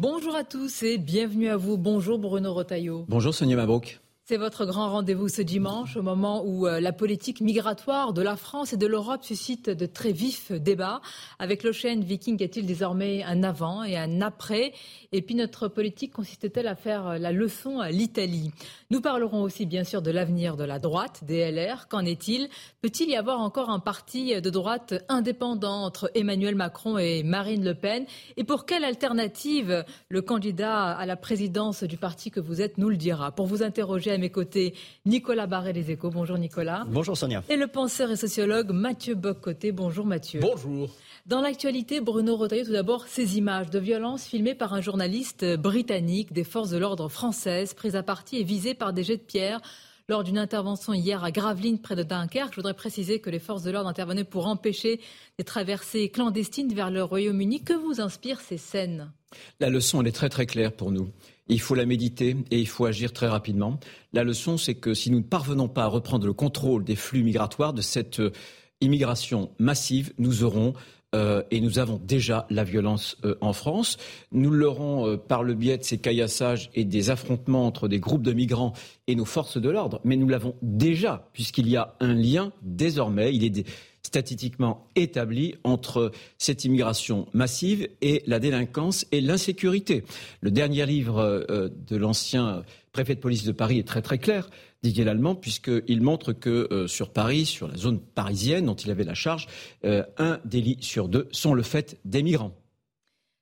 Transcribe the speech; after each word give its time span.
Bonjour 0.00 0.36
à 0.36 0.44
tous 0.44 0.84
et 0.84 0.96
bienvenue 0.96 1.48
à 1.48 1.56
vous. 1.56 1.76
Bonjour 1.76 2.20
Bruno 2.20 2.54
Rotaillot. 2.54 3.04
Bonjour 3.08 3.34
Sonia 3.34 3.56
Mabrouk. 3.56 3.98
C'est 4.28 4.36
votre 4.36 4.66
grand 4.66 4.90
rendez-vous 4.90 5.30
ce 5.30 5.40
dimanche, 5.40 5.96
au 5.96 6.02
moment 6.02 6.42
où 6.44 6.66
euh, 6.66 6.80
la 6.80 6.92
politique 6.92 7.40
migratoire 7.40 8.12
de 8.12 8.20
la 8.20 8.36
France 8.36 8.74
et 8.74 8.76
de 8.76 8.86
l'Europe 8.86 9.24
suscite 9.24 9.70
de 9.70 9.86
très 9.86 10.12
vifs 10.12 10.52
débats. 10.52 11.00
Avec 11.38 11.62
l'Ocean 11.62 11.98
Viking, 12.00 12.42
est-il 12.42 12.66
désormais 12.66 13.22
un 13.22 13.42
avant 13.42 13.84
et 13.84 13.96
un 13.96 14.20
après? 14.20 14.74
Et 15.12 15.22
puis 15.22 15.34
notre 15.34 15.68
politique 15.68 16.12
consiste-t-elle 16.12 16.66
à 16.66 16.74
faire 16.74 17.08
euh, 17.08 17.16
la 17.16 17.32
leçon 17.32 17.80
à 17.80 17.90
l'Italie? 17.90 18.52
Nous 18.90 19.00
parlerons 19.00 19.40
aussi 19.40 19.64
bien 19.64 19.82
sûr 19.82 20.02
de 20.02 20.10
l'avenir 20.10 20.58
de 20.58 20.64
la 20.64 20.78
droite, 20.78 21.24
des 21.24 21.50
LR. 21.50 21.88
Qu'en 21.88 22.04
est-il? 22.04 22.50
Peut-il 22.82 23.08
y 23.08 23.16
avoir 23.16 23.40
encore 23.40 23.70
un 23.70 23.80
parti 23.80 24.38
de 24.38 24.50
droite 24.50 24.92
indépendant 25.08 25.84
entre 25.84 26.10
Emmanuel 26.14 26.54
Macron 26.54 26.98
et 26.98 27.22
Marine 27.22 27.64
Le 27.64 27.74
Pen? 27.74 28.04
Et 28.36 28.44
pour 28.44 28.66
quelle 28.66 28.84
alternative 28.84 29.86
le 30.10 30.20
candidat 30.20 30.90
à 30.90 31.06
la 31.06 31.16
présidence 31.16 31.82
du 31.82 31.96
parti 31.96 32.30
que 32.30 32.40
vous 32.40 32.60
êtes 32.60 32.76
nous 32.76 32.90
le 32.90 32.98
dira? 32.98 33.32
Pour 33.32 33.46
vous 33.46 33.62
interroger 33.62 34.17
à 34.18 34.20
mes 34.20 34.30
côtés, 34.30 34.74
Nicolas 35.06 35.46
Barré 35.46 35.72
des 35.72 35.92
Échos. 35.92 36.10
Bonjour 36.10 36.36
Nicolas. 36.38 36.84
Bonjour 36.88 37.16
Sonia. 37.16 37.44
Et 37.48 37.56
le 37.56 37.68
penseur 37.68 38.10
et 38.10 38.16
sociologue 38.16 38.72
Mathieu 38.72 39.14
Boccoté. 39.14 39.70
Bonjour 39.70 40.04
Mathieu. 40.04 40.40
Bonjour. 40.40 40.90
Dans 41.26 41.40
l'actualité, 41.40 42.00
Bruno 42.00 42.36
Retailleau, 42.36 42.64
tout 42.64 42.72
d'abord, 42.72 43.06
ces 43.06 43.38
images 43.38 43.70
de 43.70 43.78
violence 43.78 44.24
filmées 44.24 44.54
par 44.54 44.74
un 44.74 44.80
journaliste 44.80 45.44
britannique 45.56 46.32
des 46.32 46.42
forces 46.42 46.70
de 46.70 46.78
l'ordre 46.78 47.08
françaises, 47.08 47.74
prises 47.74 47.96
à 47.96 48.02
partie 48.02 48.38
et 48.38 48.44
visées 48.44 48.74
par 48.74 48.92
des 48.92 49.04
jets 49.04 49.18
de 49.18 49.22
pierre 49.22 49.60
lors 50.08 50.24
d'une 50.24 50.38
intervention 50.38 50.94
hier 50.94 51.22
à 51.22 51.30
Gravelines, 51.30 51.78
près 51.78 51.94
de 51.94 52.02
Dunkerque. 52.02 52.52
Je 52.52 52.56
voudrais 52.56 52.74
préciser 52.74 53.20
que 53.20 53.28
les 53.30 53.38
forces 53.38 53.62
de 53.62 53.70
l'ordre 53.70 53.90
intervenaient 53.90 54.24
pour 54.24 54.46
empêcher 54.46 55.00
des 55.38 55.44
traversées 55.44 56.08
clandestines 56.08 56.72
vers 56.72 56.90
le 56.90 57.04
Royaume-Uni. 57.04 57.60
Que 57.62 57.74
vous 57.74 58.00
inspirent 58.00 58.40
ces 58.40 58.56
scènes? 58.56 59.12
La 59.60 59.68
leçon, 59.68 60.00
elle 60.00 60.08
est 60.08 60.12
très 60.12 60.30
très 60.30 60.46
claire 60.46 60.72
pour 60.72 60.90
nous. 60.90 61.10
Il 61.48 61.60
faut 61.60 61.74
la 61.74 61.86
méditer 61.86 62.36
et 62.50 62.58
il 62.58 62.68
faut 62.68 62.84
agir 62.84 63.12
très 63.12 63.28
rapidement. 63.28 63.78
La 64.12 64.24
leçon, 64.24 64.56
c'est 64.56 64.74
que 64.74 64.94
si 64.94 65.10
nous 65.10 65.18
ne 65.18 65.24
parvenons 65.24 65.68
pas 65.68 65.84
à 65.84 65.86
reprendre 65.86 66.26
le 66.26 66.32
contrôle 66.32 66.84
des 66.84 66.96
flux 66.96 67.22
migratoires, 67.22 67.72
de 67.72 67.82
cette 67.82 68.20
euh, 68.20 68.32
immigration 68.80 69.50
massive, 69.58 70.12
nous 70.18 70.44
aurons 70.44 70.74
euh, 71.14 71.42
et 71.50 71.62
nous 71.62 71.78
avons 71.78 71.98
déjà 72.04 72.46
la 72.50 72.64
violence 72.64 73.16
euh, 73.24 73.34
en 73.40 73.54
France. 73.54 73.96
Nous 74.30 74.50
l'aurons 74.50 75.16
par 75.16 75.42
le 75.42 75.54
biais 75.54 75.78
de 75.78 75.82
ces 75.82 75.96
caillassages 75.96 76.68
et 76.74 76.84
des 76.84 77.08
affrontements 77.08 77.66
entre 77.66 77.88
des 77.88 77.98
groupes 77.98 78.22
de 78.22 78.32
migrants 78.32 78.74
et 79.06 79.14
nos 79.14 79.24
forces 79.24 79.56
de 79.56 79.70
l'ordre, 79.70 80.00
mais 80.04 80.16
nous 80.16 80.28
l'avons 80.28 80.54
déjà, 80.60 81.28
puisqu'il 81.32 81.68
y 81.68 81.76
a 81.76 81.94
un 82.00 82.12
lien 82.12 82.52
désormais. 82.62 83.34
Il 83.34 83.42
est 83.42 83.66
statistiquement 84.02 84.86
établi 84.96 85.54
entre 85.64 86.12
cette 86.38 86.64
immigration 86.64 87.26
massive 87.32 87.88
et 88.00 88.22
la 88.26 88.38
délinquance 88.38 89.06
et 89.12 89.20
l'insécurité. 89.20 90.04
Le 90.40 90.50
dernier 90.50 90.86
livre 90.86 91.18
euh, 91.18 91.68
de 91.88 91.96
l'ancien 91.96 92.62
préfet 92.92 93.14
de 93.14 93.20
police 93.20 93.44
de 93.44 93.52
Paris 93.52 93.78
est 93.78 93.86
très 93.86 94.02
très 94.02 94.18
clair, 94.18 94.48
Didier 94.82 95.04
Lallemand, 95.04 95.34
puisqu'il 95.34 96.00
montre 96.00 96.32
que 96.32 96.68
euh, 96.70 96.86
sur 96.86 97.10
Paris, 97.10 97.46
sur 97.46 97.68
la 97.68 97.76
zone 97.76 98.00
parisienne 98.00 98.66
dont 98.66 98.74
il 98.74 98.90
avait 98.90 99.04
la 99.04 99.14
charge, 99.14 99.46
euh, 99.84 100.04
un 100.18 100.40
délit 100.44 100.78
sur 100.80 101.08
deux 101.08 101.28
sont 101.32 101.54
le 101.54 101.62
fait 101.62 101.98
des 102.04 102.22
migrants. 102.22 102.54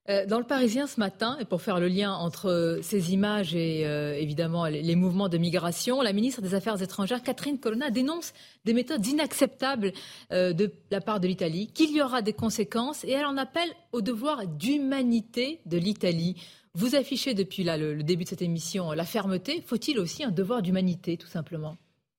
Euh, 0.08 0.24
dans 0.24 0.38
le 0.38 0.44
Parisien 0.44 0.86
ce 0.86 1.00
matin, 1.00 1.36
et 1.40 1.44
pour 1.44 1.62
faire 1.62 1.80
le 1.80 1.88
lien 1.88 2.12
entre 2.12 2.48
euh, 2.48 2.80
ces 2.80 3.12
images 3.12 3.56
et 3.56 3.84
euh, 3.86 4.14
évidemment 4.14 4.66
les, 4.66 4.94
mouvements 4.94 5.28
de 5.28 5.36
migration, 5.36 6.00
la 6.00 6.12
ministre 6.12 6.40
des 6.42 6.54
Affaires 6.54 6.80
étrangères, 6.80 7.22
Catherine 7.24 7.58
Colonna, 7.58 7.90
dénonce 7.90 8.32
des 8.64 8.72
méthodes 8.72 9.04
inacceptables 9.04 9.92
de 10.30 10.72
la 10.90 11.00
part 11.00 11.20
de 11.20 11.26
l'Italie, 11.26 11.68
qu'il 11.68 11.90
y 11.94 12.02
aura 12.02 12.22
des 12.22 12.32
conséquences, 12.32 13.04
et 13.04 13.12
elle 13.12 13.26
en 13.26 13.36
appelle 13.36 13.68
au 13.92 14.00
devoir 14.00 14.46
d'humanité 14.46 15.60
de 15.66 15.76
l'Italie. 15.76 16.36
Vous 16.74 16.94
affichez 16.94 17.34
depuis 17.34 17.64
le 17.64 18.02
début 18.02 18.24
de 18.24 18.28
cette 18.28 18.42
émission 18.42 18.92
la 18.92 19.04
fermeté. 19.04 19.62
Faut-il 19.66 19.98
aussi 19.98 20.24
un 20.24 20.30
devoir 20.30 20.62
d'humanité, 20.62 21.16
tout 21.16 21.28
simplement? 21.28 21.76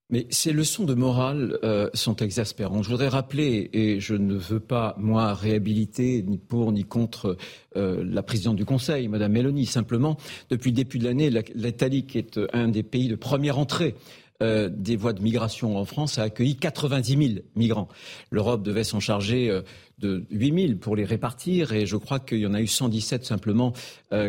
Mais 0.10 0.26
ces 0.30 0.54
leçons 0.54 0.86
de 0.86 0.94
morale 0.94 1.60
euh, 1.64 1.90
sont 1.94 2.16
exaspérantes. 2.18 2.84
Je 2.84 2.90
voudrais 2.90 3.10
rappeler, 3.10 3.70
et 3.74 4.00
je 4.00 4.16
ne 4.16 4.36
veux 4.36 4.60
pas, 4.60 4.96
moi, 4.98 5.34
réhabiliter 5.34 6.24
ni 6.24 6.38
pour 6.38 6.72
ni 6.72 6.86
contre 6.86 7.38
euh, 7.76 8.04
la 8.06 8.24
présidente 8.24 8.56
du 8.56 8.66
Conseil, 8.66 9.10
Madame 9.10 9.34
Meloni, 9.34 9.66
simplement, 9.66 10.18
depuis 10.50 10.72
le 10.72 10.76
début 10.76 11.00
de 11.00 11.06
l'année, 11.06 11.30
l'Italie, 11.54 12.06
qui 12.06 12.20
est 12.20 12.38
euh, 12.38 12.48
un 12.54 12.70
des 12.70 12.84
pays 12.84 13.10
de 13.10 13.16
première 13.16 13.58
entrée 13.58 13.96
des 14.40 14.98
voies 14.98 15.14
de 15.14 15.24
migration 15.24 15.80
en 15.80 15.86
France, 15.86 16.20
a 16.20 16.22
accueilli 16.22 16.58
90 16.58 17.28
000 17.34 17.40
migrants. 17.56 17.88
L'Europe 18.30 18.62
devait 18.62 18.84
s'en 18.84 19.00
charger 19.00 19.50
de 19.98 20.26
8 20.30 20.68
000 20.68 20.78
pour 20.78 20.96
les 20.96 21.06
répartir, 21.06 21.74
et 21.74 21.88
je 21.88 21.98
crois 21.98 22.20
qu'il 22.20 22.38
y 22.38 22.46
en 22.46 22.54
a 22.54 22.62
eu 22.62 22.68
117 22.68 23.26
simplement 23.26 23.74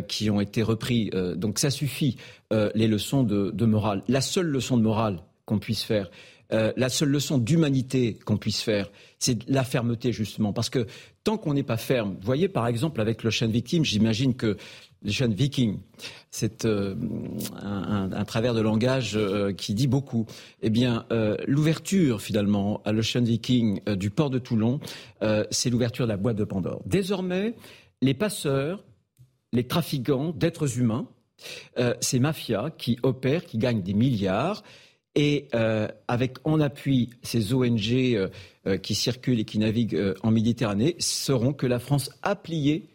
qui 0.08 0.30
ont 0.30 0.40
été 0.40 0.62
repris. 0.62 1.10
donc 1.36 1.58
ça 1.58 1.68
suffit, 1.68 2.16
les 2.50 2.88
leçons 2.88 3.22
de, 3.22 3.50
de 3.50 3.66
morale. 3.66 4.02
La 4.08 4.22
seule 4.22 4.46
leçon 4.46 4.78
de 4.78 4.82
morale 4.82 5.20
qu'on 5.48 5.58
puisse 5.58 5.82
faire. 5.82 6.10
Euh, 6.52 6.72
la 6.76 6.90
seule 6.90 7.08
leçon 7.08 7.38
d'humanité 7.38 8.18
qu'on 8.24 8.36
puisse 8.36 8.60
faire, 8.60 8.90
c'est 9.18 9.48
la 9.48 9.64
fermeté 9.64 10.12
justement, 10.12 10.52
parce 10.52 10.68
que 10.68 10.86
tant 11.24 11.38
qu'on 11.38 11.54
n'est 11.54 11.62
pas 11.62 11.78
ferme, 11.78 12.16
vous 12.20 12.26
voyez 12.26 12.48
par 12.48 12.66
exemple 12.66 13.00
avec 13.00 13.22
le 13.22 13.30
chêne 13.30 13.50
victime, 13.50 13.84
j'imagine 13.84 14.34
que 14.34 14.58
chêne 15.06 15.32
viking, 15.32 15.78
c'est 16.30 16.66
euh, 16.66 16.94
un, 17.62 18.24
travers 18.24 18.52
de 18.52 18.60
langage 18.60 19.12
euh, 19.16 19.52
qui 19.52 19.72
dit 19.72 19.86
beaucoup. 19.86 20.26
Eh 20.62 20.68
bien, 20.70 21.06
l'ouverture 21.46 22.20
finalement 22.20 22.82
à 22.84 22.92
l'Ocean 22.92 23.22
Viking 23.22 23.80
du 23.94 24.10
port 24.10 24.28
de 24.28 24.38
Toulon, 24.38 24.80
c'est 25.50 25.70
l'ouverture 25.70 26.04
de 26.04 26.10
la 26.10 26.16
boîte 26.18 26.36
de 26.36 26.44
Pandore. 26.44 26.82
Désormais, 26.84 27.54
les 28.02 28.14
passeurs, 28.14 28.84
les 29.52 29.66
trafiquants 29.66 30.32
d'êtres 30.32 30.78
humains, 30.78 31.06
ces 32.00 32.18
mafias 32.18 32.70
qui 32.70 32.98
opèrent, 33.02 33.44
qui 33.44 33.58
gagnent 33.58 33.82
des 33.82 33.94
milliards, 33.94 34.62
et 35.18 35.48
euh, 35.52 35.88
avec 36.06 36.38
en 36.44 36.60
appui 36.60 37.10
ces 37.24 37.52
ONG 37.52 37.92
euh, 37.92 38.28
euh, 38.68 38.78
qui 38.78 38.94
circulent 38.94 39.40
et 39.40 39.44
qui 39.44 39.58
naviguent 39.58 40.14
en 40.22 40.30
Méditerranée, 40.30 40.94
sauront 41.00 41.52
que 41.52 41.66
la 41.66 41.80
France 41.80 42.10
a 42.22 42.36
plié 42.36 42.88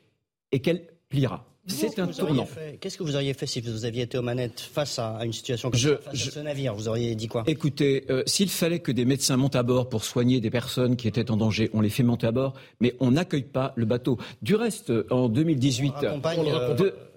et 0.53 0.61
qu'elle 0.61 0.87
pliera. 1.09 1.45
C'est 1.65 1.97
un 1.99 2.07
tournant. 2.07 2.47
Qu'est-ce 2.81 2.97
que 2.97 3.03
vous 3.03 3.15
auriez 3.15 3.33
fait 3.33 3.47
si 3.47 3.61
vous 3.61 3.85
aviez 3.85 4.03
été 4.03 4.17
aux 4.17 4.21
manettes 4.21 4.59
face 4.59 4.99
à 4.99 5.19
une 5.23 5.31
situation 5.31 5.71
comme 5.71 5.79
ça, 5.79 5.97
face 5.97 6.27
à 6.27 6.31
ce 6.31 6.39
navire 6.39 6.75
Vous 6.75 6.87
auriez 6.87 7.15
dit 7.15 7.27
quoi? 7.27 7.43
Écoutez, 7.47 8.05
s'il 8.25 8.49
fallait 8.49 8.79
que 8.79 8.91
des 8.91 9.05
médecins 9.05 9.37
montent 9.37 9.55
à 9.55 9.63
bord 9.63 9.87
pour 9.87 10.03
soigner 10.03 10.41
des 10.41 10.49
personnes 10.49 10.97
qui 10.97 11.07
étaient 11.07 11.31
en 11.31 11.37
danger, 11.37 11.69
on 11.73 11.81
les 11.81 11.89
fait 11.89 12.03
monter 12.03 12.27
à 12.27 12.31
bord, 12.31 12.53
mais 12.81 12.95
on 12.99 13.11
n'accueille 13.11 13.43
pas 13.43 13.71
le 13.75 13.85
bateau. 13.85 14.17
Du 14.41 14.55
reste, 14.55 14.91
en 15.09 15.29
2018, 15.29 15.93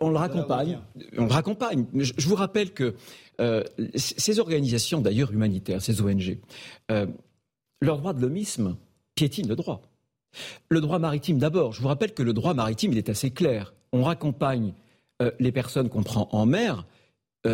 on, 0.01 0.11
le 0.11 0.17
raccompagne. 0.17 0.79
On 1.19 1.25
le 1.25 1.33
raccompagne. 1.33 1.87
je 1.95 2.29
vous 2.29 2.37
rappelle 2.37 2.71
que 2.71 2.95
euh, 3.41 3.63
ces 3.95 4.39
organisations, 4.39 5.01
d'ailleurs 5.01 5.33
humanitaires, 5.33 5.83
ces 5.83 6.01
ONG, 6.01 6.39
euh, 6.91 7.07
leur 7.81 7.99
droit 7.99 8.13
de 8.13 8.23
l'homisme 8.23 8.77
piétine 9.15 9.49
le 9.49 9.57
droit. 9.57 9.83
Le 10.69 10.81
droit 10.81 10.99
maritime 10.99 11.39
d'abord. 11.39 11.73
Je 11.73 11.81
vous 11.81 11.89
rappelle 11.89 12.15
que 12.15 12.23
le 12.23 12.33
droit 12.33 12.55
maritime, 12.55 12.93
il 12.93 12.99
est 12.99 13.09
assez 13.09 13.31
clair. 13.31 13.75
On 13.93 14.03
raccompagne 14.03 14.75
euh, 15.23 15.31
les 15.39 15.53
personnes 15.53 15.89
qu'on 15.89 16.03
prend 16.03 16.29
en 16.33 16.47
mer, 16.47 16.87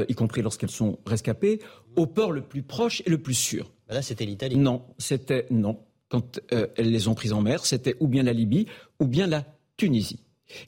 y 0.09 0.15
compris 0.15 0.41
lorsqu'elles 0.41 0.71
sont 0.71 0.99
rescapées, 1.05 1.61
au 1.97 2.07
port 2.07 2.33
le 2.33 2.41
plus 2.41 2.63
proche 2.63 3.03
et 3.05 3.11
le 3.11 3.19
plus 3.19 3.35
sûr. 3.35 3.71
Bah 3.87 3.95
là, 3.95 4.01
c'était 4.01 4.25
l'Italie. 4.25 4.57
Non, 4.57 4.81
c'était 4.97 5.47
non. 5.51 5.81
Quand 6.09 6.41
elles 6.49 6.91
les 6.91 7.09
ont 7.09 7.15
prises 7.15 7.35
en 7.35 7.43
mer, 7.43 7.67
c'était 7.67 7.95
ou 8.01 8.09
bien 8.09 8.23
la 8.23 8.33
Libye 8.33 8.65
ou 9.01 9.07
bien 9.07 9.27
la 9.27 9.45
Tunisie. 9.77 10.21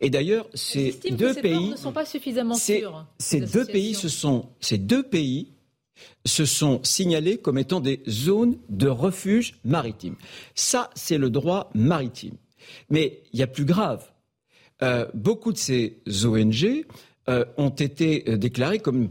Et 0.03 0.11
d'ailleurs, 0.11 0.47
ces 0.53 0.93
deux 1.11 1.35
pays 1.35 1.71
ne 1.71 1.77
sont 1.77 1.93
pas 1.93 2.05
suffisamment 2.05 2.55
sûrs. 2.55 3.07
Ces 3.19 3.41
deux 3.41 3.65
pays, 3.65 3.95
ce 3.95 4.11
sont 4.11 4.51
ces 4.61 4.77
deux 4.77 5.03
pays 5.03 5.55
se 6.27 6.45
sont 6.45 6.81
signalés 6.83 7.39
comme 7.39 7.59
étant 7.59 7.81
des 7.81 8.03
zones 8.09 8.59
de 8.69 8.89
refuge 8.89 9.59
maritime. 9.65 10.17
Ça, 10.55 10.91
c'est 10.95 11.19
le 11.19 11.31
droit 11.31 11.71
maritime. 11.75 12.37
Mais 12.91 13.23
il 13.33 13.39
y 13.39 13.43
a 13.43 13.47
plus 13.47 13.65
grave. 13.65 14.11
Euh, 14.83 15.07
beaucoup 15.15 15.53
de 15.53 15.59
ces 15.59 15.99
ONG 16.25 16.85
euh, 17.29 17.45
ont 17.57 17.71
été 17.71 18.25
euh, 18.29 18.37
déclarées 18.37 18.81
comme 18.81 19.11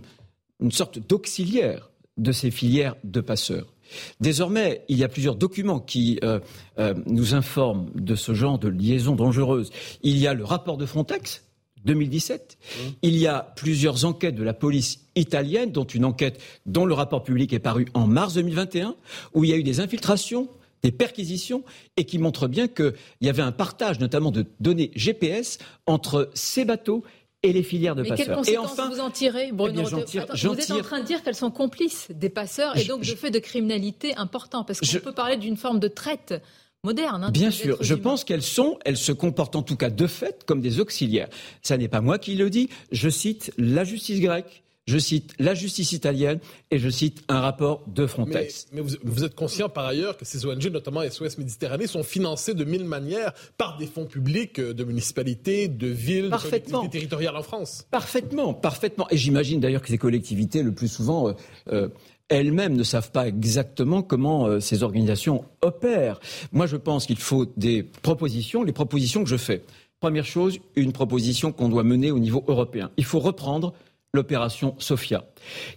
une 0.60 0.71
sorte 0.71 1.00
d'auxiliaire 1.00 1.89
de 2.18 2.31
ces 2.31 2.51
filières 2.51 2.95
de 3.04 3.21
passeurs. 3.21 3.74
Désormais, 4.19 4.83
il 4.88 4.98
y 4.98 5.04
a 5.04 5.10
plusieurs 5.10 5.36
documents 5.36 5.80
qui 5.80 6.19
euh, 6.24 6.39
euh, 6.80 6.94
nous 7.06 7.36
informent 7.36 7.89
de 7.95 8.15
ce 8.15 8.33
genre 8.33 8.60
de 8.60 8.69
liaison 8.69 9.15
dangereuse. 9.15 9.71
Il 10.01 10.18
y 10.18 10.27
a 10.27 10.33
le 10.33 10.44
rapport 10.44 10.77
de 10.77 10.86
Frontex, 10.86 11.44
2017. 11.86 12.57
Mmh. 12.57 12.80
Il 13.01 13.18
y 13.18 13.27
a 13.27 13.54
plusieurs 13.56 14.06
enquêtes 14.06 14.36
de 14.36 14.44
la 14.44 14.54
police 14.54 15.01
italienne, 15.15 15.71
dont 15.71 15.83
une 15.83 16.06
enquête 16.06 16.42
dont 16.65 16.86
le 16.86 16.94
rapport 16.94 17.24
public 17.24 17.54
est 17.54 17.60
paru 17.60 17.88
en 17.94 18.07
mars 18.07 18.36
2021, 18.36 18.95
où 19.33 19.44
il 19.44 19.50
y 19.50 19.54
a 19.54 19.57
eu 19.57 19.63
des 19.63 19.80
infiltrations 19.80 20.48
des 20.83 20.91
perquisitions 20.91 21.63
et 21.97 22.06
qui 22.06 22.19
montrent 22.19 22.47
bien 22.47 22.68
qu'il 22.68 22.94
y 23.21 23.30
avait 23.30 23.41
un 23.41 23.51
partage 23.51 24.00
notamment 24.00 24.31
de 24.31 24.45
données 24.59 24.91
GPS 24.95 25.57
entre 25.85 26.30
ces 26.33 26.65
bateaux 26.65 27.03
et 27.44 27.51
les 27.53 27.63
filières 27.63 27.95
de 27.95 28.03
Mais 28.03 28.09
passeurs. 28.09 28.25
Quelles 28.25 28.35
conséquences 28.35 28.69
et 28.69 28.71
enfin, 28.71 28.89
vous 28.89 29.00
en 29.00 29.09
tirez, 29.09 29.51
Bruno 29.51 29.83
eh 29.83 30.06
tire, 30.06 30.25
Vous 30.33 30.59
êtes 30.59 30.71
en 30.71 30.81
train 30.81 31.01
de 31.01 31.06
dire 31.06 31.24
qu'elles 31.24 31.35
sont 31.35 31.51
complices 31.51 32.07
des 32.09 32.30
passeurs 32.30 32.77
et 32.77 32.85
donc 32.85 33.01
de 33.01 33.15
fait 33.15 33.31
de 33.31 33.39
criminalité 33.39 34.15
important, 34.15 34.63
parce 34.63 34.80
qu'on 34.80 35.00
peut 35.00 35.12
parler 35.12 35.38
d'une 35.38 35.57
forme 35.57 35.80
de 35.80 35.89
traite 35.89 36.41
moderne. 36.83 37.25
Hein, 37.25 37.31
Bien 37.31 37.51
sûr, 37.51 37.77
je 37.81 37.95
pense 37.95 38.24
qu'elles 38.24 38.41
sont, 38.41 38.77
elles 38.86 38.97
se 38.97 39.12
comportent 39.12 39.56
en 39.56 39.63
tout 39.63 39.77
cas 39.77 39.89
de 39.89 40.07
fait 40.07 40.44
comme 40.45 40.62
des 40.62 40.79
auxiliaires. 40.79 41.29
Ça 41.62 41.77
n'est 41.77 41.88
pas 41.88 42.01
moi 42.01 42.18
qui 42.18 42.36
le 42.36 42.50
dis, 42.50 42.69
je 42.91 43.09
cite 43.09 43.53
la 43.57 43.83
justice 43.83 44.19
grecque, 44.19 44.63
je 44.85 44.97
cite 44.97 45.33
la 45.39 45.53
justice 45.53 45.94
italienne 45.94 46.39
et 46.69 46.77
je 46.77 46.89
cite 46.89 47.24
un 47.30 47.39
rapport 47.39 47.83
de 47.88 48.06
Frontex. 48.06 48.68
Mais, 48.74 48.81
vous, 48.81 49.24
êtes 49.24 49.35
conscient 49.35 49.69
par 49.69 49.85
ailleurs 49.85 50.18
que 50.18 50.25
ces 50.25 50.45
ONG, 50.45 50.65
notamment 50.68 51.09
SOS 51.09 51.38
Méditerranée, 51.38 51.88
sont 51.88 52.03
financées 52.03 52.53
de 52.53 52.65
mille 52.65 52.83
manières 52.83 53.33
par 53.57 53.77
des 53.77 53.88
fonds 53.88 54.06
publics 54.06 54.59
euh, 54.59 54.74
de 54.74 54.83
municipalités, 54.83 55.68
de 55.68 55.88
villes, 55.88 56.30
de 56.30 56.38
collectivités 56.38 56.89
territoriales 56.89 57.35
en 57.38 57.44
France. 57.44 57.85
Parfaitement, 57.91 58.53
parfaitement. 58.53 59.07
Et 59.09 59.18
j'imagine 59.18 59.59
d'ailleurs 59.59 59.81
que 59.81 59.88
ces 59.88 59.97
collectivités, 59.97 60.63
le 60.63 60.74
plus 60.74 60.89
souvent, 60.89 61.29
euh, 61.29 61.33
euh, 61.71 61.89
elles-mêmes 62.27 62.75
ne 62.75 62.83
savent 62.83 63.12
pas 63.12 63.27
exactement 63.27 64.01
comment 64.01 64.59
ces 64.59 64.81
organisations 64.81 65.45
opèrent. 65.62 66.19
Moi, 66.51 66.65
je 66.65 66.77
pense 66.77 67.06
qu'il 67.06 67.18
faut 67.18 67.45
des 67.57 67.83
propositions, 67.83 68.63
les 68.63 68.71
propositions 68.71 69.24
que 69.24 69.29
je 69.29 69.38
fais. 69.38 69.63
Première 70.00 70.25
chose, 70.25 70.59
une 70.75 70.94
proposition 70.94 71.51
qu'on 71.51 71.69
doit 71.69 71.83
mener 71.83 72.12
au 72.12 72.19
niveau 72.19 72.44
européen. 72.47 72.91
Il 72.97 73.06
faut 73.06 73.19
reprendre 73.19 73.74
l'opération 74.15 74.75
Sophia, 74.77 75.25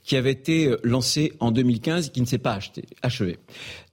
qui 0.05 0.15
avait 0.15 0.33
été 0.33 0.67
euh, 0.67 0.79
lancée 0.83 1.33
en 1.41 1.51
2015 1.51 2.09
et 2.09 2.11
qui 2.11 2.21
ne 2.21 2.27
s'est 2.27 2.37
pas 2.37 2.59
achevée. 3.01 3.39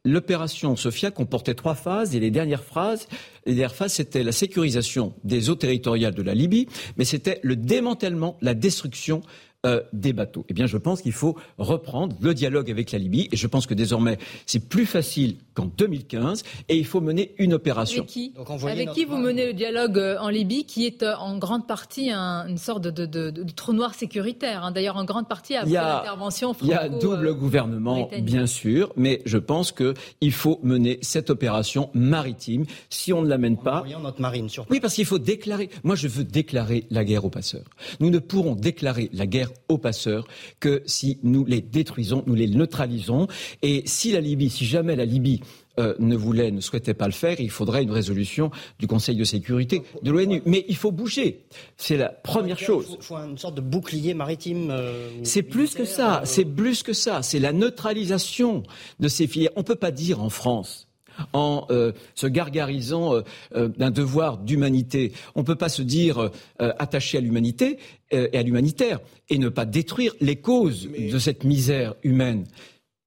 L'opération 0.04 0.76
Sophia 0.76 1.12
comportait 1.12 1.54
trois 1.54 1.76
phases 1.76 2.14
et 2.14 2.20
les 2.20 2.30
dernières 2.30 2.64
phases, 2.64 3.08
les 3.46 3.54
dernières 3.54 3.74
phases, 3.74 3.94
c'était 3.94 4.22
la 4.22 4.34
sécurisation 4.34 5.14
des 5.24 5.50
eaux 5.50 5.56
territoriales 5.56 6.14
de 6.14 6.22
la 6.22 6.34
Libye, 6.34 6.68
mais 6.98 7.06
c'était 7.06 7.40
le 7.42 7.56
démantèlement, 7.56 8.38
la 8.42 8.54
destruction 8.54 9.22
euh, 9.66 9.82
des 9.94 10.12
bateaux. 10.12 10.46
Eh 10.50 10.54
bien, 10.54 10.66
je 10.66 10.76
pense 10.76 11.02
qu'il 11.02 11.14
faut 11.14 11.38
reprendre 11.58 12.18
le 12.20 12.34
dialogue 12.34 12.70
avec 12.70 12.92
la 12.92 13.00
Libye 13.00 13.30
et 13.32 13.38
je 13.38 13.48
pense 13.48 13.66
que 13.66 13.74
désormais 13.74 14.18
c'est 14.46 14.68
plus 14.68 14.86
facile 14.86 15.38
qu'en 15.54 15.68
2015 15.68 16.44
et 16.68 16.76
il 16.76 16.86
faut 16.86 17.00
mener 17.00 17.34
une 17.38 17.54
opération. 17.54 18.04
Avec 18.04 18.10
qui, 18.10 18.34
avec 18.68 18.92
qui 18.92 19.06
vous 19.06 19.16
menez 19.16 19.46
le 19.46 19.54
dialogue 19.54 19.98
euh, 19.98 20.18
en 20.20 20.28
Libye 20.28 20.66
qui 20.66 20.86
est 20.86 21.02
euh, 21.02 21.16
en 21.16 21.38
grande 21.38 21.66
partie 21.66 22.12
une 22.12 22.58
sorte 22.58 22.82
de, 22.82 23.32
trou 23.56 23.72
noir 23.72 23.94
sécuritaire, 23.94 24.66
hein. 24.66 24.72
d'ailleurs 24.72 24.98
en 24.98 25.06
grande 25.06 25.30
partie 25.30 25.56
après 25.56 25.72
l'intervention 25.72 26.54
Il 26.62 26.68
y 26.68 26.74
a 26.74 26.90
double 26.90 27.34
gouvernement, 27.34 28.10
bien 28.20 28.48
sûr, 28.48 28.92
mais 28.98 29.22
je 29.24 29.38
pense 29.38 29.72
qu'il 29.72 30.34
faut 30.34 30.60
mener 30.64 31.00
cette 31.02 31.30
opération 31.30 31.90
maritime. 31.94 32.66
Si 32.90 33.14
on 33.14 33.22
ne 33.22 33.30
l'amène 33.30 33.56
pas... 33.56 33.86
notre 34.02 34.20
marine, 34.20 34.50
Oui, 34.70 34.82
parce 34.82 34.96
qu'il 34.96 35.06
faut 35.06 35.20
déclarer... 35.20 35.70
Moi, 35.86 35.96
je 35.96 36.10
veux 36.10 36.26
déclarer 36.26 36.86
la 36.90 37.06
guerre 37.06 37.24
aux 37.24 37.30
passeurs. 37.30 37.64
Nous 38.02 38.10
ne 38.10 38.20
pourrons 38.20 38.56
déclarer 38.56 39.10
la 39.14 39.26
guerre 39.26 39.53
aux 39.70 39.78
passeurs 39.78 40.28
que 40.60 40.84
si 40.86 41.20
nous 41.24 41.46
les 41.46 41.62
détruisons, 41.62 42.24
nous 42.28 42.36
les 42.36 42.48
neutralisons. 42.48 43.28
Et 43.62 43.84
si 43.86 44.12
la 44.12 44.22
Libye, 44.22 44.50
si 44.50 44.66
jamais 44.66 44.96
la 44.96 45.06
Libye 45.06 45.42
euh, 45.80 45.96
ne 46.00 46.16
voulait, 46.16 46.52
ne 46.52 46.62
souhaitait 46.62 46.94
pas 46.94 47.08
le 47.08 47.14
faire, 47.14 47.40
il 47.40 47.50
faudrait 47.50 47.82
une 47.82 47.92
résolution 47.92 48.52
du 48.80 48.88
Conseil 48.88 49.16
de 49.16 49.24
sécurité 49.24 49.82
de 50.04 50.12
l'ONU. 50.12 50.44
Mais 50.46 50.66
il 50.68 50.76
faut 50.76 50.92
bouger. 50.92 51.46
C'est 51.78 51.98
la 51.98 52.10
première 52.10 52.60
chose. 52.60 52.98
Il 53.00 53.04
faut, 53.04 53.16
une 53.16 53.38
sorte 53.38 53.56
de 53.56 53.62
bouclier 53.62 54.14
maritime. 54.14 54.70
Euh, 54.70 55.10
c'est 55.24 55.42
plus 55.42 55.74
que 55.74 55.86
ça. 55.86 56.18
Euh, 56.18 56.26
c'est 56.26 56.46
plus 56.46 56.84
que 56.84 56.94
ça. 56.94 57.24
C'est 57.24 57.40
la 57.40 57.54
neutralisation 57.54 58.64
de 59.00 59.08
ces 59.08 59.26
filières. 59.26 59.52
On 59.56 59.62
ne 59.62 59.66
peut 59.66 59.76
pas 59.76 59.92
dire 59.92 60.22
en 60.22 60.30
France 60.30 60.88
en 61.34 61.66
euh, 61.70 61.92
se 62.16 62.28
gargarisant 62.28 63.16
euh, 63.16 63.22
euh, 63.56 63.68
d'un 63.70 63.92
devoir 63.92 64.38
d'humanité. 64.38 65.14
On 65.36 65.42
ne 65.42 65.46
peut 65.46 65.56
pas 65.56 65.70
se 65.70 65.82
dire 65.82 66.32
attaché 66.60 67.18
à 67.18 67.22
l'humanité 67.22 67.78
et 68.12 68.38
à 68.38 68.44
l'humanitaire 68.44 69.00
et 69.30 69.38
ne 69.38 69.50
pas 69.50 69.66
détruire 69.66 70.14
les 70.22 70.36
causes 70.36 70.90
de 70.90 71.20
cette 71.20 71.44
misère 71.44 71.96
humaine. 72.04 72.46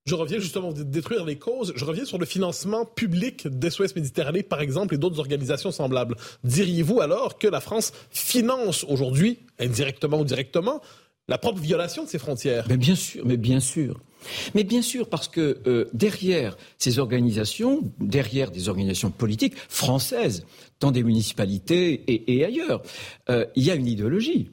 Je 0.07 0.15
reviens 0.15 0.39
justement 0.39 0.73
de 0.73 0.85
détruire 0.85 1.25
les 1.25 1.37
causes. 1.37 1.73
Je 1.75 1.85
reviens 1.85 2.05
sur 2.05 2.19
le 2.19 2.27
financement 2.27 2.85
public 2.85 3.49
d'SOS 3.49 3.97
Méditerranée, 3.97 4.45
par 4.45 4.61
exemple, 4.61 4.95
et 4.95 4.99
d'autres 4.99 5.19
organisations 5.19 5.73
semblables. 5.73 6.15
Diriez-vous 6.45 7.01
alors 7.01 7.39
que 7.39 7.49
la 7.49 7.61
France 7.61 7.93
finance 8.11 8.85
aujourd'hui, 8.85 9.41
indirectement 9.59 10.21
ou 10.21 10.25
directement, 10.25 10.81
la 11.29 11.39
propre 11.39 11.61
violation 11.61 12.05
de 12.05 12.09
ses 12.09 12.19
frontières 12.19 12.67
Mais 12.69 12.77
bien 12.77 12.95
sûr, 12.95 13.25
mais 13.27 13.37
bien 13.37 13.61
sûr. 13.61 14.01
Mais 14.55 14.65
bien 14.65 14.83
sûr, 14.83 15.09
parce 15.09 15.29
que 15.29 15.59
euh, 15.67 15.87
derrière 15.93 16.57
ces 16.79 16.99
organisations, 16.99 17.83
derrière 18.01 18.51
des 18.51 18.69
organisations 18.69 19.11
politiques 19.11 19.57
françaises, 19.69 20.45
dans 20.81 20.91
des 20.91 21.03
municipalités 21.03 22.03
et, 22.07 22.45
ailleurs, 22.45 22.83
euh, 23.31 23.47
il 23.57 23.65
y 23.65 23.71
a 23.71 23.75
une 23.75 23.87
idéologie. 23.87 24.51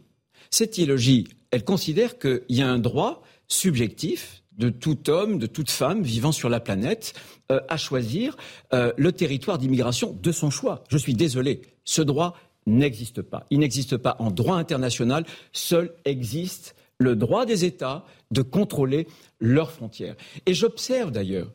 Cette 0.51 0.77
idéologie, 0.77 1.27
elle 1.51 1.63
considère 1.63 2.17
qu'il 2.17 2.41
y 2.49 2.61
a 2.61 2.69
un 2.69 2.79
droit 2.79 3.23
subjectif 3.47 4.43
de 4.57 4.69
tout 4.69 5.09
homme, 5.09 5.39
de 5.39 5.47
toute 5.47 5.71
femme 5.71 6.03
vivant 6.03 6.31
sur 6.31 6.47
la 6.47 6.59
planète 6.59 7.13
euh, 7.51 7.59
à 7.69 7.77
choisir 7.77 8.37
le 8.71 9.11
territoire 9.11 9.57
d'immigration 9.57 10.17
de 10.21 10.31
son 10.31 10.49
choix. 10.49 10.83
Je 10.89 10.97
suis 10.97 11.13
désolé, 11.13 11.61
ce 11.83 12.01
droit 12.01 12.35
n'existe 12.65 13.21
pas. 13.21 13.45
Il 13.50 13.60
n'existe 13.60 13.98
pas 13.98 14.15
en 14.19 14.31
droit 14.31 14.57
international, 14.57 15.25
seul 15.51 15.92
existe 16.06 16.75
le 17.00 17.15
droit 17.15 17.45
des 17.45 17.65
États 17.65 18.06
de 18.31 18.42
contrôler 18.42 19.07
leurs 19.39 19.71
frontières. 19.71 20.15
Et 20.45 20.54
j'observe 20.54 21.12
d'ailleurs 21.12 21.51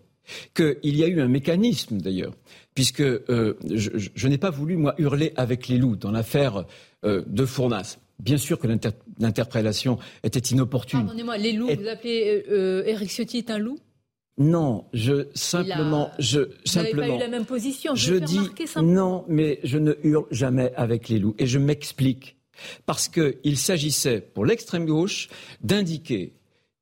qu'il 0.55 0.97
y 0.97 1.05
a 1.05 1.07
eu 1.07 1.21
un 1.21 1.29
mécanisme 1.29 1.99
d'ailleurs, 1.99 2.35
puisque 2.75 3.01
euh, 3.01 3.55
je, 3.65 4.29
n'ai 4.29 4.39
pas 4.39 4.51
voulu, 4.51 4.77
moi, 4.77 4.95
hurler 4.99 5.33
avec 5.37 5.69
les 5.69 5.79
loups 5.79 5.97
dans 5.97 6.11
l'affaire 6.11 6.65
euh, 7.05 7.23
de 7.27 7.47
Fournas. 7.47 7.99
Bien 8.19 8.37
sûr 8.37 8.59
que 8.59 8.67
l'interpellation 9.21 9.99
était 10.25 10.41
inopportune. 10.41 11.01
Pardonnez-moi, 11.01 11.39
les 11.39 11.53
loups, 11.53 11.69
vous 11.69 11.89
appelez 11.89 12.45
euh, 12.51 12.83
Eric 12.85 13.11
Ciotti 13.11 13.45
un 13.49 13.59
loup? 13.59 13.79
Non, 14.39 14.85
je 14.93 15.27
simplement, 15.35 16.11
je 16.21 16.51
simplement. 16.65 17.03
Vous 17.03 17.09
pas 17.11 17.17
eu 17.17 17.19
la 17.19 17.29
même 17.29 17.45
position. 17.45 17.95
Je, 17.95 18.15
je 18.15 18.19
dis 18.19 18.41
non, 18.81 19.25
mais 19.29 19.59
je 19.65 19.79
ne 19.79 19.95
hurle 20.05 20.27
jamais 20.31 20.73
avec 20.77 21.09
les 21.09 21.19
loups 21.19 21.35
et 21.39 21.47
je 21.47 21.59
m'explique 21.59 22.37
parce 22.87 23.09
qu'il 23.09 23.59
s'agissait 23.59 24.21
pour 24.21 24.45
l'extrême 24.45 24.87
gauche 24.87 25.29
d'indiquer 25.61 26.33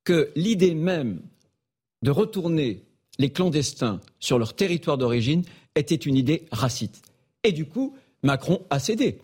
que 0.04 0.30
l'idée 0.36 0.74
même 0.74 1.20
de 2.02 2.10
retourner 2.10 2.84
les 3.18 3.30
clandestins 3.30 4.00
sur 4.20 4.38
leur 4.38 4.54
territoire 4.54 4.98
d'origine 4.98 5.42
était 5.74 5.94
une 5.94 6.16
idée 6.16 6.46
raciste. 6.52 7.02
Et 7.42 7.52
du 7.52 7.64
coup, 7.64 7.96
Macron 8.22 8.62
a 8.70 8.78
cédé. 8.78 9.18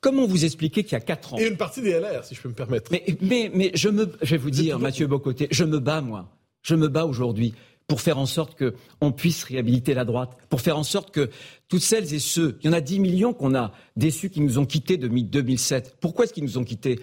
Comment 0.00 0.26
vous 0.26 0.44
expliquer 0.44 0.82
qu'il 0.82 0.92
y 0.92 0.96
a 0.96 1.00
quatre 1.00 1.34
ans 1.34 1.38
Et 1.38 1.46
une 1.46 1.56
partie 1.56 1.80
des 1.80 1.92
LR, 1.92 2.24
si 2.24 2.34
je 2.34 2.40
peux 2.40 2.48
me 2.48 2.54
permettre. 2.54 2.90
Mais, 2.90 3.50
mais, 3.54 3.70
je, 3.74 3.88
me, 3.88 4.12
je 4.22 4.30
vais 4.32 4.36
vous 4.36 4.50
dire, 4.50 4.78
Mathieu 4.78 5.06
Bocoté, 5.06 5.48
je 5.50 5.64
me 5.64 5.78
bats, 5.78 6.00
moi. 6.00 6.28
Je 6.62 6.74
me 6.74 6.88
bats 6.88 7.06
aujourd'hui 7.06 7.54
pour 7.92 8.00
faire 8.00 8.16
en 8.16 8.24
sorte 8.24 8.56
qu'on 8.58 9.12
puisse 9.12 9.44
réhabiliter 9.44 9.92
la 9.92 10.06
droite, 10.06 10.38
pour 10.48 10.62
faire 10.62 10.78
en 10.78 10.82
sorte 10.82 11.10
que 11.10 11.28
toutes 11.68 11.82
celles 11.82 12.14
et 12.14 12.20
ceux, 12.20 12.56
il 12.62 12.66
y 12.66 12.70
en 12.70 12.72
a 12.72 12.80
10 12.80 13.00
millions 13.00 13.34
qu'on 13.34 13.54
a 13.54 13.70
déçus 13.96 14.30
qui 14.30 14.40
nous 14.40 14.58
ont 14.58 14.64
quittés 14.64 14.96
depuis 14.96 15.24
2007. 15.24 15.98
Pourquoi 16.00 16.24
est-ce 16.24 16.32
qu'ils 16.32 16.44
nous 16.44 16.56
ont 16.56 16.64
quittés? 16.64 17.00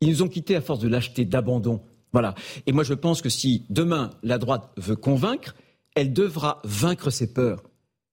Ils 0.00 0.08
nous 0.08 0.22
ont 0.22 0.28
quittés 0.28 0.56
à 0.56 0.62
force 0.62 0.80
de 0.80 0.88
lâcheté, 0.88 1.26
d'abandon. 1.26 1.82
Voilà. 2.14 2.34
Et 2.64 2.72
moi, 2.72 2.82
je 2.82 2.94
pense 2.94 3.20
que 3.20 3.28
si 3.28 3.66
demain 3.68 4.08
la 4.22 4.38
droite 4.38 4.70
veut 4.78 4.96
convaincre, 4.96 5.54
elle 5.94 6.14
devra 6.14 6.62
vaincre 6.64 7.10
ses 7.10 7.34
peurs. 7.34 7.62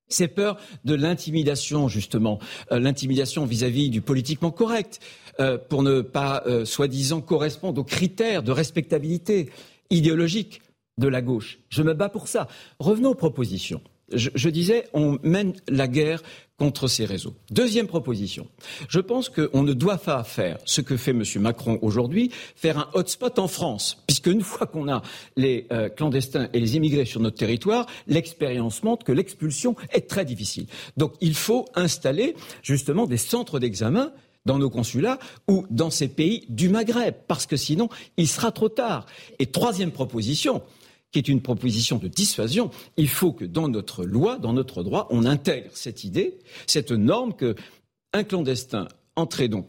Ses 0.10 0.28
peurs 0.28 0.58
de 0.84 0.96
l'intimidation, 0.96 1.88
justement, 1.88 2.40
euh, 2.74 2.80
l'intimidation 2.82 3.46
vis-à-vis 3.46 3.90
du 3.90 4.02
politiquement 4.02 4.52
correct, 4.52 5.00
euh, 5.40 5.58
pour 5.58 5.84
ne 5.84 6.02
pas, 6.02 6.44
euh, 6.48 6.66
soi-disant, 6.66 7.22
correspondre 7.22 7.80
aux 7.80 7.86
critères 7.86 8.44
de 8.44 8.52
respectabilité 8.52 9.50
idéologique 9.90 10.60
de 11.00 11.08
la 11.08 11.22
gauche. 11.22 11.60
Je 11.70 11.82
me 11.82 11.94
bats 11.94 12.10
pour 12.10 12.28
ça. 12.28 12.48
Revenons 12.80 13.10
aux 13.10 13.16
propositions. 13.16 13.82
Je, 14.12 14.50
disais, 14.50 14.88
on 14.94 15.20
mène 15.22 15.54
la 15.68 15.88
guerre 15.88 16.24
contre 16.58 16.88
ces 16.88 17.06
réseaux. 17.06 17.36
Deuxième 17.52 17.86
proposition. 17.86 18.48
Je 18.90 19.00
pense 19.00 19.30
qu'on 19.30 19.62
ne 19.62 19.74
doit 19.74 20.00
pas 20.00 20.24
faire 20.24 20.58
ce 20.66 20.82
que 20.82 20.98
fait 20.98 21.12
M. 21.12 21.24
Macron 21.38 21.78
aujourd'hui, 21.84 22.32
faire 22.56 22.80
un 22.80 22.90
hotspot 22.94 23.38
en 23.38 23.48
France, 23.48 24.04
puisque 24.08 24.28
une 24.28 24.42
fois 24.42 24.66
qu'on 24.66 24.90
a 24.90 25.04
les 25.38 25.68
euh, 25.72 25.90
clandestins 25.90 26.50
et 26.54 26.60
les 26.60 26.76
immigrés 26.76 27.06
sur 27.06 27.22
notre 27.22 27.38
territoire, 27.38 27.86
l'expérience 28.08 28.82
montre 28.82 29.06
que 29.06 29.12
l'expulsion 29.12 29.76
est 29.94 30.10
très 30.10 30.26
difficile. 30.26 30.66
Donc 30.98 31.14
il 31.22 31.36
faut 31.36 31.66
installer 31.76 32.36
justement 32.64 33.06
des 33.06 33.18
centres 33.18 33.60
d'examen 33.60 34.12
dans 34.46 34.58
nos 34.58 34.70
consulats 34.70 35.20
ou 35.48 35.66
dans 35.70 35.92
ces 35.92 36.08
pays 36.08 36.46
du 36.50 36.70
Maghreb, 36.70 37.14
parce 37.28 37.46
que 37.46 37.58
sinon, 37.58 37.90
il 38.18 38.28
sera 38.28 38.52
trop 38.52 38.70
tard. 38.70 39.06
Et 39.38 39.46
troisième 39.46 39.92
proposition, 39.92 40.64
qui 41.12 41.20
est 41.20 41.28
une 41.28 41.42
proposition 41.42 41.98
de 41.98 42.08
dissuasion. 42.08 42.72
Il 42.98 43.10
faut 43.10 43.32
que 43.32 43.46
dans 43.46 43.68
notre 43.68 44.06
loi, 44.06 44.38
dans 44.38 44.54
notre 44.54 44.84
droit, 44.84 45.08
on 45.10 45.26
intègre 45.26 45.70
cette 45.74 46.04
idée, 46.04 46.40
cette 46.68 46.92
norme 46.92 47.34
que 47.34 47.56
un 48.14 48.24
clandestin 48.24 48.88
entré 49.16 49.48
donc 49.48 49.68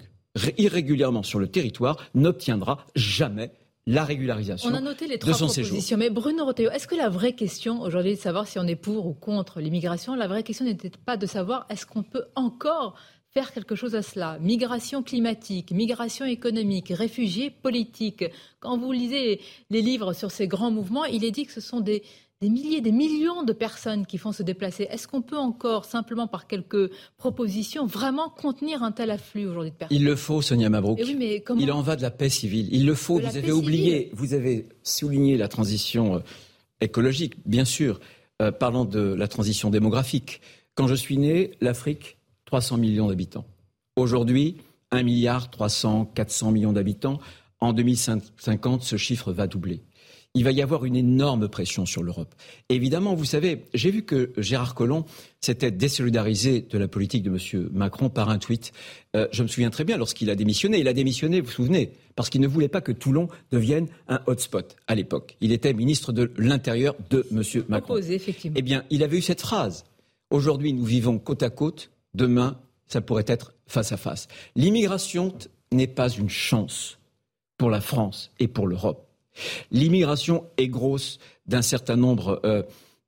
irrégulièrement 0.58 1.22
sur 1.22 1.38
le 1.38 1.48
territoire 1.48 1.96
n'obtiendra 2.14 2.86
jamais 2.94 3.50
la 3.86 4.04
régularisation. 4.04 4.70
On 4.70 4.74
a 4.74 4.80
noté 4.80 5.06
les 5.06 5.18
trois 5.18 5.34
propositions, 5.34 5.96
mais 5.96 6.10
Bruno 6.10 6.44
Roteo, 6.44 6.70
est-ce 6.70 6.86
que 6.86 6.94
la 6.94 7.08
vraie 7.08 7.32
question 7.32 7.80
aujourd'hui 7.80 8.14
de 8.14 8.20
savoir 8.20 8.46
si 8.46 8.58
on 8.58 8.66
est 8.66 8.76
pour 8.76 9.06
ou 9.06 9.14
contre 9.14 9.60
l'immigration, 9.60 10.14
la 10.14 10.28
vraie 10.28 10.42
question 10.42 10.64
n'était 10.64 10.90
pas 10.90 11.16
de 11.16 11.26
savoir 11.26 11.66
est-ce 11.70 11.86
qu'on 11.86 12.02
peut 12.02 12.24
encore 12.36 12.94
faire 13.32 13.52
quelque 13.52 13.74
chose 13.74 13.94
à 13.94 14.02
cela. 14.02 14.38
Migration 14.40 15.02
climatique, 15.02 15.70
migration 15.70 16.24
économique, 16.24 16.88
réfugiés 16.88 17.50
politiques. 17.50 18.24
Quand 18.58 18.76
vous 18.76 18.92
lisez 18.92 19.40
les 19.70 19.82
livres 19.82 20.12
sur 20.12 20.30
ces 20.30 20.48
grands 20.48 20.70
mouvements, 20.70 21.04
il 21.04 21.24
est 21.24 21.30
dit 21.30 21.46
que 21.46 21.52
ce 21.52 21.60
sont 21.60 21.80
des, 21.80 22.02
milliers, 22.42 22.80
des 22.80 22.90
millions 22.90 23.44
de 23.44 23.52
personnes 23.52 24.04
qui 24.04 24.18
font 24.18 24.32
se 24.32 24.42
déplacer. 24.42 24.88
Est-ce 24.90 25.06
qu'on 25.06 25.22
peut 25.22 25.38
encore, 25.38 25.84
simplement 25.84 26.26
par 26.26 26.48
quelques 26.48 26.90
propositions, 27.18 27.86
vraiment 27.86 28.30
contenir 28.30 28.82
un 28.82 28.90
tel 28.90 29.10
afflux 29.10 29.46
aujourd'hui 29.46 29.70
de 29.70 29.76
personnes? 29.76 29.96
Il 29.96 30.04
le 30.04 30.16
faut, 30.16 30.42
Sonia 30.42 30.68
Mabrouk. 30.68 30.98
Eh 31.00 31.42
il 31.56 31.72
en 31.72 31.82
va 31.82 31.94
de 31.94 32.02
la 32.02 32.10
paix 32.10 32.30
civile. 32.30 32.68
Il 32.72 32.84
le 32.84 32.94
faut. 32.94 33.20
vous 33.20 33.36
avez 33.36 33.52
oublié, 33.52 34.10
vous 34.12 34.34
avez 34.34 34.66
souligné 34.82 35.36
la 35.36 35.46
transition 35.46 36.16
euh, 36.16 36.20
écologique, 36.80 37.34
bien 37.46 37.64
sûr. 37.64 38.00
Euh, 38.40 38.50
parlant 38.50 38.86
de 38.86 39.00
la 39.00 39.28
transition 39.28 39.68
démographique. 39.68 40.40
Quand 40.74 40.86
je 40.86 40.94
suis 40.94 41.18
né, 41.18 41.50
l'Afrique 41.60 42.16
300 42.50 42.78
millions 42.78 43.06
d'habitants. 43.06 43.46
Aujourd'hui, 43.94 44.56
1 44.90 45.04
milliard 45.04 45.50
300, 45.50 46.10
400 46.16 46.50
millions 46.50 46.72
d'habitants. 46.72 47.20
En 47.60 47.72
2050, 47.72 48.82
ce 48.82 48.96
chiffre 48.96 49.32
va 49.32 49.46
doubler. 49.46 49.84
Il 50.34 50.42
va 50.42 50.50
y 50.50 50.60
avoir 50.60 50.84
une 50.84 50.96
énorme 50.96 51.48
pression 51.48 51.86
sur 51.86 52.02
l'Europe. 52.02 52.34
Évidemment, 52.68 53.14
vous 53.14 53.24
savez, 53.24 53.66
j'ai 53.72 53.92
vu 53.92 54.02
que 54.02 54.32
Gérard 54.36 54.74
Collomb 54.74 55.04
s'était 55.40 55.70
désolidarisé 55.70 56.66
de 56.68 56.76
la 56.76 56.88
politique 56.88 57.22
de 57.22 57.30
M. 57.30 57.68
Macron 57.72 58.10
par 58.10 58.30
un 58.30 58.38
tweet. 58.38 58.72
Euh, 59.14 59.28
je 59.30 59.44
me 59.44 59.48
souviens 59.48 59.70
très 59.70 59.84
bien 59.84 59.96
lorsqu'il 59.96 60.28
a 60.28 60.34
démissionné. 60.34 60.80
Il 60.80 60.88
a 60.88 60.92
démissionné, 60.92 61.40
vous 61.40 61.46
vous 61.46 61.52
souvenez, 61.52 61.92
parce 62.16 62.30
qu'il 62.30 62.40
ne 62.40 62.48
voulait 62.48 62.68
pas 62.68 62.80
que 62.80 62.90
Toulon 62.90 63.28
devienne 63.52 63.86
un 64.08 64.20
hotspot 64.26 64.74
à 64.88 64.96
l'époque. 64.96 65.36
Il 65.40 65.52
était 65.52 65.72
ministre 65.72 66.12
de 66.12 66.32
l'Intérieur 66.36 66.96
de 67.10 67.24
M. 67.30 67.44
Macron. 67.68 67.96
effectivement. 67.98 68.56
Eh 68.58 68.62
bien, 68.62 68.82
il 68.90 69.04
avait 69.04 69.18
eu 69.18 69.22
cette 69.22 69.40
phrase. 69.40 69.84
Aujourd'hui, 70.30 70.72
nous 70.72 70.84
vivons 70.84 71.20
côte 71.20 71.44
à 71.44 71.50
côte 71.50 71.92
Demain, 72.14 72.58
ça 72.86 73.00
pourrait 73.00 73.24
être 73.26 73.54
face 73.66 73.92
à 73.92 73.96
face. 73.96 74.28
L'immigration 74.56 75.32
n'est 75.72 75.86
pas 75.86 76.08
une 76.08 76.28
chance 76.28 76.98
pour 77.56 77.70
la 77.70 77.80
France 77.80 78.32
et 78.38 78.48
pour 78.48 78.66
l'Europe. 78.66 79.06
L'immigration 79.70 80.44
est 80.56 80.68
grosse 80.68 81.18
d'un 81.46 81.62
certain 81.62 81.96
nombre 81.96 82.40
euh, 82.44 82.62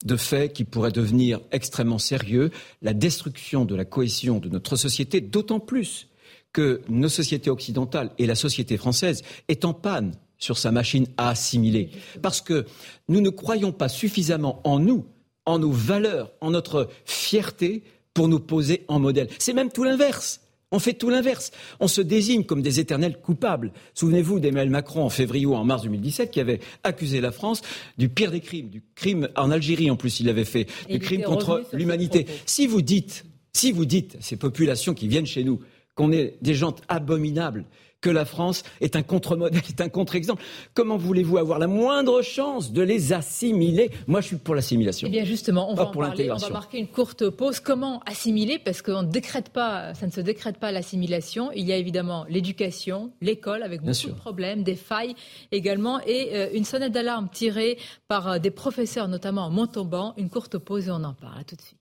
de 0.04 0.16
faits 0.16 0.52
qui 0.52 0.64
pourraient 0.64 0.92
devenir 0.92 1.40
extrêmement 1.50 1.98
sérieux. 1.98 2.50
La 2.80 2.94
destruction 2.94 3.64
de 3.64 3.74
la 3.74 3.84
cohésion 3.84 4.38
de 4.38 4.48
notre 4.48 4.76
société, 4.76 5.20
d'autant 5.20 5.60
plus 5.60 6.08
que 6.52 6.82
nos 6.88 7.08
sociétés 7.08 7.50
occidentales 7.50 8.10
et 8.18 8.26
la 8.26 8.34
société 8.34 8.76
française 8.76 9.22
est 9.48 9.64
en 9.64 9.72
panne 9.72 10.12
sur 10.38 10.58
sa 10.58 10.70
machine 10.70 11.06
à 11.16 11.30
assimiler. 11.30 11.90
Parce 12.20 12.40
que 12.40 12.66
nous 13.08 13.20
ne 13.20 13.30
croyons 13.30 13.72
pas 13.72 13.88
suffisamment 13.88 14.60
en 14.64 14.78
nous, 14.78 15.06
en 15.46 15.58
nos 15.58 15.70
valeurs, 15.70 16.32
en 16.40 16.50
notre 16.50 16.88
fierté 17.04 17.84
pour 18.14 18.28
nous 18.28 18.40
poser 18.40 18.84
en 18.88 18.98
modèle. 18.98 19.28
C'est 19.38 19.52
même 19.52 19.70
tout 19.70 19.84
l'inverse. 19.84 20.40
On 20.72 20.78
fait 20.78 20.94
tout 20.94 21.10
l'inverse. 21.10 21.52
On 21.80 21.86
se 21.86 22.00
désigne 22.00 22.44
comme 22.44 22.62
des 22.62 22.80
éternels 22.80 23.20
coupables. 23.20 23.72
Souvenez-vous 23.94 24.40
d'Emmanuel 24.40 24.70
Macron 24.70 25.04
en 25.04 25.10
février 25.10 25.44
ou 25.44 25.54
en 25.54 25.64
mars 25.64 25.82
2017 25.82 26.30
qui 26.30 26.40
avait 26.40 26.60
accusé 26.82 27.20
la 27.20 27.30
France 27.30 27.60
du 27.98 28.08
pire 28.08 28.30
des 28.30 28.40
crimes, 28.40 28.70
du 28.70 28.82
crime 28.94 29.28
en 29.36 29.50
Algérie 29.50 29.90
en 29.90 29.96
plus 29.96 30.20
il 30.20 30.30
avait 30.30 30.46
fait, 30.46 30.66
du 30.88 30.98
crime 30.98 31.22
contre 31.22 31.62
l'humanité. 31.74 32.26
Si 32.46 32.66
vous 32.66 32.80
dites, 32.80 33.26
si 33.52 33.70
vous 33.70 33.84
dites 33.84 34.16
ces 34.20 34.36
populations 34.36 34.94
qui 34.94 35.08
viennent 35.08 35.26
chez 35.26 35.44
nous 35.44 35.60
qu'on 35.94 36.10
est 36.10 36.38
des 36.40 36.54
gens 36.54 36.74
abominables, 36.88 37.66
que 38.02 38.10
la 38.10 38.26
France 38.26 38.64
est 38.82 38.96
un 38.96 39.02
contre-modèle, 39.02 39.62
est 39.68 39.80
un 39.80 39.88
contre-exemple. 39.88 40.42
Comment 40.74 40.98
voulez-vous 40.98 41.38
avoir 41.38 41.58
la 41.58 41.68
moindre 41.68 42.20
chance 42.20 42.72
de 42.72 42.82
les 42.82 43.14
assimiler? 43.14 43.90
Moi, 44.06 44.20
je 44.20 44.26
suis 44.26 44.36
pour 44.36 44.54
l'assimilation. 44.54 45.08
Eh 45.08 45.10
bien, 45.10 45.24
justement, 45.24 45.70
on 45.70 45.74
va 45.74 45.84
en 45.84 45.92
parler. 45.92 46.30
On 46.30 46.36
va 46.36 46.50
marquer 46.50 46.78
une 46.78 46.88
courte 46.88 47.30
pause. 47.30 47.60
Comment 47.60 48.00
assimiler? 48.04 48.58
Parce 48.58 48.82
qu'on 48.82 49.04
décrète 49.04 49.48
pas, 49.48 49.94
ça 49.94 50.06
ne 50.06 50.10
se 50.10 50.20
décrète 50.20 50.58
pas 50.58 50.72
l'assimilation. 50.72 51.50
Il 51.54 51.64
y 51.64 51.72
a 51.72 51.76
évidemment 51.76 52.26
l'éducation, 52.28 53.12
l'école, 53.22 53.62
avec 53.62 53.80
beaucoup 53.80 54.08
de 54.08 54.12
problèmes, 54.12 54.62
des 54.64 54.76
failles 54.76 55.14
également, 55.52 56.00
et 56.06 56.30
euh, 56.34 56.48
une 56.52 56.64
sonnette 56.64 56.92
d'alarme 56.92 57.28
tirée 57.32 57.78
par 58.08 58.28
euh, 58.28 58.38
des 58.38 58.50
professeurs, 58.50 59.08
notamment 59.08 59.46
à 59.46 59.50
Montauban. 59.50 60.14
Une 60.16 60.28
courte 60.28 60.58
pause 60.58 60.88
et 60.88 60.90
on 60.90 61.04
en 61.04 61.14
parle. 61.14 61.40
À 61.40 61.44
tout 61.44 61.56
de 61.56 61.62
suite. 61.62 61.78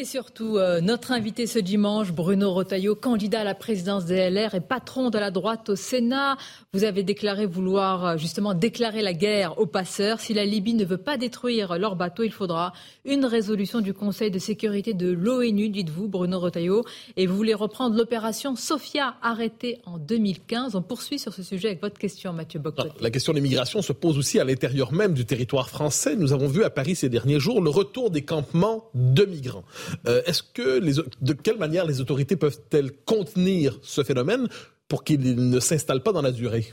Et 0.00 0.06
surtout, 0.06 0.56
euh, 0.56 0.80
notre 0.80 1.12
invité 1.12 1.46
ce 1.46 1.58
dimanche, 1.58 2.10
Bruno 2.10 2.50
Rotaillot, 2.54 2.94
candidat 2.94 3.40
à 3.40 3.44
la 3.44 3.54
présidence 3.54 4.06
des 4.06 4.30
LR 4.30 4.54
et 4.54 4.62
patron 4.62 5.10
de 5.10 5.18
la 5.18 5.30
droite 5.30 5.68
au 5.68 5.76
Sénat. 5.76 6.38
Vous 6.72 6.84
avez 6.84 7.02
déclaré 7.02 7.44
vouloir 7.44 8.06
euh, 8.06 8.16
justement 8.16 8.54
déclarer 8.54 9.02
la 9.02 9.12
guerre 9.12 9.58
aux 9.58 9.66
passeurs. 9.66 10.20
Si 10.20 10.32
la 10.32 10.46
Libye 10.46 10.72
ne 10.72 10.86
veut 10.86 10.96
pas 10.96 11.18
détruire 11.18 11.78
leur 11.78 11.96
bateau, 11.96 12.22
il 12.22 12.32
faudra 12.32 12.72
une 13.04 13.26
résolution 13.26 13.82
du 13.82 13.92
Conseil 13.92 14.30
de 14.30 14.38
sécurité 14.38 14.94
de 14.94 15.10
l'ONU, 15.10 15.68
dites-vous, 15.68 16.08
Bruno 16.08 16.40
Rotaillot. 16.40 16.82
Et 17.18 17.26
vous 17.26 17.36
voulez 17.36 17.52
reprendre 17.52 17.94
l'opération 17.94 18.56
Sophia, 18.56 19.16
arrêtée 19.20 19.80
en 19.84 19.98
2015. 19.98 20.76
On 20.76 20.82
poursuit 20.82 21.18
sur 21.18 21.34
ce 21.34 21.42
sujet 21.42 21.68
avec 21.68 21.82
votre 21.82 21.98
question, 21.98 22.32
Mathieu 22.32 22.58
Bock. 22.58 22.76
La 23.02 23.10
question 23.10 23.34
de 23.34 23.36
l'immigration 23.36 23.82
se 23.82 23.92
pose 23.92 24.16
aussi 24.16 24.40
à 24.40 24.44
l'intérieur 24.44 24.94
même 24.94 25.12
du 25.12 25.26
territoire 25.26 25.68
français. 25.68 26.16
Nous 26.16 26.32
avons 26.32 26.48
vu 26.48 26.64
à 26.64 26.70
Paris 26.70 26.94
ces 26.94 27.10
derniers 27.10 27.38
jours 27.38 27.60
le 27.60 27.68
retour 27.68 28.10
des 28.10 28.22
campements 28.22 28.86
de 28.94 29.26
migrants. 29.26 29.64
Euh, 30.06 30.22
est-ce 30.26 30.42
que 30.42 30.78
les, 30.78 30.94
de 30.94 31.32
quelle 31.32 31.58
manière 31.58 31.86
les 31.86 32.00
autorités 32.00 32.36
peuvent-elles 32.36 32.92
contenir 33.04 33.78
ce 33.82 34.02
phénomène 34.02 34.48
pour 34.88 35.04
qu'il 35.04 35.20
ne 35.50 35.60
s'installe 35.60 36.02
pas 36.02 36.12
dans 36.12 36.22
la 36.22 36.32
durée? 36.32 36.72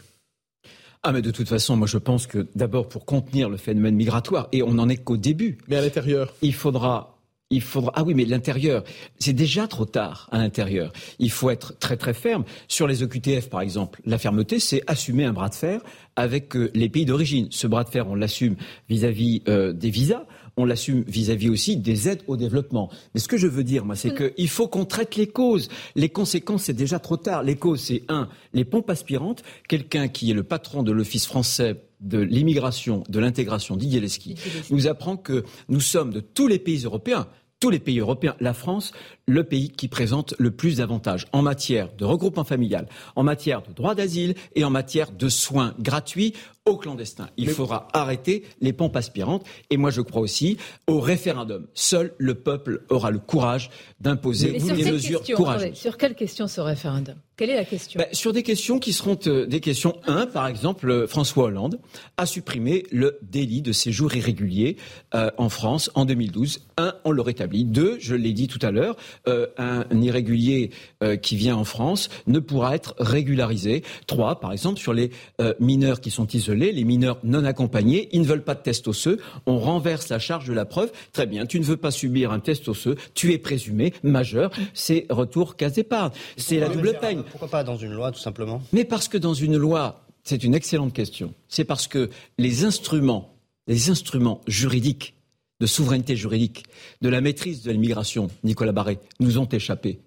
Ah 1.03 1.11
mais 1.11 1.21
de 1.21 1.31
toute 1.31 1.47
façon, 1.47 1.77
moi 1.77 1.87
je 1.87 1.97
pense 1.97 2.27
que 2.27 2.47
d'abord 2.55 2.89
pour 2.89 3.05
contenir 3.05 3.49
le 3.49 3.57
phénomène 3.57 3.95
migratoire, 3.95 4.49
et 4.51 4.63
on 4.63 4.73
n'en 4.73 4.89
est 4.89 4.97
qu'au 4.97 5.17
début. 5.17 5.57
Mais 5.67 5.77
à 5.77 5.81
l'intérieur 5.81 6.33
Il 6.41 6.53
faudra 6.53 7.17
il 7.49 7.61
faudra. 7.61 7.93
Ah 7.95 8.03
oui, 8.03 8.13
mais 8.13 8.25
l'intérieur, 8.25 8.83
c'est 9.19 9.33
déjà 9.33 9.67
trop 9.67 9.85
tard 9.85 10.27
à 10.31 10.37
l'intérieur. 10.37 10.91
Il 11.19 11.31
faut 11.31 11.49
être 11.49 11.77
très 11.79 11.95
très 11.95 12.13
ferme. 12.13 12.43
Sur 12.67 12.87
les 12.87 13.03
OQTF, 13.03 13.49
par 13.49 13.61
exemple, 13.61 14.01
la 14.05 14.17
fermeté, 14.17 14.59
c'est 14.59 14.81
assumer 14.87 15.23
un 15.23 15.33
bras 15.33 15.49
de 15.49 15.55
fer 15.55 15.81
avec 16.15 16.55
euh, 16.55 16.69
les 16.73 16.89
pays 16.89 17.05
d'origine. 17.05 17.47
Ce 17.51 17.67
bras 17.67 17.83
de 17.83 17.89
fer, 17.89 18.07
on 18.09 18.15
l'assume 18.15 18.55
vis-à-vis 18.89 19.43
euh, 19.47 19.71
des 19.71 19.89
visas 19.89 20.25
on 20.57 20.65
l'assume 20.65 21.03
vis-à-vis 21.07 21.49
aussi 21.49 21.77
des 21.77 22.09
aides 22.09 22.23
au 22.27 22.35
développement. 22.35 22.89
Mais 23.13 23.19
ce 23.19 23.27
que 23.27 23.37
je 23.37 23.47
veux 23.47 23.63
dire, 23.63 23.85
moi, 23.85 23.95
c'est 23.95 24.19
mm. 24.19 24.33
qu'il 24.33 24.49
faut 24.49 24.67
qu'on 24.67 24.85
traite 24.85 25.15
les 25.15 25.27
causes. 25.27 25.69
Les 25.95 26.09
conséquences, 26.09 26.63
c'est 26.63 26.73
déjà 26.73 26.99
trop 26.99 27.17
tard. 27.17 27.43
Les 27.43 27.55
causes, 27.55 27.81
c'est 27.81 28.03
un, 28.09 28.27
les 28.53 28.65
pompes 28.65 28.89
aspirantes. 28.89 29.43
Quelqu'un 29.67 30.07
qui 30.07 30.31
est 30.31 30.33
le 30.33 30.43
patron 30.43 30.83
de 30.83 30.91
l'Office 30.91 31.27
français 31.27 31.83
de 32.01 32.19
l'immigration, 32.19 33.03
de 33.09 33.19
l'intégration, 33.19 33.75
Didier 33.75 33.99
Leski, 33.99 34.35
nous 34.69 34.87
apprend 34.87 35.17
que 35.17 35.43
nous 35.69 35.79
sommes 35.79 36.11
de 36.11 36.19
tous 36.19 36.47
les 36.47 36.59
pays 36.59 36.83
européens, 36.83 37.27
tous 37.59 37.69
les 37.69 37.79
pays 37.79 37.99
européens, 37.99 38.35
la 38.39 38.53
France, 38.53 38.91
le 39.27 39.43
pays 39.43 39.69
qui 39.69 39.89
présente 39.89 40.33
le 40.39 40.51
plus 40.51 40.77
d'avantages 40.77 41.27
en 41.33 41.41
matière 41.41 41.89
de 41.97 42.05
regroupement 42.05 42.45
familial, 42.45 42.87
en 43.15 43.23
matière 43.23 43.61
de 43.61 43.73
droit 43.73 43.93
d'asile 43.93 44.35
et 44.55 44.63
en 44.63 44.69
matière 44.69 45.11
de 45.11 45.27
soins 45.27 45.75
gratuits 45.79 46.33
aux 46.67 46.77
clandestins. 46.77 47.29
Il 47.37 47.49
faudra 47.49 47.87
arrêter 47.93 48.43
les 48.61 48.73
pompes 48.73 48.95
aspirantes 48.95 49.45
et 49.69 49.77
moi 49.77 49.89
je 49.89 50.01
crois 50.01 50.21
aussi 50.21 50.57
au 50.87 50.99
référendum. 50.99 51.67
Seul 51.73 52.13
le 52.17 52.35
peuple 52.35 52.83
aura 52.89 53.11
le 53.11 53.19
courage 53.19 53.69
d'imposer 53.99 54.51
des 54.51 54.91
mesures 54.91 55.23
courageuses. 55.23 55.75
Sur 55.75 55.97
quelle 55.97 56.15
question 56.15 56.47
ce 56.47 56.61
référendum? 56.61 57.15
Quelle 57.37 57.51
est 57.51 57.55
la 57.55 57.65
question? 57.65 57.99
Ben, 57.99 58.07
Sur 58.13 58.33
des 58.33 58.41
questions 58.41 58.79
qui 58.79 58.93
seront 58.93 59.17
euh, 59.27 59.45
des 59.45 59.59
questions. 59.59 59.95
Un, 60.07 60.25
par 60.25 60.47
exemple, 60.47 60.89
euh, 60.89 61.07
François 61.07 61.45
Hollande 61.45 61.79
a 62.17 62.25
supprimé 62.25 62.83
le 62.91 63.19
délit 63.21 63.61
de 63.61 63.71
séjour 63.71 64.15
irrégulier 64.15 64.77
euh, 65.13 65.29
en 65.37 65.49
France 65.49 65.91
en 65.93 66.05
2012. 66.05 66.65
Un, 66.77 66.95
on 67.05 67.11
le 67.11 67.21
rétablit. 67.21 67.63
Deux, 67.63 67.97
je 67.99 68.15
l'ai 68.15 68.33
dit 68.33 68.47
tout 68.47 68.59
à 68.63 68.71
l'heure, 68.71 68.95
euh, 69.27 69.47
un 69.57 69.85
irrégulier 70.01 70.71
euh, 71.03 71.15
qui 71.15 71.35
vient 71.35 71.55
en 71.55 71.63
France 71.63 72.09
ne 72.27 72.39
pourra 72.39 72.75
être 72.75 72.95
régularisé. 72.99 73.83
Trois, 74.05 74.39
par 74.39 74.51
exemple, 74.51 74.79
sur 74.79 74.93
les 74.93 75.11
euh, 75.41 75.53
mineurs 75.59 76.01
qui 76.01 76.11
sont 76.11 76.27
isolés, 76.27 76.71
les 76.71 76.83
mineurs 76.83 77.19
non 77.23 77.45
accompagnés, 77.45 78.09
ils 78.11 78.21
ne 78.21 78.25
veulent 78.25 78.43
pas 78.43 78.55
de 78.55 78.61
test 78.61 78.87
osseux, 78.87 79.19
on 79.45 79.57
renverse 79.57 80.09
la 80.09 80.19
charge 80.19 80.47
de 80.47 80.53
la 80.53 80.65
preuve. 80.65 80.91
Très 81.13 81.25
bien, 81.25 81.45
tu 81.45 81.59
ne 81.59 81.65
veux 81.65 81.77
pas 81.77 81.91
subir 81.91 82.31
un 82.31 82.39
test 82.39 82.67
osseux, 82.67 82.95
tu 83.13 83.33
es 83.33 83.37
présumé 83.37 83.93
majeur, 84.03 84.51
c'est 84.73 85.05
retour 85.09 85.55
case 85.55 85.73
d'épargne. 85.73 86.11
C'est 86.37 86.59
la 86.59 86.69
double 86.69 86.97
peine. 86.99 87.23
Pourquoi 87.23 87.49
pas 87.49 87.63
dans 87.63 87.77
une 87.77 87.93
loi, 87.93 88.11
tout 88.11 88.19
simplement? 88.19 88.61
Mais 88.73 88.85
parce 88.85 89.07
que 89.07 89.17
dans 89.17 89.33
une 89.33 89.57
loi, 89.57 90.05
c'est 90.23 90.43
une 90.43 90.55
excellente 90.55 90.93
question. 90.93 91.33
C'est 91.47 91.63
parce 91.63 91.87
que 91.87 92.09
les 92.37 92.63
instruments, 92.65 93.35
les 93.67 93.89
instruments 93.89 94.41
juridiques 94.47 95.16
de 95.59 95.65
souveraineté 95.65 96.15
juridique, 96.15 96.65
de 97.01 97.09
la 97.09 97.21
maîtrise 97.21 97.63
de 97.63 97.71
l'immigration, 97.71 98.27
Nicolas 98.43 98.71
Barré, 98.71 98.99
nous 99.19 99.37
ont 99.39 99.47
échappé. 99.47 99.99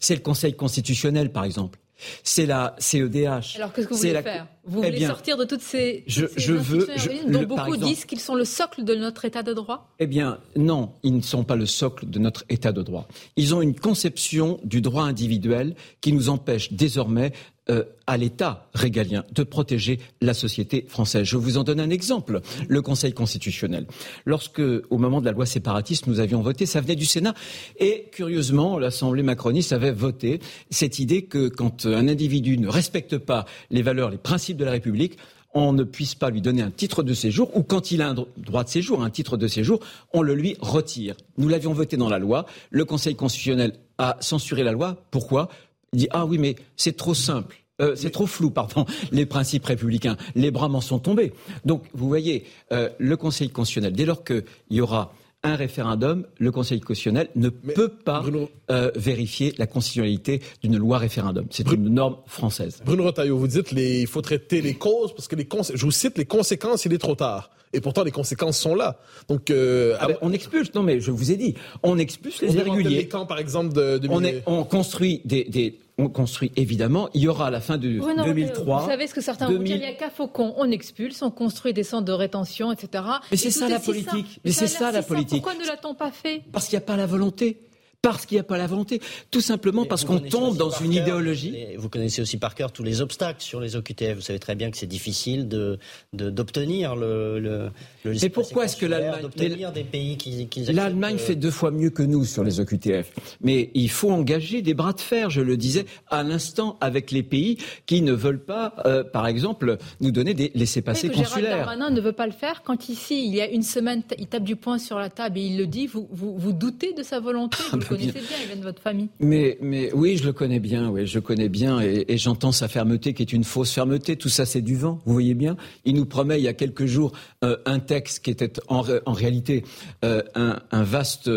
C'est 0.00 0.14
le 0.14 0.20
Conseil 0.20 0.54
constitutionnel, 0.54 1.32
par 1.32 1.44
exemple. 1.44 1.78
c'est 2.22 2.46
la 2.46 2.74
CEDH. 2.78 3.56
Alors 3.56 3.72
qu'est-ce 3.72 3.88
que 3.88 3.94
vous 3.94 4.00
voulez 4.00 4.22
faire? 4.22 4.46
Vous 4.64 4.82
voulez 4.82 5.06
sortir 5.06 5.36
de 5.36 5.44
toutes 5.44 5.62
ces, 5.62 6.04
je, 6.06 6.26
je 6.36 6.52
veux, 6.52 6.86
dont 7.26 7.42
beaucoup 7.42 7.76
disent 7.76 8.04
qu'ils 8.04 8.20
sont 8.20 8.34
le 8.34 8.44
socle 8.44 8.84
de 8.84 8.94
notre 8.94 9.24
État 9.24 9.42
de 9.42 9.52
droit? 9.52 9.90
Eh 9.98 10.06
bien, 10.06 10.38
non, 10.56 10.92
ils 11.02 11.16
ne 11.16 11.22
sont 11.22 11.44
pas 11.44 11.56
le 11.56 11.66
socle 11.66 12.08
de 12.08 12.18
notre 12.18 12.44
État 12.48 12.72
de 12.72 12.82
droit. 12.82 13.08
Ils 13.36 13.54
ont 13.54 13.62
une 13.62 13.74
conception 13.74 14.60
du 14.64 14.80
droit 14.80 15.04
individuel 15.04 15.74
qui 16.00 16.12
nous 16.12 16.28
empêche 16.28 16.72
désormais 16.72 17.32
euh, 17.70 17.84
à 18.06 18.16
l'État 18.16 18.68
régalien 18.72 19.24
de 19.34 19.42
protéger 19.42 20.00
la 20.22 20.32
société 20.32 20.86
française. 20.88 21.24
Je 21.24 21.36
vous 21.36 21.58
en 21.58 21.64
donne 21.64 21.80
un 21.80 21.90
exemple. 21.90 22.40
Le 22.66 22.80
Conseil 22.80 23.12
constitutionnel. 23.12 23.86
Lorsque, 24.24 24.60
au 24.60 24.96
moment 24.96 25.20
de 25.20 25.26
la 25.26 25.32
loi 25.32 25.44
séparatiste, 25.44 26.06
nous 26.06 26.20
avions 26.20 26.40
voté, 26.40 26.64
ça 26.64 26.80
venait 26.80 26.96
du 26.96 27.04
Sénat. 27.04 27.34
Et 27.78 28.06
curieusement, 28.10 28.78
l'Assemblée 28.78 29.22
macroniste 29.22 29.74
avait 29.74 29.92
voté 29.92 30.40
cette 30.70 30.98
idée 30.98 31.26
que 31.26 31.48
quand 31.48 31.84
un 31.84 32.08
individu 32.08 32.56
ne 32.56 32.68
respecte 32.68 33.18
pas 33.18 33.44
les 33.70 33.82
valeurs, 33.82 34.08
les 34.08 34.16
principes 34.16 34.56
de 34.56 34.64
la 34.64 34.70
République, 34.70 35.18
on 35.54 35.72
ne 35.72 35.84
puisse 35.84 36.14
pas 36.14 36.30
lui 36.30 36.40
donner 36.40 36.62
un 36.62 36.70
titre 36.70 37.02
de 37.02 37.14
séjour 37.14 37.54
ou 37.56 37.62
quand 37.62 37.90
il 37.90 38.02
a 38.02 38.08
un 38.08 38.14
droit 38.36 38.64
de 38.64 38.68
séjour, 38.68 39.02
un 39.02 39.10
titre 39.10 39.36
de 39.36 39.46
séjour, 39.46 39.80
on 40.12 40.22
le 40.22 40.34
lui 40.34 40.56
retire. 40.60 41.16
Nous 41.36 41.48
l'avions 41.48 41.72
voté 41.72 41.96
dans 41.96 42.08
la 42.08 42.18
loi. 42.18 42.46
Le 42.70 42.84
Conseil 42.84 43.14
constitutionnel 43.14 43.74
a 43.98 44.16
censuré 44.20 44.62
la 44.62 44.72
loi. 44.72 45.04
Pourquoi? 45.10 45.48
Il 45.92 46.00
dit 46.00 46.08
ah 46.10 46.26
oui 46.26 46.38
mais 46.38 46.56
c'est 46.76 46.96
trop 46.96 47.14
simple. 47.14 47.56
Euh, 47.80 47.94
c'est 47.94 48.10
trop 48.10 48.26
flou, 48.26 48.50
pardon, 48.50 48.86
les 49.12 49.24
principes 49.24 49.64
républicains. 49.64 50.16
Les 50.34 50.50
bras 50.50 50.68
m'en 50.68 50.80
sont 50.80 50.98
tombés. 50.98 51.32
Donc, 51.64 51.84
vous 51.94 52.08
voyez, 52.08 52.44
euh, 52.72 52.88
le 52.98 53.16
Conseil 53.16 53.50
constitutionnel, 53.50 53.92
dès 53.92 54.04
lors 54.04 54.24
qu'il 54.24 54.42
y 54.70 54.80
aura 54.80 55.12
un 55.44 55.54
référendum, 55.54 56.26
le 56.38 56.50
Conseil 56.50 56.80
constitutionnel 56.80 57.28
ne 57.36 57.48
peut 57.48 57.88
pas 57.88 58.24
euh, 58.70 58.90
vérifier 58.96 59.54
la 59.58 59.66
constitutionnalité 59.66 60.42
d'une 60.62 60.76
loi 60.76 60.98
référendum. 60.98 61.46
C'est 61.50 61.70
une 61.70 61.88
norme 61.88 62.16
française. 62.26 62.82
Bruno 62.84 63.04
Retailleau, 63.04 63.38
vous 63.38 63.46
dites 63.46 63.66
qu'il 63.66 64.06
faut 64.08 64.22
traiter 64.22 64.60
les 64.60 64.74
causes 64.74 65.14
parce 65.14 65.28
que 65.28 65.36
les 65.36 65.48
je 65.74 65.84
vous 65.84 65.92
cite 65.92 66.18
les 66.18 66.24
conséquences, 66.24 66.84
il 66.84 66.92
est 66.92 66.98
trop 66.98 67.14
tard. 67.14 67.50
Et 67.72 67.80
pourtant, 67.80 68.02
les 68.02 68.10
conséquences 68.10 68.58
sont 68.58 68.74
là. 68.74 68.98
Donc, 69.28 69.50
euh, 69.50 69.96
ah 70.00 70.08
ben, 70.08 70.16
on 70.22 70.32
expulse. 70.32 70.72
Non, 70.74 70.82
mais 70.82 71.00
je 71.00 71.10
vous 71.10 71.30
ai 71.30 71.36
dit, 71.36 71.54
on 71.82 71.98
expulse 71.98 72.40
les 72.40 72.54
irréguliers. 72.56 72.96
Les 72.96 73.08
camps, 73.08 73.26
par 73.26 73.38
exemple, 73.38 73.74
de, 73.74 74.00
on, 74.08 74.22
on, 74.46 74.64
construit 74.64 75.20
des, 75.26 75.44
des 75.44 75.78
on 75.98 76.08
construit 76.08 76.52
évidemment. 76.56 77.08
Il 77.12 77.22
y 77.22 77.28
aura 77.28 77.48
à 77.48 77.50
la 77.50 77.60
fin 77.60 77.76
de 77.76 77.88
2003. 77.88 78.82
Vous 78.82 78.88
savez 78.88 79.06
ce 79.06 79.14
que 79.14 79.20
certains 79.20 79.48
2000... 79.48 79.58
vont 79.58 79.64
dire 79.64 79.76
Il 79.76 79.82
y 79.82 79.86
a 79.86 79.92
qu'à 79.92 80.10
Faucon, 80.10 80.54
on 80.56 80.70
expulse, 80.70 81.20
on 81.22 81.30
construit 81.30 81.72
des 81.72 81.82
centres 81.82 82.04
de 82.04 82.12
rétention, 82.12 82.72
etc. 82.72 83.04
Mais 83.30 83.36
c'est 83.36 83.50
ça 83.50 83.68
la 83.68 83.80
politique. 83.80 84.40
Mais 84.44 84.52
c'est 84.52 84.66
ça 84.68 84.92
la 84.92 85.02
politique. 85.02 85.42
Pourquoi 85.42 85.60
ne 85.60 85.66
l'a-t-on 85.66 85.94
pas 85.94 86.10
fait? 86.10 86.42
Parce 86.52 86.68
qu'il 86.68 86.78
n'y 86.78 86.84
a 86.84 86.86
pas 86.86 86.96
la 86.96 87.06
volonté 87.06 87.67
parce 88.00 88.26
qu'il 88.26 88.36
n'y 88.36 88.40
a 88.40 88.44
pas 88.44 88.58
la 88.58 88.66
volonté. 88.66 89.00
Tout 89.30 89.40
simplement 89.40 89.84
parce 89.84 90.04
qu'on 90.04 90.20
tombe 90.20 90.56
dans 90.56 90.70
une 90.70 90.92
idéologie. 90.92 91.54
Vous 91.76 91.88
connaissez 91.88 92.22
aussi 92.22 92.36
par 92.36 92.54
cœur 92.54 92.70
tous 92.70 92.84
les 92.84 93.00
obstacles 93.00 93.42
sur 93.42 93.60
les 93.60 93.74
OQTF. 93.74 94.14
Vous 94.14 94.20
savez 94.20 94.38
très 94.38 94.54
bien 94.54 94.70
que 94.70 94.76
c'est 94.76 94.86
difficile 94.86 95.48
de, 95.48 95.78
d'obtenir 96.12 96.94
le, 96.94 97.40
le, 97.40 97.70
le 98.04 98.12
Mais 98.22 98.28
pourquoi 98.28 98.66
est-ce 98.66 98.76
que 98.76 98.86
l'Allemagne. 98.86 99.28
des 99.74 99.84
pays 99.84 100.16
qui, 100.16 100.46
qui 100.46 100.64
L'Allemagne 100.72 101.16
euh, 101.16 101.18
fait 101.18 101.34
deux 101.34 101.50
fois 101.50 101.70
mieux 101.70 101.90
que 101.90 102.02
nous 102.02 102.24
sur 102.24 102.44
les 102.44 102.60
OQTF. 102.60 103.12
Mais 103.40 103.70
il 103.74 103.90
faut 103.90 104.10
engager 104.10 104.62
des 104.62 104.74
bras 104.74 104.92
de 104.92 105.00
fer, 105.00 105.30
je 105.30 105.40
le 105.40 105.56
disais 105.56 105.86
à 106.08 106.22
l'instant, 106.22 106.76
avec 106.80 107.10
les 107.10 107.24
pays 107.24 107.58
qui 107.86 108.02
ne 108.02 108.12
veulent 108.12 108.44
pas, 108.44 108.74
euh, 108.86 109.02
par 109.02 109.26
exemple, 109.26 109.76
nous 110.00 110.12
donner 110.12 110.34
des 110.34 110.52
laissés-passer 110.54 111.08
consulaires. 111.08 111.50
Gérald 111.50 111.66
Darmanin 111.66 111.90
ne 111.90 112.00
veut 112.00 112.12
pas 112.12 112.26
le 112.26 112.32
faire. 112.32 112.62
Quand 112.62 112.88
ici, 112.88 113.24
il 113.26 113.34
y 113.34 113.40
a 113.40 113.48
une 113.48 113.62
semaine, 113.62 114.02
il 114.18 114.28
tape 114.28 114.44
du 114.44 114.54
poing 114.54 114.78
sur 114.78 114.98
la 114.98 115.10
table 115.10 115.38
et 115.38 115.42
il 115.42 115.58
le 115.58 115.66
dit, 115.66 115.88
vous, 115.88 116.08
vous, 116.12 116.36
vous 116.38 116.52
doutez 116.52 116.92
de 116.92 117.02
sa 117.02 117.18
volonté 117.18 117.58
ah, 117.72 117.76
connaissez 117.88 118.12
bien, 118.12 118.36
il 118.42 118.46
vient 118.46 118.56
de 118.56 118.62
votre 118.62 118.82
famille. 118.82 119.08
Mais, 119.20 119.58
mais 119.60 119.92
oui, 119.92 120.16
je 120.16 120.24
le 120.24 120.32
connais 120.32 120.60
bien, 120.60 120.90
oui, 120.90 121.06
je 121.06 121.18
connais 121.18 121.48
bien, 121.48 121.80
et, 121.80 122.16
j'entends 122.18 122.52
sa 122.52 122.68
fermeté 122.68 123.14
qui 123.14 123.22
est 123.22 123.32
une 123.32 123.44
fausse 123.44 123.72
fermeté. 123.72 124.16
Tout 124.16 124.28
ça, 124.28 124.46
c'est 124.46 124.62
du 124.62 124.76
vent, 124.76 125.00
vous 125.06 125.12
voyez 125.12 125.34
bien. 125.34 125.56
Il 125.84 125.94
nous 125.94 126.06
promet 126.06 126.38
il 126.38 126.44
y 126.44 126.48
a 126.48 126.54
quelques 126.54 126.86
jours 126.86 127.12
euh, 127.44 127.56
un 127.66 127.78
texte 127.78 128.24
qui 128.24 128.30
était 128.30 128.52
en, 128.68 128.84
en 129.06 129.12
réalité 129.12 129.64
euh, 130.04 130.22
un, 130.34 130.60
un 130.70 130.82
vaste 130.82 131.30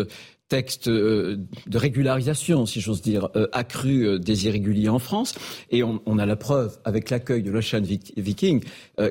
texte 0.52 0.88
euh, 0.88 1.38
de 1.66 1.78
régularisation, 1.78 2.66
si 2.66 2.82
j'ose 2.82 3.00
dire, 3.00 3.30
euh, 3.36 3.46
accru 3.52 4.06
euh, 4.06 4.18
des 4.18 4.44
irréguliers 4.44 4.90
en 4.90 4.98
France. 4.98 5.34
Et 5.70 5.82
on, 5.82 6.18
a 6.18 6.26
la 6.26 6.36
preuve 6.36 6.78
avec 6.84 7.08
l'accueil 7.08 7.42
de 7.42 7.50
l'Ocean 7.50 7.80
Viking, 7.80 8.62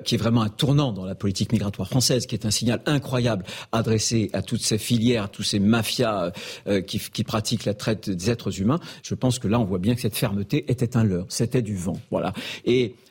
qui 0.06 0.16
est 0.16 0.18
vraiment 0.18 0.44
un 0.44 0.50
tournant 0.50 0.92
dans 0.94 1.04
la 1.04 1.16
politique 1.16 1.52
migratoire 1.52 1.88
française, 1.88 2.28
qui 2.28 2.36
est 2.36 2.46
un 2.46 2.52
signal 2.52 2.82
incroyable 2.86 3.44
adressé 3.72 4.30
à 4.34 4.44
toutes 4.44 4.62
ces 4.62 4.78
filières, 4.78 5.24
à 5.24 5.28
tous 5.28 5.42
ces 5.42 5.60
mafias 5.60 6.32
qui, 6.88 7.00
qui, 7.00 7.24
pratiquent 7.24 7.66
la 7.66 7.74
traite 7.74 8.10
des 8.10 8.30
êtres 8.30 8.62
humains. 8.62 8.80
Je 9.02 9.16
pense 9.16 9.40
que 9.40 9.48
là, 9.48 9.60
on 9.60 9.66
voit 9.66 9.80
bien 9.80 9.96
que 9.96 10.02
cette 10.02 10.16
fermeté 10.16 10.72
était 10.72 10.96
un 10.96 11.04
leurre, 11.04 11.26
c'était 11.30 11.64
du 11.64 11.76
vent. 11.76 12.00
Voilà. 12.12 12.34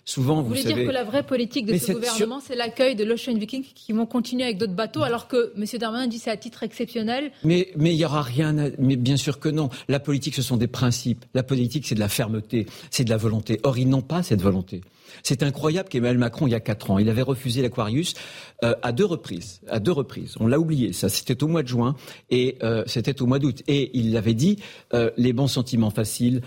Souvent, 0.04 0.42
vous, 0.42 0.48
voulez 0.48 0.64
dire 0.64 0.76
que 0.76 0.90
la 0.90 1.04
vraie 1.04 1.22
politique 1.22 1.66
de 1.66 1.76
ce 1.76 1.92
gouvernement, 1.92 2.40
c'est 2.40 2.56
l'accueil 2.56 2.96
de 2.96 3.04
l'Ocean 3.04 3.34
Viking 3.34 3.64
qui 3.74 3.92
vont 3.92 4.06
continuer 4.06 4.44
avec 4.44 4.58
d'autres 4.58 4.74
bateaux, 4.74 5.02
alors 5.02 5.28
que 5.28 5.52
M. 5.56 5.64
Darmanin 5.78 6.06
dit 6.06 6.18
c'est 6.18 6.30
à 6.30 6.36
titre 6.36 6.62
exceptionnel. 6.62 7.30
Mais 7.44 7.68
mais 7.76 7.94
il 7.94 7.98
y 7.98 8.04
aura 8.04 8.22
rien. 8.22 8.54
Mais 8.78 8.96
bien 8.96 9.16
sûr 9.16 9.38
que 9.38 9.48
non. 9.48 9.68
La 9.88 10.00
politique, 10.00 10.34
ce 10.34 10.42
sont 10.42 10.56
des 10.56 10.66
principes. 10.66 11.24
La 11.34 11.42
politique, 11.42 11.86
c'est 11.86 11.94
de 11.94 12.00
la 12.00 12.08
fermeté, 12.08 12.66
c'est 12.90 13.04
de 13.04 13.10
la 13.10 13.16
volonté. 13.16 13.60
Or, 13.62 13.78
ils 13.78 13.88
n'ont 13.88 14.02
pas 14.02 14.22
cette 14.22 14.42
volonté. 14.42 14.80
C'est 15.22 15.42
incroyable 15.42 15.88
qu'Emmanuel 15.88 16.18
Macron, 16.18 16.46
il 16.46 16.50
y 16.50 16.54
a 16.54 16.60
quatre 16.60 16.90
ans, 16.90 16.98
il 16.98 17.08
avait 17.08 17.22
refusé 17.22 17.62
l'Aquarius 17.62 18.14
euh, 18.64 18.74
à 18.82 18.92
deux 18.92 19.04
reprises. 19.04 19.60
À 19.68 19.80
deux 19.80 19.92
reprises. 19.92 20.34
On 20.40 20.46
l'a 20.46 20.58
oublié. 20.58 20.92
Ça, 20.92 21.08
c'était 21.08 21.42
au 21.42 21.48
mois 21.48 21.62
de 21.62 21.68
juin 21.68 21.94
et 22.30 22.56
euh, 22.62 22.84
c'était 22.86 23.20
au 23.22 23.26
mois 23.26 23.38
d'août. 23.38 23.62
Et 23.68 23.90
il 23.94 24.16
avait 24.16 24.34
dit 24.34 24.58
euh, 24.94 25.10
les 25.16 25.32
bons 25.32 25.46
sentiments 25.46 25.90
faciles, 25.90 26.42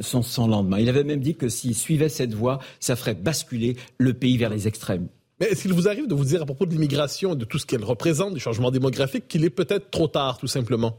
sont 0.00 0.22
sans 0.22 0.46
lendemain. 0.46 0.78
Il 0.78 0.88
avait 0.88 1.04
même 1.04 1.20
dit 1.20 1.34
que 1.34 1.48
s'il 1.48 1.74
suivait 1.74 2.08
cette 2.08 2.34
voie, 2.34 2.58
ça 2.80 2.96
ferait 2.96 3.14
basculer 3.14 3.76
le 3.98 4.14
pays 4.14 4.36
vers 4.36 4.50
les 4.50 4.68
extrêmes. 4.68 5.08
Mais 5.40 5.46
est-ce 5.46 5.62
qu'il 5.62 5.72
vous 5.72 5.88
arrive 5.88 6.06
de 6.06 6.14
vous 6.14 6.24
dire 6.24 6.42
à 6.42 6.46
propos 6.46 6.66
de 6.66 6.72
l'immigration 6.72 7.32
et 7.32 7.36
de 7.36 7.44
tout 7.44 7.58
ce 7.58 7.66
qu'elle 7.66 7.84
représente, 7.84 8.34
du 8.34 8.40
changement 8.40 8.70
démographique, 8.70 9.28
qu'il 9.28 9.44
est 9.44 9.50
peut-être 9.50 9.90
trop 9.90 10.08
tard, 10.08 10.38
tout 10.38 10.48
simplement? 10.48 10.96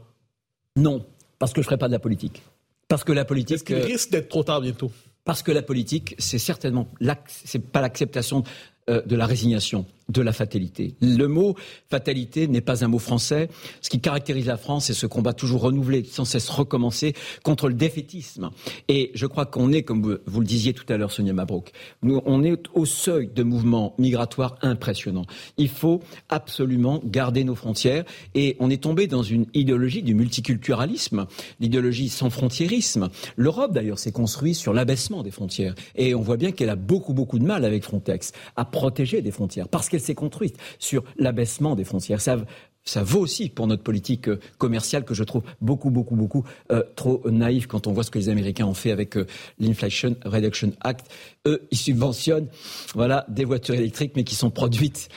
Non, 0.76 1.04
parce 1.38 1.52
que 1.52 1.60
je 1.60 1.66
ne 1.66 1.66
ferai 1.66 1.78
pas 1.78 1.88
de 1.88 1.92
la 1.92 1.98
politique. 1.98 2.42
Parce 2.88 3.04
que 3.04 3.12
la 3.12 3.24
politique. 3.24 3.56
Est-ce 3.56 3.64
qu'il 3.64 3.76
risque 3.76 4.10
d'être 4.10 4.28
trop 4.28 4.42
tard 4.42 4.60
bientôt? 4.60 4.90
parce 5.24 5.42
que 5.42 5.52
la 5.52 5.62
politique, 5.62 6.14
c'est 6.18 6.38
certainement, 6.38 6.88
c'est 7.26 7.64
pas 7.64 7.80
l'acceptation 7.80 8.42
euh, 8.88 9.02
de 9.02 9.16
la 9.16 9.26
résignation, 9.26 9.86
de 10.10 10.22
la 10.22 10.32
fatalité. 10.32 10.94
Le 11.00 11.26
mot 11.26 11.56
fatalité 11.88 12.48
n'est 12.48 12.60
pas 12.60 12.84
un 12.84 12.88
mot 12.88 12.98
français. 12.98 13.48
Ce 13.80 13.88
qui 13.88 14.00
caractérise 14.00 14.46
la 14.46 14.56
France, 14.56 14.86
c'est 14.86 14.94
ce 14.94 15.06
combat 15.06 15.32
toujours 15.32 15.62
renouvelé, 15.62 16.04
sans 16.04 16.24
cesse 16.24 16.48
recommencer 16.48 17.14
contre 17.42 17.68
le 17.68 17.74
défaitisme. 17.74 18.50
Et 18.88 19.10
je 19.14 19.26
crois 19.26 19.46
qu'on 19.46 19.72
est, 19.72 19.82
comme 19.82 20.18
vous, 20.26 20.40
le 20.40 20.46
disiez 20.46 20.72
tout 20.72 20.90
à 20.92 20.96
l'heure, 20.96 21.12
Sonia 21.12 21.32
Mabrouk, 21.32 21.72
nous, 22.02 22.20
on 22.26 22.42
est 22.42 22.62
au 22.74 22.86
seuil 22.86 23.28
de 23.28 23.42
mouvements 23.42 23.94
migratoires 23.98 24.56
impressionnants. 24.62 25.26
Il 25.56 25.68
faut 25.68 26.00
absolument 26.28 27.00
garder 27.04 27.44
nos 27.44 27.54
frontières 27.54 28.04
et 28.34 28.56
on 28.58 28.70
est 28.70 28.82
tombé 28.82 29.06
dans 29.06 29.22
une 29.22 29.46
idéologie 29.54 30.02
du 30.02 30.14
multiculturalisme, 30.14 31.26
l'idéologie 31.60 32.08
sans 32.08 32.30
frontiérisme. 32.30 33.08
L'Europe, 33.36 33.72
d'ailleurs, 33.72 33.98
s'est 33.98 34.12
construite 34.12 34.56
sur 34.56 34.72
l'abaissement 34.72 35.22
des 35.22 35.30
frontières 35.30 35.74
et 35.94 36.14
on 36.14 36.20
voit 36.20 36.36
bien 36.36 36.52
qu'elle 36.52 36.70
a 36.70 36.76
beaucoup, 36.76 37.14
beaucoup 37.14 37.38
de 37.38 37.44
mal 37.44 37.64
avec 37.64 37.84
Frontex 37.84 38.32
à 38.56 38.64
protéger 38.64 39.22
des 39.22 39.30
frontières 39.30 39.68
parce 39.68 39.88
s'est 40.00 40.14
construite 40.14 40.56
sur 40.78 41.04
l'abaissement 41.16 41.74
des 41.74 41.84
frontières. 41.84 42.20
Ça, 42.20 42.36
ça 42.84 43.02
vaut 43.02 43.20
aussi 43.20 43.48
pour 43.50 43.66
notre 43.66 43.82
politique 43.82 44.28
euh, 44.28 44.40
commerciale 44.58 45.04
que 45.04 45.14
je 45.14 45.22
trouve 45.22 45.42
beaucoup, 45.60 45.90
beaucoup, 45.90 46.16
beaucoup 46.16 46.44
euh, 46.72 46.82
trop 46.96 47.22
naïve 47.28 47.66
quand 47.66 47.86
on 47.86 47.92
voit 47.92 48.04
ce 48.04 48.10
que 48.10 48.18
les 48.18 48.28
Américains 48.28 48.66
ont 48.66 48.74
fait 48.74 48.90
avec 48.90 49.16
euh, 49.16 49.26
l'Inflation 49.58 50.16
Reduction 50.24 50.72
Act. 50.80 51.06
Eux, 51.46 51.68
ils 51.70 51.78
subventionnent 51.78 52.48
voilà, 52.94 53.26
des 53.28 53.44
voitures 53.44 53.74
électriques, 53.74 54.12
mais 54.16 54.24
qui 54.24 54.34
sont 54.34 54.50
produites 54.50 55.08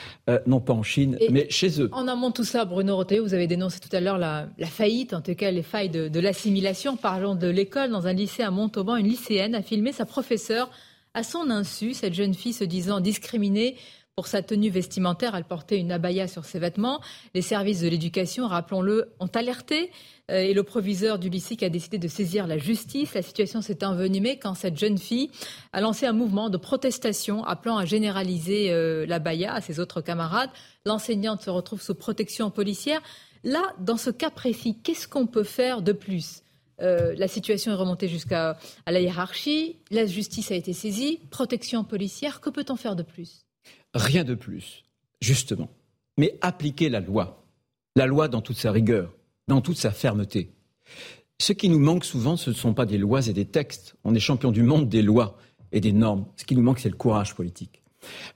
non 0.46 0.60
pas 0.60 0.72
en 0.72 0.82
Chine, 0.82 1.18
mais 1.30 1.46
chez 1.50 1.82
eux. 1.82 1.90
En 1.92 2.08
amont 2.08 2.30
de 2.30 2.34
tout 2.34 2.44
ça, 2.44 2.64
Bruno 2.64 2.96
Roté, 2.96 3.18
vous 3.18 3.34
avez 3.34 3.46
dénoncé 3.46 3.78
tout 3.78 3.94
à 3.94 4.00
l'heure 4.00 4.16
la, 4.16 4.48
faillite, 4.64 5.12
en 5.12 5.20
tout 5.20 5.34
cas 5.34 5.50
les 5.50 5.62
failles 5.62 5.90
de, 5.90 6.08
de 6.08 6.20
l'assimilation. 6.20 6.96
Parlons 6.96 7.34
de 7.34 7.46
l'école. 7.46 7.90
Dans 7.90 8.06
un 8.06 8.14
lycée 8.14 8.42
à 8.42 8.50
Montauban, 8.50 8.96
une 8.96 9.08
lycéenne 9.08 9.54
a 9.54 9.60
filmé 9.60 9.92
sa 9.92 10.06
professeure 10.06 10.70
à 11.12 11.22
son 11.22 11.50
insu, 11.50 11.94
cette 11.94 12.14
jeune 12.14 12.34
fille 12.34 12.52
se 12.52 12.64
disant 12.64 13.00
discriminée 13.00 13.76
pour 14.16 14.28
sa 14.28 14.42
tenue 14.42 14.70
vestimentaire, 14.70 15.34
elle 15.34 15.44
portait 15.44 15.78
une 15.78 15.90
abaya 15.90 16.28
sur 16.28 16.44
ses 16.44 16.60
vêtements. 16.60 17.00
Les 17.34 17.42
services 17.42 17.80
de 17.80 17.88
l'éducation, 17.88 18.46
rappelons-le, 18.46 19.10
ont 19.18 19.26
alerté 19.26 19.90
euh, 20.30 20.38
et 20.38 20.54
le 20.54 20.62
proviseur 20.62 21.18
du 21.18 21.28
lycée 21.28 21.56
qui 21.56 21.64
a 21.64 21.68
décidé 21.68 21.98
de 21.98 22.06
saisir 22.06 22.46
la 22.46 22.56
justice. 22.56 23.14
La 23.14 23.22
situation 23.22 23.60
s'est 23.60 23.84
envenimée 23.84 24.38
quand 24.38 24.54
cette 24.54 24.78
jeune 24.78 24.98
fille 24.98 25.30
a 25.72 25.80
lancé 25.80 26.06
un 26.06 26.12
mouvement 26.12 26.48
de 26.48 26.56
protestation 26.56 27.44
appelant 27.44 27.76
à 27.76 27.84
généraliser 27.84 28.70
euh, 28.70 29.04
l'abaya 29.06 29.52
à 29.52 29.60
ses 29.60 29.80
autres 29.80 30.00
camarades. 30.00 30.50
L'enseignante 30.86 31.42
se 31.42 31.50
retrouve 31.50 31.82
sous 31.82 31.94
protection 31.96 32.50
policière. 32.50 33.02
Là, 33.42 33.62
dans 33.80 33.96
ce 33.96 34.10
cas 34.10 34.30
précis, 34.30 34.78
qu'est-ce 34.82 35.08
qu'on 35.08 35.26
peut 35.26 35.42
faire 35.42 35.82
de 35.82 35.92
plus? 35.92 36.42
Euh, 36.80 37.14
la 37.16 37.26
situation 37.28 37.72
est 37.72 37.76
remontée 37.76 38.08
jusqu'à 38.08 38.58
la 38.86 39.00
hiérarchie, 39.00 39.76
la 39.90 40.06
justice 40.06 40.52
a 40.52 40.54
été 40.54 40.72
saisie, 40.72 41.20
protection 41.30 41.84
policière, 41.84 42.40
que 42.40 42.50
peut-on 42.50 42.76
faire 42.76 42.96
de 42.96 43.02
plus? 43.02 43.43
Rien 43.94 44.24
de 44.24 44.34
plus, 44.34 44.84
justement. 45.20 45.70
Mais 46.18 46.36
appliquer 46.40 46.88
la 46.88 47.00
loi. 47.00 47.44
La 47.96 48.06
loi 48.06 48.28
dans 48.28 48.40
toute 48.40 48.56
sa 48.56 48.72
rigueur, 48.72 49.14
dans 49.48 49.60
toute 49.60 49.76
sa 49.76 49.90
fermeté. 49.90 50.50
Ce 51.40 51.52
qui 51.52 51.68
nous 51.68 51.78
manque 51.78 52.04
souvent, 52.04 52.36
ce 52.36 52.50
ne 52.50 52.54
sont 52.54 52.74
pas 52.74 52.86
des 52.86 52.98
lois 52.98 53.26
et 53.26 53.32
des 53.32 53.44
textes. 53.44 53.96
On 54.04 54.14
est 54.14 54.20
champion 54.20 54.50
du 54.50 54.62
monde 54.62 54.88
des 54.88 55.02
lois 55.02 55.38
et 55.72 55.80
des 55.80 55.92
normes. 55.92 56.26
Ce 56.36 56.44
qui 56.44 56.54
nous 56.56 56.62
manque, 56.62 56.80
c'est 56.80 56.88
le 56.88 56.96
courage 56.96 57.34
politique. 57.34 57.82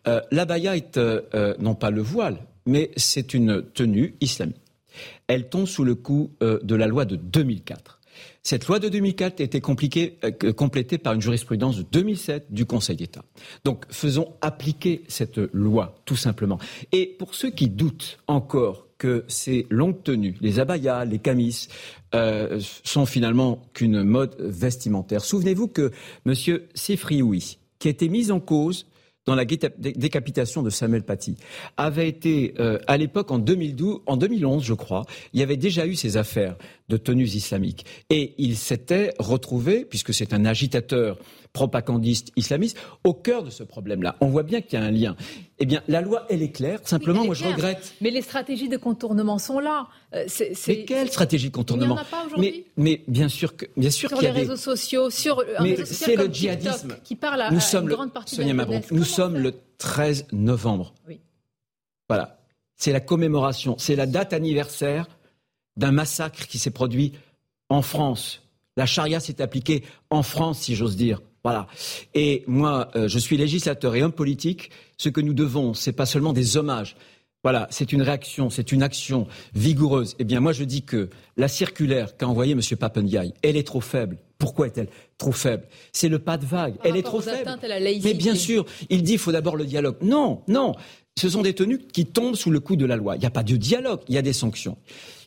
Euh, 0.06 0.20
L'abaya 0.30 0.76
est 0.76 0.96
euh, 0.96 1.22
euh, 1.34 1.54
non 1.58 1.74
pas 1.74 1.90
le 1.90 2.02
voile, 2.02 2.38
mais 2.66 2.90
c'est 2.96 3.34
une 3.34 3.62
tenue 3.62 4.14
islamique. 4.20 4.62
Elle 5.26 5.48
tombe 5.48 5.66
sous 5.66 5.84
le 5.84 5.94
coup 5.94 6.32
euh, 6.42 6.58
de 6.62 6.74
la 6.74 6.86
loi 6.86 7.04
de 7.04 7.16
2004. 7.16 7.97
Cette 8.42 8.66
loi 8.66 8.78
de 8.78 8.88
2004 8.88 9.40
a 9.40 9.44
été 9.44 9.61
complétée 9.61 10.98
par 10.98 11.12
une 11.12 11.20
jurisprudence 11.20 11.76
de 11.76 11.83
2007 11.83 12.46
du 12.50 12.66
Conseil 12.66 12.96
d'État. 12.96 13.24
Donc 13.64 13.85
faisons 13.90 14.35
appliquer 14.40 15.02
cette 15.09 15.38
loi, 15.52 15.96
tout 16.04 16.16
simplement. 16.16 16.59
Et 16.92 17.07
pour 17.07 17.35
ceux 17.35 17.50
qui 17.50 17.68
doutent 17.68 18.18
encore 18.26 18.88
que 18.98 19.24
ces 19.28 19.66
longues 19.70 20.02
tenues, 20.02 20.37
les 20.40 20.59
abayas, 20.59 21.04
les 21.04 21.20
camis, 21.20 21.68
euh, 22.14 22.61
sont 22.83 23.07
finalement 23.07 23.62
qu'une 23.72 24.02
mode 24.02 24.35
vestimentaire. 24.40 25.24
Souvenez-vous 25.24 25.68
que 25.68 25.92
M. 26.26 26.35
Sifrioui, 26.74 27.59
qui 27.78 27.88
a 27.88 27.90
été 27.92 28.09
mis 28.09 28.33
en 28.33 28.40
cause 28.40 28.88
dans 29.28 29.34
la 29.34 29.44
décapitation 29.44 30.62
de 30.62 30.70
Samuel 30.70 31.02
Paty, 31.02 31.36
avait 31.76 32.08
été, 32.08 32.54
euh, 32.60 32.78
à 32.86 32.96
l'époque, 32.96 33.30
en 33.30 33.38
2012, 33.38 34.00
en 34.06 34.16
2011, 34.16 34.64
je 34.64 34.72
crois, 34.72 35.04
il 35.34 35.40
y 35.40 35.42
avait 35.42 35.58
déjà 35.58 35.86
eu 35.86 35.96
ces 35.96 36.16
affaires 36.16 36.56
de 36.88 36.96
tenues 36.96 37.28
islamiques. 37.28 37.84
Et 38.08 38.32
il 38.38 38.56
s'était 38.56 39.12
retrouvé, 39.18 39.84
puisque 39.84 40.14
c'est 40.14 40.32
un 40.32 40.46
agitateur 40.46 41.18
propagandiste 41.58 42.30
islamiste, 42.36 42.78
au 43.02 43.14
cœur 43.14 43.42
de 43.42 43.50
ce 43.50 43.64
problème-là. 43.64 44.14
On 44.20 44.28
voit 44.28 44.44
bien 44.44 44.60
qu'il 44.60 44.78
y 44.78 44.82
a 44.82 44.86
un 44.86 44.92
lien. 44.92 45.16
Eh 45.58 45.66
bien, 45.66 45.82
la 45.88 46.00
loi, 46.00 46.24
elle 46.30 46.40
est 46.40 46.52
claire. 46.52 46.78
Simplement, 46.84 47.24
moi, 47.24 47.34
je 47.34 47.44
regrette. 47.44 47.94
Mais 48.00 48.10
les 48.10 48.22
stratégies 48.22 48.68
de 48.68 48.76
contournement 48.76 49.38
sont 49.38 49.58
là. 49.58 49.88
Euh, 50.14 50.22
c'est, 50.28 50.52
Mais 50.68 50.84
quelle 50.84 51.08
stratégie 51.08 51.48
de 51.48 51.54
contournement 51.54 51.96
Il 51.96 51.98
n'y 51.98 52.00
en 52.00 52.02
a 52.02 52.04
pas 52.04 52.26
aujourd'hui. 52.26 52.64
Mais, 52.76 53.02
bien 53.08 53.28
sûr 53.28 53.56
que, 53.56 53.66
bien 53.76 53.90
sûr 53.90 54.08
sur 54.08 54.18
qu'il 54.18 54.28
y 54.28 54.30
a 54.30 54.34
les 54.34 54.40
réseaux 54.40 54.54
sociaux, 54.54 55.10
sur 55.10 55.40
un 55.40 55.64
mais 55.64 55.70
réseau 55.70 55.86
social 55.86 56.16
le 56.18 56.32
djihadisme 56.32 56.96
qui 57.02 57.16
parle 57.16 57.40
à, 57.40 57.50
nous 57.50 57.56
à 57.56 57.60
sommes 57.60 57.82
une 57.84 57.88
le... 57.88 57.96
grande 57.96 58.12
partie 58.12 58.36
Sonia 58.36 58.52
de 58.52 58.58
la 58.58 58.64
Mabrouk, 58.64 58.88
jeunesse. 58.88 58.92
nous 58.92 59.04
sommes 59.04 59.36
le 59.36 59.54
13 59.78 60.26
novembre. 60.30 60.94
Oui. 61.08 61.18
Voilà. 62.08 62.38
C'est 62.76 62.92
la 62.92 63.00
commémoration, 63.00 63.74
c'est 63.78 63.96
la 63.96 64.06
date 64.06 64.32
anniversaire 64.32 65.08
d'un 65.76 65.90
massacre 65.90 66.46
qui 66.46 66.60
s'est 66.60 66.70
produit 66.70 67.14
en 67.68 67.82
France. 67.82 68.42
La 68.76 68.86
charia 68.86 69.18
s'est 69.18 69.42
appliquée 69.42 69.82
en 70.10 70.22
France, 70.22 70.60
si 70.60 70.76
j'ose 70.76 70.96
dire. 70.96 71.20
Voilà. 71.44 71.66
Et 72.14 72.44
moi, 72.46 72.90
euh, 72.96 73.09
je 73.09 73.18
suis 73.18 73.37
législateur 73.37 73.94
et 73.94 74.03
homme 74.03 74.12
politique. 74.12 74.70
Ce 74.96 75.09
que 75.09 75.20
nous 75.20 75.35
devons, 75.35 75.74
c'est 75.74 75.92
pas 75.92 76.07
seulement 76.07 76.33
des 76.33 76.57
hommages. 76.57 76.96
Voilà, 77.44 77.68
c'est 77.70 77.92
une 77.92 78.03
réaction, 78.03 78.51
c'est 78.51 78.72
une 78.72 78.83
action 78.83 79.29
vigoureuse. 79.55 80.16
Eh 80.18 80.24
bien, 80.24 80.40
moi, 80.40 80.53
je 80.53 80.64
dis 80.64 80.83
que 80.83 81.09
la 81.37 81.46
circulaire 81.46 82.16
qu'a 82.16 82.27
envoyée 82.27 82.53
M. 82.53 82.61
Papendiaï, 82.79 83.33
elle 83.42 83.57
est 83.57 83.66
trop 83.66 83.81
faible. 83.81 84.18
Pourquoi 84.38 84.66
est-elle 84.66 84.88
trop 85.18 85.33
faible? 85.33 85.64
C'est 85.92 86.09
le 86.09 86.18
pas 86.18 86.37
de 86.37 86.44
vague. 86.44 86.77
Par 86.77 86.87
elle 86.87 86.96
est 86.96 87.03
trop 87.03 87.20
faible. 87.20 87.48
Mais 88.03 88.14
bien 88.14 88.35
sûr, 88.35 88.66
il 88.90 89.03
dit 89.03 89.12
qu'il 89.12 89.20
faut 89.20 89.33
d'abord 89.33 89.57
le 89.57 89.64
dialogue. 89.66 89.96
Non, 90.03 90.42
non. 90.48 90.74
Ce 91.16 91.29
sont 91.29 91.42
des 91.42 91.55
tenues 91.55 91.79
qui 91.79 92.07
tombent 92.07 92.37
sous 92.37 92.51
le 92.51 92.61
coup 92.61 92.77
de 92.77 92.87
la 92.87 92.96
loi. 92.96 93.16
Il 93.16 93.20
n'y 93.20 93.27
a 93.27 93.31
pas 93.31 93.42
de 93.42 93.57
dialogue, 93.57 94.01
il 94.09 94.14
y 94.14 94.18
a 94.18 94.22
des 94.22 94.33
sanctions. 94.33 94.77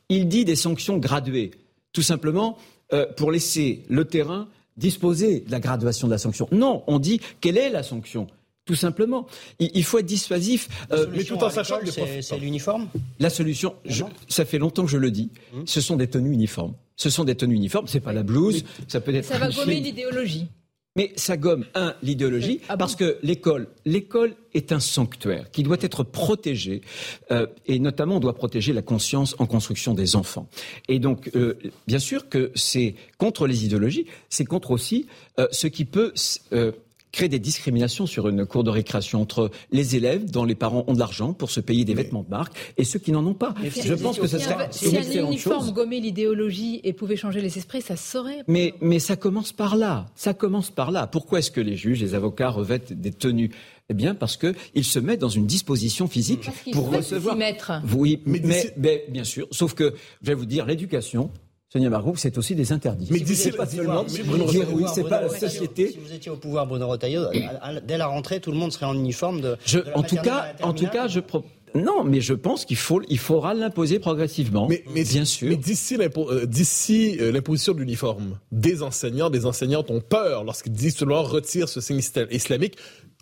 Il 0.09 0.27
dit 0.27 0.43
des 0.45 0.55
sanctions 0.55 0.97
graduées, 0.97 1.51
tout 1.93 2.01
simplement 2.01 2.57
euh, 2.93 3.05
pour 3.15 3.31
laisser 3.31 3.83
le 3.89 4.05
terrain 4.05 4.47
disposer 4.81 5.41
de 5.41 5.51
la 5.51 5.59
graduation 5.61 6.07
de 6.07 6.11
la 6.11 6.17
sanction. 6.17 6.47
Non, 6.51 6.83
on 6.87 6.99
dit 6.99 7.21
quelle 7.39 7.57
est 7.57 7.69
la 7.69 7.83
sanction 7.83 8.27
tout 8.65 8.75
simplement. 8.75 9.25
Il, 9.59 9.83
faut 9.83 9.97
être 9.97 10.05
dissuasif. 10.05 10.69
Euh, 10.91 11.07
mais 11.11 11.23
tout 11.23 11.35
en 11.43 11.49
sachant 11.49 11.79
que 11.79 11.89
c'est 11.89 12.21
c'est 12.21 12.37
l'uniforme. 12.37 12.87
la 13.19 13.31
solution, 13.31 13.73
je- 13.85 14.03
ça 14.29 14.45
fait 14.45 14.59
longtemps 14.59 14.85
que 14.85 14.91
je 14.91 14.97
le 14.97 15.09
dis, 15.09 15.31
Hum. 15.53 15.63
ce 15.65 15.81
sont 15.81 15.97
des 15.97 16.07
tenues 16.07 16.31
uniformes. 16.31 16.73
Ce 16.95 17.09
sont 17.09 17.23
des 17.23 17.35
tenues 17.35 17.55
uniformes, 17.55 17.87
c'est 17.87 17.99
pas 17.99 18.13
la 18.13 18.21
blouse, 18.23 18.63
ça 18.87 19.01
peut 19.01 19.13
être 19.15 19.25
Ça 19.25 19.39
va 19.39 19.49
gommer 19.49 19.79
l'idéologie. 19.79 20.47
Mais 20.97 21.13
ça 21.15 21.37
gomme, 21.37 21.65
un, 21.73 21.95
l'idéologie, 22.03 22.59
Ah 22.67 22.75
bon 22.75 22.79
parce 22.79 22.97
que 22.97 23.17
l'école, 23.23 23.67
l'école 23.85 24.35
est 24.53 24.73
un 24.73 24.81
sanctuaire 24.81 25.49
qui 25.51 25.63
doit 25.63 25.77
être 25.79 26.03
protégé, 26.03 26.81
euh, 27.31 27.47
et 27.65 27.79
notamment 27.79 28.17
on 28.17 28.19
doit 28.19 28.35
protéger 28.35 28.73
la 28.73 28.81
conscience 28.81 29.33
en 29.39 29.45
construction 29.45 29.93
des 29.93 30.17
enfants. 30.17 30.49
Et 30.89 30.99
donc, 30.99 31.31
euh, 31.35 31.57
bien 31.87 31.99
sûr 31.99 32.27
que 32.27 32.51
c'est 32.55 32.95
contre 33.17 33.47
les 33.47 33.63
idéologies, 33.63 34.05
c'est 34.29 34.43
contre 34.43 34.71
aussi 34.71 35.07
euh, 35.39 35.47
ce 35.51 35.67
qui 35.67 35.85
peut 35.85 36.11
créer 37.11 37.29
des 37.29 37.39
discriminations 37.39 38.05
sur 38.05 38.27
une 38.29 38.45
cour 38.45 38.63
de 38.63 38.69
récréation 38.69 39.21
entre 39.21 39.51
les 39.71 39.95
élèves 39.95 40.29
dont 40.31 40.43
les 40.45 40.55
parents 40.55 40.83
ont 40.87 40.93
de 40.93 40.99
l'argent 40.99 41.33
pour 41.33 41.51
se 41.51 41.59
payer 41.59 41.83
des 41.85 41.93
vêtements 41.93 42.23
de 42.23 42.29
marque 42.29 42.53
et 42.77 42.83
ceux 42.83 42.99
qui 42.99 43.11
n'en 43.11 43.25
ont 43.25 43.33
pas. 43.33 43.53
Je 43.63 43.93
pense 43.95 44.17
que 44.17 44.27
ce 44.27 44.37
Si 44.37 44.43
serait 44.45 44.55
un, 44.65 44.71
si 44.71 44.89
une 44.89 44.95
un 44.95 44.99
excellente 44.99 45.29
uniforme 45.29 45.63
chose. 45.65 45.73
gommait 45.73 45.99
l'idéologie 45.99 46.79
et 46.83 46.93
pouvait 46.93 47.15
changer 47.17 47.41
les 47.41 47.57
esprits, 47.57 47.81
ça 47.81 47.95
se 47.95 48.11
saurait. 48.11 48.43
Mais, 48.47 48.73
mais 48.81 48.99
ça 48.99 49.15
commence 49.15 49.51
par 49.51 49.75
là. 49.75 50.05
Ça 50.15 50.33
commence 50.33 50.69
par 50.69 50.91
là. 50.91 51.07
Pourquoi 51.07 51.39
est-ce 51.39 51.51
que 51.51 51.61
les 51.61 51.75
juges, 51.75 51.99
les 52.01 52.13
avocats 52.15 52.49
revêtent 52.49 52.93
des 52.93 53.11
tenues? 53.11 53.51
Eh 53.89 53.93
bien, 53.93 54.15
parce 54.15 54.37
qu'ils 54.37 54.85
se 54.85 54.99
mettent 54.99 55.19
dans 55.19 55.27
une 55.27 55.45
disposition 55.47 56.07
physique 56.07 56.49
pour 56.71 56.89
recevoir. 56.91 57.35
s'y 57.35 57.39
mettre. 57.39 57.73
Oui, 57.93 58.21
Mais 58.25 58.41
mais 58.77 59.05
bien 59.09 59.25
sûr. 59.25 59.47
Sauf 59.51 59.73
que, 59.73 59.93
je 60.21 60.27
vais 60.27 60.33
vous 60.33 60.45
dire, 60.45 60.65
l'éducation, 60.65 61.29
Sonia 61.71 61.89
Margou, 61.89 62.15
c'est 62.17 62.37
aussi 62.37 62.53
des 62.53 62.73
interdits. 62.73 63.07
Mais 63.11 63.25
Si 63.25 63.45
n'êtes 63.47 63.55
pas 63.55 63.65
seulement 63.65 64.03
dire 64.03 64.25
Bruno 64.25 64.45
oui, 64.73 64.83
c'est 64.93 65.07
pas 65.07 65.21
la 65.21 65.29
société. 65.29 65.91
Si 65.91 65.97
vous 65.99 66.13
étiez 66.13 66.29
au 66.29 66.35
pouvoir, 66.35 66.67
Bruno 66.67 66.87
Retailleau, 66.87 67.23
dès 67.87 67.97
la 67.97 68.07
rentrée, 68.07 68.41
tout 68.41 68.51
le 68.51 68.57
monde 68.57 68.73
serait 68.73 68.85
en 68.85 68.93
uniforme 68.95 69.39
de. 69.39 69.55
Je, 69.65 69.79
de 69.79 69.85
la 69.89 69.97
en 69.97 70.03
tout 70.03 70.17
cas, 70.17 70.53
en 70.63 70.73
tout 70.73 70.87
cas, 70.87 71.07
je 71.07 71.21
pro- 71.21 71.45
non, 71.73 72.03
mais 72.03 72.19
je 72.19 72.33
pense 72.33 72.65
qu'il 72.65 72.75
faut, 72.75 73.01
il 73.07 73.17
faudra 73.19 73.53
l'imposer 73.53 73.99
progressivement. 73.99 74.67
Mais, 74.67 74.83
mais- 74.93 75.05
bien 75.05 75.23
sûr. 75.23 75.47
Mais 75.47 75.55
d'ici 75.55 75.95
euh, 75.97 77.27
euh, 77.27 77.31
l'imposition 77.31 77.73
de 77.73 77.79
l'uniforme, 77.79 78.37
des 78.51 78.83
enseignants, 78.83 79.29
des 79.29 79.45
enseignantes 79.45 79.89
ont 79.89 80.01
peur 80.01 80.43
lorsqu'ils 80.43 80.73
disent 80.73 80.99
leur 81.01 81.29
retire 81.31 81.69
ce 81.69 81.79
signe 81.79 81.99
isla- 81.99 82.27
islamique. 82.31 82.75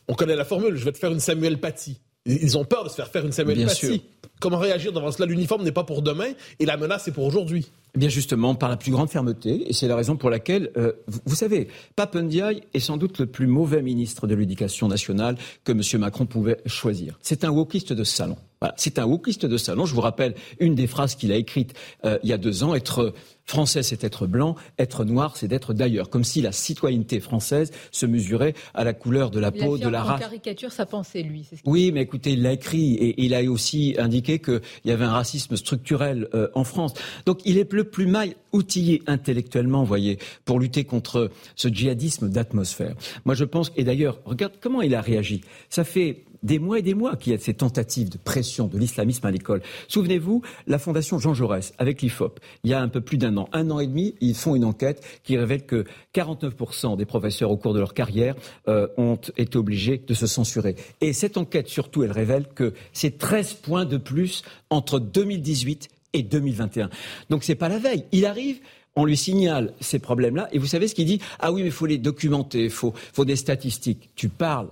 On 0.07 0.15
connaît 0.15 0.35
la 0.35 0.45
formule. 0.45 0.75
Je 0.75 0.83
vais 0.85 0.91
te 0.91 0.97
faire 0.97 1.11
une 1.11 1.19
Samuel 1.19 1.59
Paty. 1.59 1.99
Ils 2.25 2.57
ont 2.57 2.65
peur 2.65 2.83
de 2.83 2.89
se 2.89 2.95
faire 2.95 3.07
faire 3.09 3.23
une 3.25 3.31
Samuel 3.31 3.57
Bien 3.57 3.67
Paty. 3.67 3.85
sûr. 3.85 3.97
Comment 4.39 4.57
réagir 4.57 4.91
devant 4.93 5.11
cela? 5.11 5.27
L'uniforme 5.27 5.63
n'est 5.63 5.71
pas 5.71 5.83
pour 5.83 6.01
demain 6.01 6.29
et 6.59 6.65
la 6.65 6.77
menace 6.77 7.07
est 7.07 7.11
pour 7.11 7.25
aujourd'hui. 7.25 7.67
Eh 7.95 7.99
Bien 7.99 8.09
justement, 8.09 8.55
par 8.55 8.69
la 8.69 8.77
plus 8.77 8.91
grande 8.91 9.09
fermeté, 9.09 9.69
et 9.69 9.73
c'est 9.73 9.87
la 9.87 9.95
raison 9.95 10.15
pour 10.15 10.29
laquelle, 10.29 10.71
euh, 10.77 10.93
vous, 11.07 11.19
vous 11.25 11.35
savez, 11.35 11.67
Papendiaï 11.95 12.61
est 12.73 12.79
sans 12.79 12.97
doute 12.97 13.19
le 13.19 13.25
plus 13.25 13.47
mauvais 13.47 13.81
ministre 13.81 14.27
de 14.27 14.35
l'Éducation 14.35 14.87
nationale 14.87 15.37
que 15.63 15.71
M. 15.71 15.81
Macron 15.99 16.25
pouvait 16.25 16.57
choisir. 16.65 17.17
C'est 17.21 17.43
un 17.43 17.49
wokiste 17.49 17.93
de 17.93 18.03
salon. 18.03 18.37
Voilà, 18.61 18.73
c'est 18.77 18.99
un 18.99 19.05
wokiste 19.05 19.45
de 19.45 19.57
salon. 19.57 19.85
Je 19.85 19.95
vous 19.95 20.01
rappelle 20.01 20.35
une 20.59 20.75
des 20.75 20.87
phrases 20.87 21.15
qu'il 21.15 21.31
a 21.31 21.35
écrites 21.35 21.73
euh, 22.03 22.19
il 22.23 22.29
y 22.29 22.33
a 22.33 22.37
deux 22.37 22.63
ans 22.63 22.75
être 22.75 23.13
français, 23.49 23.83
c'est 23.83 24.03
être 24.03 24.27
blanc, 24.27 24.55
être 24.77 25.03
noir, 25.05 25.35
c'est 25.35 25.47
d'être 25.47 25.73
d'ailleurs. 25.73 26.09
Comme 26.09 26.23
si 26.23 26.41
la 26.41 26.51
citoyenneté 26.51 27.19
française 27.19 27.71
se 27.91 28.05
mesurait 28.05 28.53
à 28.73 28.83
la 28.83 28.93
couleur 28.93 29.31
de 29.31 29.39
la 29.39 29.51
Il 29.55 29.63
peau, 29.63 29.77
de 29.77 29.87
la 29.87 30.03
race. 30.03 30.19
caricature 30.19 30.71
sa 30.71 30.85
pensée, 30.85 31.23
lui. 31.23 31.47
ce 31.49 31.55
Oui, 31.65 31.91
mais 31.91 32.01
écoutez, 32.01 32.33
il 32.33 32.43
l'a 32.43 32.53
écrit 32.53 32.93
et 32.95 33.23
il 33.23 33.33
a 33.33 33.41
aussi 33.49 33.95
indiqué 33.97 34.39
qu'il 34.39 34.61
y 34.85 34.91
avait 34.91 35.05
un 35.05 35.13
racisme 35.13 35.55
structurel 35.55 36.27
euh, 36.33 36.49
en 36.53 36.63
France. 36.63 36.93
Donc 37.25 37.39
il 37.45 37.57
est 37.57 37.65
le 37.79 37.85
plus 37.85 38.07
mal 38.07 38.35
outillé 38.51 39.01
intellectuellement, 39.07 39.85
voyez, 39.85 40.19
pour 40.43 40.59
lutter 40.59 40.83
contre 40.83 41.31
ce 41.55 41.69
djihadisme 41.69 42.27
d'atmosphère. 42.27 42.93
Moi 43.23 43.35
je 43.35 43.45
pense, 43.45 43.71
et 43.77 43.85
d'ailleurs, 43.85 44.19
regarde 44.25 44.53
comment 44.59 44.81
il 44.81 44.95
a 44.95 45.01
réagi. 45.01 45.41
Ça 45.69 45.85
fait 45.85 46.25
des 46.43 46.59
mois 46.59 46.79
et 46.79 46.81
des 46.81 46.93
mois 46.93 47.15
qu'il 47.15 47.31
y 47.31 47.35
a 47.35 47.39
ces 47.39 47.53
tentatives 47.53 48.09
de 48.09 48.17
pression 48.17 48.67
de 48.67 48.77
l'islamisme 48.77 49.25
à 49.25 49.31
l'école. 49.31 49.61
Souvenez-vous, 49.87 50.41
la 50.67 50.77
fondation 50.77 51.19
Jean 51.19 51.33
Jaurès, 51.33 51.73
avec 51.77 52.01
l'IFOP, 52.01 52.39
il 52.63 52.71
y 52.71 52.73
a 52.73 52.81
un 52.81 52.89
peu 52.89 53.01
plus 53.01 53.17
d'un 53.17 53.37
an, 53.37 53.47
un 53.53 53.71
an 53.71 53.79
et 53.79 53.87
demi, 53.87 54.15
ils 54.19 54.35
font 54.35 54.55
une 54.55 54.65
enquête 54.65 55.01
qui 55.23 55.37
révèle 55.37 55.65
que 55.65 55.85
49% 56.13 56.97
des 56.97 57.05
professeurs 57.05 57.51
au 57.51 57.57
cours 57.57 57.73
de 57.73 57.79
leur 57.79 57.93
carrière 57.93 58.35
euh, 58.67 58.87
ont 58.97 59.19
été 59.37 59.57
obligés 59.57 60.03
de 60.05 60.13
se 60.13 60.27
censurer. 60.27 60.75
Et 60.99 61.13
cette 61.13 61.37
enquête, 61.37 61.69
surtout, 61.69 62.03
elle 62.03 62.11
révèle 62.11 62.47
que 62.53 62.73
c'est 62.91 63.17
13 63.17 63.53
points 63.55 63.85
de 63.85 63.97
plus 63.97 64.43
entre 64.69 64.99
2018 64.99 65.89
et 66.13 66.23
2021. 66.23 66.89
Donc 67.29 67.43
c'est 67.43 67.55
pas 67.55 67.69
la 67.69 67.79
veille. 67.79 68.05
Il 68.11 68.25
arrive, 68.25 68.59
on 68.95 69.05
lui 69.05 69.17
signale 69.17 69.73
ces 69.79 69.99
problèmes-là, 69.99 70.49
et 70.51 70.59
vous 70.59 70.67
savez 70.67 70.87
ce 70.87 70.95
qu'il 70.95 71.05
dit 71.05 71.19
Ah 71.39 71.51
oui, 71.51 71.61
mais 71.61 71.67
il 71.67 71.73
faut 71.73 71.85
les 71.85 71.97
documenter, 71.97 72.65
il 72.65 72.69
faut, 72.69 72.93
des 73.25 73.35
statistiques. 73.35 74.09
Tu 74.15 74.29
parles. 74.29 74.69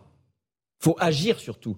faut 0.80 0.96
agir 1.00 1.40
surtout. 1.40 1.78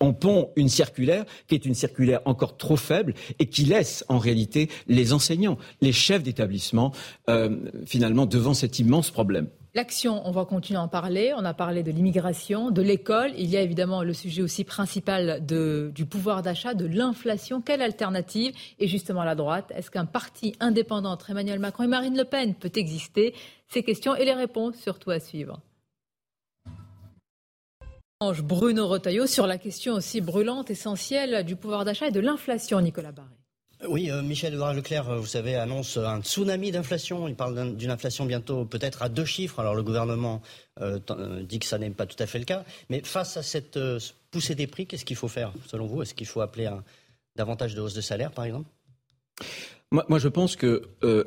On 0.00 0.12
pond 0.12 0.50
une 0.56 0.68
circulaire 0.68 1.24
qui 1.46 1.54
est 1.54 1.64
une 1.64 1.74
circulaire 1.74 2.20
encore 2.24 2.56
trop 2.56 2.76
faible 2.76 3.14
et 3.38 3.46
qui 3.46 3.64
laisse 3.64 4.04
en 4.08 4.18
réalité 4.18 4.68
les 4.88 5.12
enseignants, 5.12 5.56
les 5.80 5.92
chefs 5.92 6.22
d'établissement, 6.22 6.92
euh, 7.30 7.56
finalement, 7.86 8.26
devant 8.26 8.54
cet 8.54 8.80
immense 8.80 9.10
problème. 9.10 9.48
L'action, 9.76 10.24
on 10.24 10.30
va 10.30 10.44
continuer 10.44 10.78
à 10.78 10.82
en 10.82 10.88
parler. 10.88 11.34
On 11.36 11.44
a 11.44 11.52
parlé 11.52 11.82
de 11.82 11.90
l'immigration, 11.90 12.70
de 12.70 12.80
l'école. 12.80 13.32
Il 13.36 13.46
y 13.50 13.56
a 13.56 13.60
évidemment 13.60 14.04
le 14.04 14.12
sujet 14.12 14.40
aussi 14.40 14.62
principal 14.62 15.44
du 15.44 16.06
pouvoir 16.06 16.42
d'achat, 16.42 16.74
de 16.74 16.86
l'inflation. 16.86 17.60
Quelle 17.60 17.82
alternative? 17.82 18.54
Et 18.78 18.86
justement 18.86 19.24
la 19.24 19.34
droite, 19.34 19.72
est-ce 19.74 19.90
qu'un 19.90 20.06
parti 20.06 20.54
indépendant 20.60 21.10
entre 21.10 21.30
Emmanuel 21.30 21.58
Macron 21.58 21.82
et 21.82 21.88
Marine 21.88 22.16
Le 22.16 22.24
Pen 22.24 22.54
peut 22.54 22.70
exister? 22.76 23.34
Ces 23.66 23.82
questions 23.82 24.14
et 24.14 24.24
les 24.24 24.34
réponses 24.34 24.76
surtout 24.76 25.10
à 25.10 25.18
suivre. 25.18 25.60
Bruno 28.44 28.86
Retailleau 28.86 29.26
sur 29.26 29.46
la 29.46 29.58
question 29.58 29.94
aussi 29.94 30.20
brûlante, 30.20 30.70
essentielle 30.70 31.44
du 31.44 31.56
pouvoir 31.56 31.84
d'achat 31.84 32.06
et 32.06 32.12
de 32.12 32.20
l'inflation, 32.20 32.80
Nicolas 32.80 33.12
Barré. 33.12 33.43
Oui, 33.88 34.10
euh, 34.10 34.22
Michel 34.22 34.54
Edouard 34.54 34.74
Leclerc, 34.74 35.08
euh, 35.10 35.18
vous 35.18 35.26
savez, 35.26 35.56
annonce 35.56 35.96
un 35.96 36.22
tsunami 36.22 36.70
d'inflation. 36.70 37.28
Il 37.28 37.34
parle 37.34 37.76
d'une 37.76 37.90
inflation 37.90 38.24
bientôt 38.24 38.64
peut-être 38.64 39.02
à 39.02 39.08
deux 39.08 39.24
chiffres. 39.24 39.60
Alors 39.60 39.74
le 39.74 39.82
gouvernement 39.82 40.42
euh, 40.80 40.98
dit 41.42 41.58
que 41.58 41.66
ça 41.66 41.78
n'est 41.78 41.90
pas 41.90 42.06
tout 42.06 42.20
à 42.22 42.26
fait 42.26 42.38
le 42.38 42.44
cas. 42.44 42.64
Mais 42.88 43.00
face 43.04 43.36
à 43.36 43.42
cette 43.42 43.78
poussée 44.30 44.54
des 44.54 44.66
prix, 44.66 44.86
qu'est-ce 44.86 45.04
qu'il 45.04 45.16
faut 45.16 45.28
faire 45.28 45.52
selon 45.66 45.86
vous? 45.86 46.02
Est-ce 46.02 46.14
qu'il 46.14 46.26
faut 46.26 46.40
appeler 46.40 46.70
davantage 47.36 47.74
de 47.74 47.80
hausse 47.80 47.94
de 47.94 48.00
salaire, 48.00 48.30
par 48.30 48.44
exemple? 48.44 48.68
Moi, 49.90 50.18
je 50.18 50.28
pense 50.28 50.56
que 50.56 50.82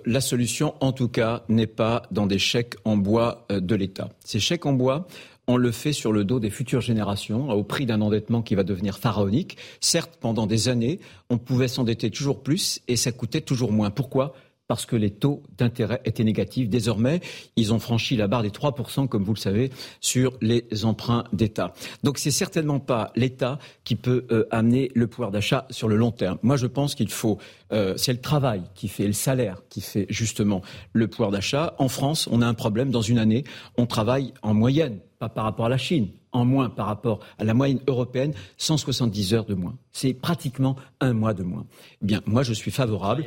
la 0.06 0.20
solution, 0.20 0.76
en 0.82 0.92
tout 0.92 1.08
cas, 1.08 1.44
n'est 1.48 1.68
pas 1.68 2.04
dans 2.12 2.28
des 2.28 2.40
chèques 2.40 2.76
en 2.84 2.98
bois 2.98 3.46
de 3.50 3.76
l'État. 3.76 4.10
Ces 4.26 4.42
chèques 4.42 4.66
en 4.66 4.74
bois, 4.74 5.08
on 5.48 5.58
le 5.58 5.72
fait 5.72 5.94
sur 5.94 6.12
le 6.12 6.26
dos 6.26 6.40
des 6.40 6.50
futures 6.50 6.82
générations, 6.82 7.50
au 7.50 7.64
prix 7.64 7.86
d'un 7.86 8.02
endettement 8.02 8.42
qui 8.42 8.56
va 8.56 8.64
devenir 8.64 8.98
pharaonique. 9.00 9.58
Certes, 9.80 10.18
pendant 10.20 10.46
des 10.46 10.68
années, 10.68 11.00
on 11.30 11.38
pouvait 11.38 11.70
s'endetter 11.70 12.12
toujours 12.12 12.44
plus 12.44 12.82
et 12.88 12.98
ça 12.98 13.12
coûtait 13.12 13.42
toujours 13.42 13.72
moins. 13.72 13.90
Pourquoi? 13.90 14.34
Parce 14.68 14.86
que 14.86 14.98
les 14.98 15.12
taux 15.12 15.44
d'intérêt 15.58 16.02
étaient 16.04 16.26
négatifs. 16.26 16.68
Désormais, 16.68 17.22
ils 17.56 17.74
ont 17.74 17.80
franchi 17.80 18.18
la 18.18 18.28
barre 18.28 18.44
des 18.44 18.50
3%, 18.50 19.08
comme 19.08 19.24
vous 19.24 19.34
le 19.34 19.40
savez, 19.40 19.72
sur 20.02 20.34
les 20.42 20.66
emprunts 20.84 21.24
d'État. 21.32 21.74
Donc, 22.04 22.18
c'est 22.18 22.32
certainement 22.32 22.82
pas 22.82 23.14
l'État 23.16 23.60
qui 23.86 23.96
peut 23.96 24.26
euh, 24.30 24.46
amener 24.52 24.92
le 24.94 25.08
pouvoir 25.08 25.32
d'achat 25.32 25.66
sur 25.70 25.88
le 25.88 25.96
long 25.96 26.12
terme. 26.12 26.38
Moi, 26.44 26.58
je 26.58 26.68
pense 26.68 26.96
qu'il 26.96 27.10
faut, 27.10 27.38
euh, 27.72 27.94
c'est 27.96 28.12
le 28.12 28.20
travail 28.20 28.64
qui 28.76 28.90
fait, 28.90 29.08
le 29.08 29.14
salaire 29.14 29.62
qui 29.70 29.80
fait 29.80 30.06
justement 30.10 30.62
le 30.92 31.08
pouvoir 31.08 31.32
d'achat. 31.32 31.74
En 31.78 31.88
France, 31.88 32.28
on 32.30 32.42
a 32.42 32.46
un 32.46 32.54
problème. 32.54 32.92
Dans 32.92 33.02
une 33.02 33.20
année, 33.20 33.46
on 33.78 33.86
travaille 33.86 34.34
en 34.42 34.54
moyenne 34.54 35.00
pas 35.20 35.30
par 35.30 35.46
rapport 35.46 35.66
à 35.66 35.70
la 35.70 35.78
Chine, 35.78 36.10
en 36.32 36.46
moins 36.46 36.70
par 36.70 36.88
rapport 36.88 37.20
à 37.38 37.44
la 37.44 37.54
moyenne 37.54 37.80
européenne, 37.88 38.34
170 38.58 39.34
heures 39.34 39.46
de 39.46 39.56
moins. 39.56 39.76
C'est 39.92 40.14
pratiquement 40.14 40.76
un 41.00 41.14
mois 41.14 41.34
de 41.34 41.44
moins. 41.44 41.66
Eh 42.02 42.06
bien, 42.06 42.22
moi, 42.26 42.44
je 42.44 42.54
suis 42.54 42.72
favorable 42.72 43.26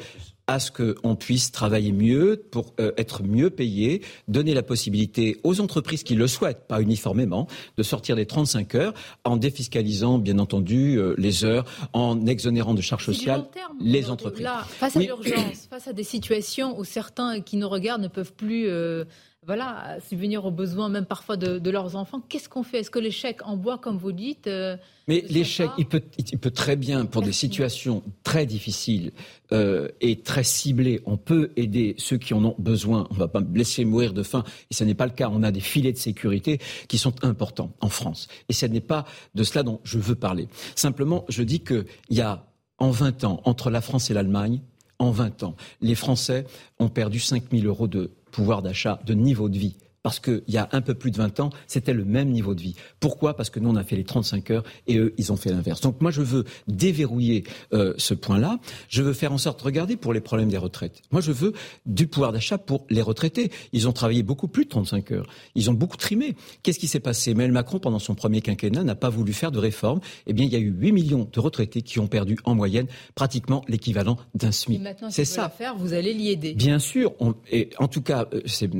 à 0.50 0.58
ce 0.58 0.72
qu'on 0.72 1.14
puisse 1.14 1.52
travailler 1.52 1.92
mieux 1.92 2.42
pour 2.50 2.74
euh, 2.80 2.90
être 2.96 3.22
mieux 3.22 3.50
payé, 3.50 4.02
donner 4.26 4.52
la 4.52 4.64
possibilité 4.64 5.40
aux 5.44 5.60
entreprises 5.60 6.02
qui 6.02 6.16
le 6.16 6.26
souhaitent, 6.26 6.66
pas 6.66 6.82
uniformément, 6.82 7.46
de 7.76 7.82
sortir 7.84 8.16
des 8.16 8.26
35 8.26 8.74
heures 8.74 8.94
en 9.22 9.36
défiscalisant, 9.36 10.18
bien 10.18 10.40
entendu, 10.40 10.96
euh, 10.96 11.14
les 11.18 11.44
heures, 11.44 11.66
en 11.92 12.26
exonérant 12.26 12.74
de 12.74 12.80
charges 12.80 13.06
sociales 13.06 13.44
les 13.80 14.10
entreprises. 14.10 14.48
face 14.66 14.96
à 14.96 15.00
l'urgence, 15.00 15.68
face 15.70 15.86
à 15.86 15.92
des 15.92 16.02
situations 16.02 16.76
où 16.78 16.84
certains 16.84 17.40
qui 17.40 17.56
nous 17.56 17.68
regardent 17.68 18.02
ne 18.02 18.08
peuvent 18.08 18.32
plus 18.32 18.66
euh, 18.66 19.04
voilà, 19.50 19.96
subvenir 20.08 20.44
aux 20.44 20.52
besoins 20.52 20.88
même 20.88 21.06
parfois 21.06 21.36
de, 21.36 21.70
leurs 21.72 21.96
enfants. 21.96 22.22
Qu'est-ce 22.28 22.48
qu'on 22.48 22.62
fait? 22.62 22.78
Est-ce 22.78 22.90
que 22.92 23.00
l'échec 23.00 23.44
en 23.44 23.56
bois, 23.56 23.78
comme 23.78 23.96
vous 23.96 24.12
dites 24.12 24.46
euh, 24.46 24.76
Mais 25.08 25.24
l'échec, 25.28 25.68
il 25.76 25.86
peut, 25.86 26.04
il 26.18 26.38
peut 26.38 26.52
très 26.52 26.76
bien, 26.76 27.04
pour 27.04 27.20
des 27.20 27.32
situations 27.32 28.04
très 28.22 28.46
difficiles 28.46 29.10
euh, 29.50 29.88
et 30.00 30.20
très 30.20 30.44
ciblées, 30.44 31.00
on 31.04 31.16
peut 31.16 31.50
aider 31.56 31.96
ceux 31.98 32.16
qui 32.16 32.32
en 32.32 32.44
ont 32.44 32.54
besoin. 32.60 33.08
On 33.10 33.14
ne 33.14 33.18
va 33.18 33.26
pas 33.26 33.42
laisser 33.52 33.84
mourir 33.84 34.12
de 34.12 34.22
faim. 34.22 34.44
Et 34.70 34.74
ce 34.74 34.84
n'est 34.84 34.94
pas 34.94 35.06
le 35.06 35.12
cas. 35.12 35.28
On 35.32 35.42
a 35.42 35.50
des 35.50 35.58
filets 35.58 35.92
de 35.92 35.98
sécurité 35.98 36.60
qui 36.86 36.96
sont 36.96 37.24
importants 37.24 37.72
en 37.80 37.88
France. 37.88 38.28
Et 38.48 38.52
ce 38.52 38.66
n'est 38.66 38.80
pas 38.80 39.04
de 39.34 39.42
cela 39.42 39.64
dont 39.64 39.80
je 39.82 39.98
veux 39.98 40.14
parler. 40.14 40.46
Simplement, 40.76 41.24
je 41.28 41.42
dis 41.42 41.58
qu'il 41.58 41.86
y 42.10 42.20
a 42.20 42.46
en 42.78 42.92
20 42.92 43.24
ans, 43.24 43.40
entre 43.44 43.68
la 43.68 43.80
France 43.80 44.10
et 44.10 44.14
l'Allemagne, 44.14 44.60
en 45.00 45.10
20 45.10 45.42
ans, 45.42 45.56
les 45.80 45.96
Français 45.96 46.46
ont 46.78 46.88
perdu 46.88 47.18
5 47.18 47.44
000 47.50 47.66
euros 47.66 47.88
de 47.88 48.12
pouvoir 48.30 48.62
d'achat, 48.62 49.00
de 49.04 49.14
niveau 49.14 49.48
de 49.48 49.58
vie 49.58 49.76
parce 50.02 50.20
qu'il 50.20 50.42
y 50.48 50.56
a 50.56 50.68
un 50.72 50.80
peu 50.80 50.94
plus 50.94 51.10
de 51.10 51.16
20 51.18 51.40
ans, 51.40 51.50
c'était 51.66 51.92
le 51.92 52.04
même 52.04 52.30
niveau 52.30 52.54
de 52.54 52.60
vie. 52.60 52.74
Pourquoi? 53.00 53.36
Parce 53.36 53.50
que 53.50 53.60
nous, 53.60 53.70
on 53.70 53.76
a 53.76 53.84
fait 53.84 53.96
les 53.96 54.04
35 54.04 54.50
heures 54.50 54.64
et 54.86 54.98
eux, 54.98 55.14
ils 55.18 55.32
ont 55.32 55.36
fait 55.36 55.50
l'inverse. 55.50 55.80
Donc 55.80 56.00
moi, 56.00 56.10
je 56.10 56.22
veux 56.22 56.44
déverrouiller 56.68 57.44
euh, 57.72 57.94
ce 57.98 58.14
point-là. 58.14 58.58
Je 58.88 59.02
veux 59.02 59.12
faire 59.12 59.32
en 59.32 59.38
sorte, 59.38 59.60
regardez, 59.60 59.96
pour 59.96 60.12
les 60.12 60.20
problèmes 60.20 60.48
des 60.48 60.58
retraites. 60.58 61.02
Moi, 61.10 61.20
je 61.20 61.32
veux 61.32 61.52
du 61.86 62.06
pouvoir 62.06 62.32
d'achat 62.32 62.58
pour 62.58 62.86
les 62.88 63.02
retraités. 63.02 63.50
Ils 63.72 63.88
ont 63.88 63.92
travaillé 63.92 64.22
beaucoup 64.22 64.48
plus 64.48 64.64
de 64.64 64.70
35 64.70 65.12
heures. 65.12 65.26
Ils 65.54 65.70
ont 65.70 65.74
beaucoup 65.74 65.96
trimé. 65.96 66.34
Qu'est-ce 66.62 66.78
qui 66.78 66.88
s'est 66.88 67.00
passé? 67.00 67.32
Emmanuel 67.32 67.52
Macron, 67.52 67.78
pendant 67.78 67.98
son 67.98 68.14
premier 68.14 68.40
quinquennat, 68.40 68.84
n'a 68.84 68.94
pas 68.94 69.10
voulu 69.10 69.32
faire 69.32 69.52
de 69.52 69.58
réforme. 69.58 70.00
Eh 70.26 70.32
bien, 70.32 70.46
il 70.46 70.52
y 70.52 70.56
a 70.56 70.60
eu 70.60 70.70
8 70.70 70.92
millions 70.92 71.28
de 71.30 71.40
retraités 71.40 71.82
qui 71.82 71.98
ont 71.98 72.06
perdu 72.06 72.36
en 72.44 72.54
moyenne 72.54 72.86
pratiquement 73.14 73.62
l'équivalent 73.68 74.16
d'un 74.34 74.52
SMIC. 74.52 74.80
C'est 75.10 75.24
ça. 75.24 75.48
Faire, 75.50 75.76
vous 75.76 75.92
allez 75.92 76.14
l'y 76.14 76.30
aider. 76.30 76.54
Bien 76.54 76.78
sûr. 76.78 77.12
et 77.50 77.70
en 77.78 77.88
tout 77.88 78.02
cas, 78.02 78.28
euh, 78.32 78.40
c'est 78.46 78.70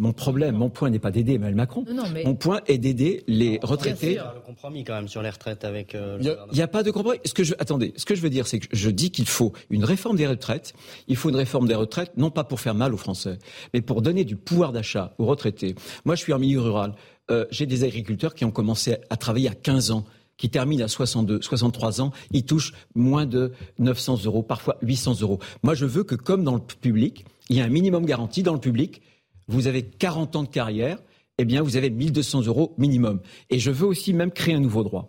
mon 0.00 0.12
problème, 0.12 0.56
mon 0.56 0.70
point 0.70 0.90
n'est 0.90 0.98
pas 0.98 1.10
d'aider 1.10 1.34
Emmanuel 1.34 1.54
Macron. 1.54 1.84
Mon 2.24 2.34
point 2.34 2.60
est 2.66 2.78
d'aider 2.78 3.22
les 3.28 3.60
retraités. 3.62 4.12
Il 4.12 4.14
y 4.14 4.18
a 4.18 4.32
le 4.34 4.40
compromis 4.40 4.82
quand 4.82 4.94
même 4.94 5.08
sur 5.08 5.22
les 5.22 5.30
retraites 5.30 5.64
avec. 5.64 5.94
Euh, 5.94 6.18
il 6.20 6.56
n'y 6.56 6.62
a, 6.62 6.68
pas 6.68 6.82
de 6.82 6.90
compromis. 6.90 7.18
Ce 7.24 7.34
que 7.34 7.44
je, 7.44 7.54
attendez, 7.58 7.92
ce 7.96 8.06
que 8.06 8.14
je 8.14 8.22
veux 8.22 8.30
dire, 8.30 8.46
c'est 8.46 8.60
que 8.60 8.66
je 8.72 8.90
dis 8.90 9.10
qu'il 9.10 9.28
faut 9.28 9.52
une 9.68 9.84
réforme 9.84 10.16
des 10.16 10.26
retraites. 10.26 10.72
Il 11.06 11.16
faut 11.16 11.28
une 11.28 11.36
réforme 11.36 11.68
des 11.68 11.74
retraites, 11.74 12.12
non 12.16 12.30
pas 12.30 12.44
pour 12.44 12.60
faire 12.60 12.74
mal 12.74 12.94
aux 12.94 12.96
Français, 12.96 13.38
mais 13.74 13.82
pour 13.82 14.00
donner 14.00 14.24
du 14.24 14.36
pouvoir 14.36 14.72
d'achat 14.72 15.14
aux 15.18 15.26
retraités. 15.26 15.74
Moi, 16.06 16.14
je 16.14 16.22
suis 16.22 16.32
en 16.32 16.38
milieu 16.38 16.60
rural. 16.60 16.94
Euh, 17.30 17.44
j'ai 17.50 17.66
des 17.66 17.84
agriculteurs 17.84 18.34
qui 18.34 18.46
ont 18.46 18.50
commencé 18.50 18.96
à 19.10 19.16
travailler 19.16 19.48
à 19.48 19.54
15 19.54 19.90
ans 19.90 20.04
qui 20.38 20.48
terminent 20.48 20.82
à 20.82 20.88
62, 20.88 21.42
63 21.42 22.00
ans, 22.00 22.12
ils 22.30 22.46
touchent 22.46 22.72
moins 22.94 23.26
de 23.26 23.52
900 23.78 24.24
euros, 24.24 24.42
parfois 24.42 24.78
800 24.80 25.20
euros. 25.20 25.38
Moi, 25.62 25.74
je 25.74 25.84
veux 25.84 26.02
que, 26.02 26.14
comme 26.14 26.44
dans 26.44 26.54
le 26.54 26.62
public, 26.62 27.26
il 27.50 27.56
y 27.56 27.60
a 27.60 27.64
un 27.64 27.68
minimum 27.68 28.06
garanti 28.06 28.42
dans 28.42 28.54
le 28.54 28.58
public 28.58 29.02
vous 29.48 29.66
avez 29.66 29.82
40 29.82 30.36
ans 30.36 30.42
de 30.42 30.48
carrière, 30.48 30.98
eh 31.38 31.44
bien, 31.44 31.62
vous 31.62 31.76
avez 31.76 31.90
1200 31.90 32.42
euros 32.42 32.74
minimum. 32.76 33.20
Et 33.48 33.58
je 33.58 33.70
veux 33.70 33.86
aussi 33.86 34.12
même 34.12 34.30
créer 34.30 34.54
un 34.54 34.60
nouveau 34.60 34.84
droit, 34.84 35.08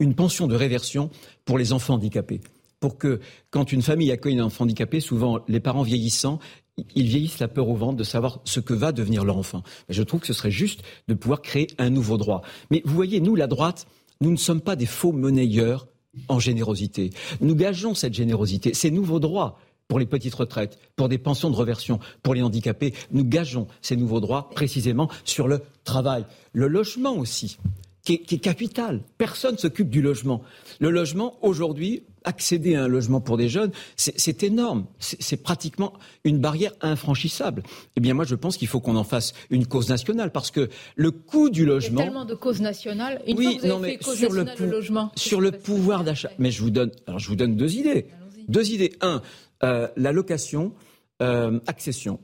une 0.00 0.14
pension 0.14 0.46
de 0.46 0.56
réversion 0.56 1.10
pour 1.44 1.58
les 1.58 1.72
enfants 1.72 1.94
handicapés. 1.94 2.40
Pour 2.80 2.98
que, 2.98 3.20
quand 3.50 3.72
une 3.72 3.82
famille 3.82 4.10
accueille 4.10 4.38
un 4.38 4.44
enfant 4.44 4.64
handicapé, 4.64 5.00
souvent 5.00 5.40
les 5.48 5.60
parents 5.60 5.82
vieillissant, 5.82 6.38
ils 6.94 7.06
vieillissent 7.06 7.38
la 7.38 7.48
peur 7.48 7.68
au 7.68 7.74
ventre 7.74 7.96
de 7.96 8.04
savoir 8.04 8.40
ce 8.44 8.60
que 8.60 8.74
va 8.74 8.92
devenir 8.92 9.24
leur 9.24 9.38
enfant. 9.38 9.62
Je 9.88 10.02
trouve 10.02 10.20
que 10.20 10.26
ce 10.26 10.32
serait 10.32 10.50
juste 10.50 10.82
de 11.08 11.14
pouvoir 11.14 11.40
créer 11.40 11.68
un 11.78 11.90
nouveau 11.90 12.16
droit. 12.18 12.42
Mais 12.70 12.82
vous 12.84 12.94
voyez, 12.94 13.20
nous, 13.20 13.34
la 13.34 13.46
droite, 13.46 13.86
nous 14.20 14.30
ne 14.30 14.36
sommes 14.36 14.60
pas 14.60 14.76
des 14.76 14.86
faux 14.86 15.12
monnayeurs 15.12 15.88
en 16.28 16.38
générosité. 16.38 17.10
Nous 17.40 17.54
gageons 17.54 17.94
cette 17.94 18.14
générosité. 18.14 18.74
Ces 18.74 18.90
nouveaux 18.90 19.20
droits 19.20 19.58
pour 19.88 19.98
les 19.98 20.06
petites 20.06 20.34
retraites, 20.34 20.78
pour 20.96 21.08
des 21.08 21.18
pensions 21.18 21.50
de 21.50 21.56
reversion, 21.56 22.00
pour 22.22 22.34
les 22.34 22.42
handicapés. 22.42 22.94
Nous 23.12 23.24
gageons 23.24 23.66
ces 23.82 23.96
nouveaux 23.96 24.20
droits 24.20 24.50
précisément 24.50 25.08
sur 25.24 25.48
le 25.48 25.62
travail. 25.84 26.24
Le 26.52 26.68
logement 26.68 27.16
aussi, 27.16 27.58
qui 28.06 28.14
est, 28.14 28.38
capital. 28.38 29.00
Personne 29.18 29.54
ne 29.54 29.58
s'occupe 29.58 29.90
du 29.90 30.00
logement. 30.00 30.42
Le 30.78 30.90
logement, 30.90 31.36
aujourd'hui, 31.42 32.04
accéder 32.24 32.76
à 32.76 32.84
un 32.84 32.88
logement 32.88 33.20
pour 33.20 33.36
des 33.36 33.48
jeunes, 33.48 33.72
c'est 33.96 34.42
énorme. 34.44 34.86
C'est 34.98 35.42
pratiquement 35.42 35.92
une 36.24 36.38
barrière 36.38 36.72
infranchissable. 36.80 37.62
Eh 37.96 38.00
bien, 38.00 38.14
moi, 38.14 38.24
je 38.24 38.36
pense 38.36 38.56
qu'il 38.56 38.68
faut 38.68 38.80
qu'on 38.80 38.96
en 38.96 39.04
fasse 39.04 39.34
une 39.50 39.66
cause 39.66 39.88
nationale 39.88 40.30
parce 40.30 40.50
que 40.50 40.68
le 40.94 41.10
coût 41.10 41.50
du 41.50 41.66
logement. 41.66 41.96
Il 41.96 41.98
y 41.98 42.02
a 42.02 42.06
tellement 42.06 42.24
de 42.24 42.34
causes 42.34 42.60
nationales. 42.60 43.20
Une 43.26 43.38
oui, 43.38 43.58
non, 43.64 43.80
mais 43.80 43.98
sur 44.00 44.32
le, 44.32 44.44
logement, 44.66 45.10
sur 45.16 45.40
le 45.40 45.50
pouvoir 45.50 46.04
d'achat. 46.04 46.30
Mais 46.38 46.50
je 46.50 46.62
vous 46.62 46.70
donne, 46.70 46.92
alors 47.06 47.18
je 47.18 47.28
vous 47.28 47.36
donne 47.36 47.56
deux 47.56 47.74
idées. 47.74 48.06
Deux 48.48 48.70
idées. 48.70 48.92
Un, 49.00 49.22
euh, 49.62 49.88
la 49.96 50.12
location 50.12 50.72
euh, 51.22 51.58
accession. 51.66 52.20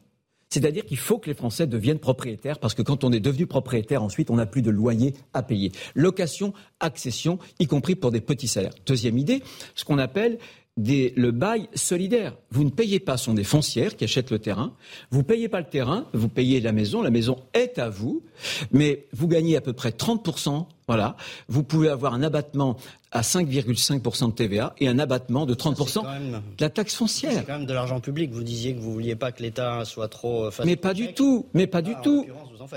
C'est-à-dire 0.50 0.84
qu'il 0.84 0.98
faut 0.98 1.18
que 1.18 1.30
les 1.30 1.34
Français 1.34 1.66
deviennent 1.66 1.98
propriétaires 1.98 2.58
parce 2.58 2.74
que 2.74 2.82
quand 2.82 3.04
on 3.04 3.12
est 3.12 3.20
devenu 3.20 3.46
propriétaire, 3.46 4.02
ensuite, 4.02 4.28
on 4.28 4.36
n'a 4.36 4.44
plus 4.44 4.60
de 4.60 4.70
loyer 4.70 5.14
à 5.32 5.42
payer. 5.42 5.72
Location, 5.94 6.52
accession, 6.78 7.38
y 7.58 7.66
compris 7.66 7.94
pour 7.94 8.10
des 8.10 8.20
petits 8.20 8.48
salaires. 8.48 8.74
Deuxième 8.84 9.16
idée, 9.16 9.42
ce 9.74 9.86
qu'on 9.86 9.96
appelle 9.96 10.38
le 10.76 11.30
bail 11.30 11.68
solidaire. 11.74 12.34
Vous 12.50 12.64
ne 12.64 12.70
payez 12.70 13.00
pas, 13.00 13.16
ce 13.16 13.26
sont 13.26 13.34
des 13.34 13.44
foncières 13.44 13.96
qui 13.96 14.04
achètent 14.04 14.30
le 14.30 14.38
terrain. 14.38 14.72
Vous 15.10 15.18
ne 15.18 15.24
payez 15.24 15.48
pas 15.48 15.60
le 15.60 15.68
terrain, 15.68 16.06
vous 16.12 16.28
payez 16.28 16.60
la 16.60 16.72
maison. 16.72 17.02
La 17.02 17.10
maison 17.10 17.36
est 17.54 17.78
à 17.78 17.88
vous, 17.88 18.22
mais 18.70 19.06
vous 19.12 19.28
gagnez 19.28 19.56
à 19.56 19.60
peu 19.60 19.72
près 19.72 19.90
30% 19.90 20.66
voilà. 20.88 21.16
Vous 21.48 21.62
pouvez 21.62 21.88
avoir 21.88 22.12
un 22.12 22.22
abattement 22.22 22.76
à 23.12 23.20
5,5% 23.20 24.28
de 24.28 24.32
TVA 24.32 24.74
et 24.78 24.88
un 24.88 24.98
abattement 24.98 25.46
de 25.46 25.54
30% 25.54 26.02
de 26.02 26.40
la 26.60 26.70
taxe 26.70 26.94
foncière. 26.94 27.32
C'est 27.32 27.46
quand 27.46 27.58
même 27.58 27.66
de 27.66 27.72
l'argent 27.72 28.00
public. 28.00 28.32
Vous 28.32 28.42
disiez 28.42 28.74
que 28.74 28.80
vous 28.80 28.92
vouliez 28.92 29.14
pas 29.14 29.32
que 29.32 29.42
l'État 29.42 29.84
soit 29.84 30.08
trop. 30.08 30.46
Euh, 30.46 30.50
mais 30.64 30.76
pas 30.76 30.92
du 30.92 31.14
tout. 31.14 31.46
Mais 31.54 31.66
pas 31.66 31.82
du 31.82 31.94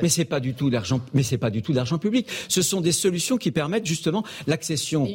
Mais 0.02 0.10
c'est 0.10 0.26
pas 0.26 0.40
du 0.40 0.54
tout 0.54 0.70
d'argent. 0.70 1.02
Mais 1.14 1.24
c'est 1.24 1.38
pas 1.38 1.50
du 1.50 1.62
tout 1.62 1.74
d'argent 1.74 1.98
public. 1.98 2.28
Ce 2.48 2.62
sont 2.62 2.82
des 2.82 2.92
solutions 2.92 3.38
qui 3.38 3.52
permettent 3.52 3.86
justement 3.86 4.24
l'accession 4.48 5.08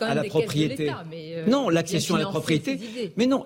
à 0.00 0.14
la 0.14 0.24
propriété. 0.24 0.90
Euh, 1.12 1.46
non, 1.46 1.68
l'accession 1.68 2.14
à 2.14 2.18
la 2.18 2.26
propriété. 2.26 2.78
Mais 3.16 3.26
non, 3.26 3.42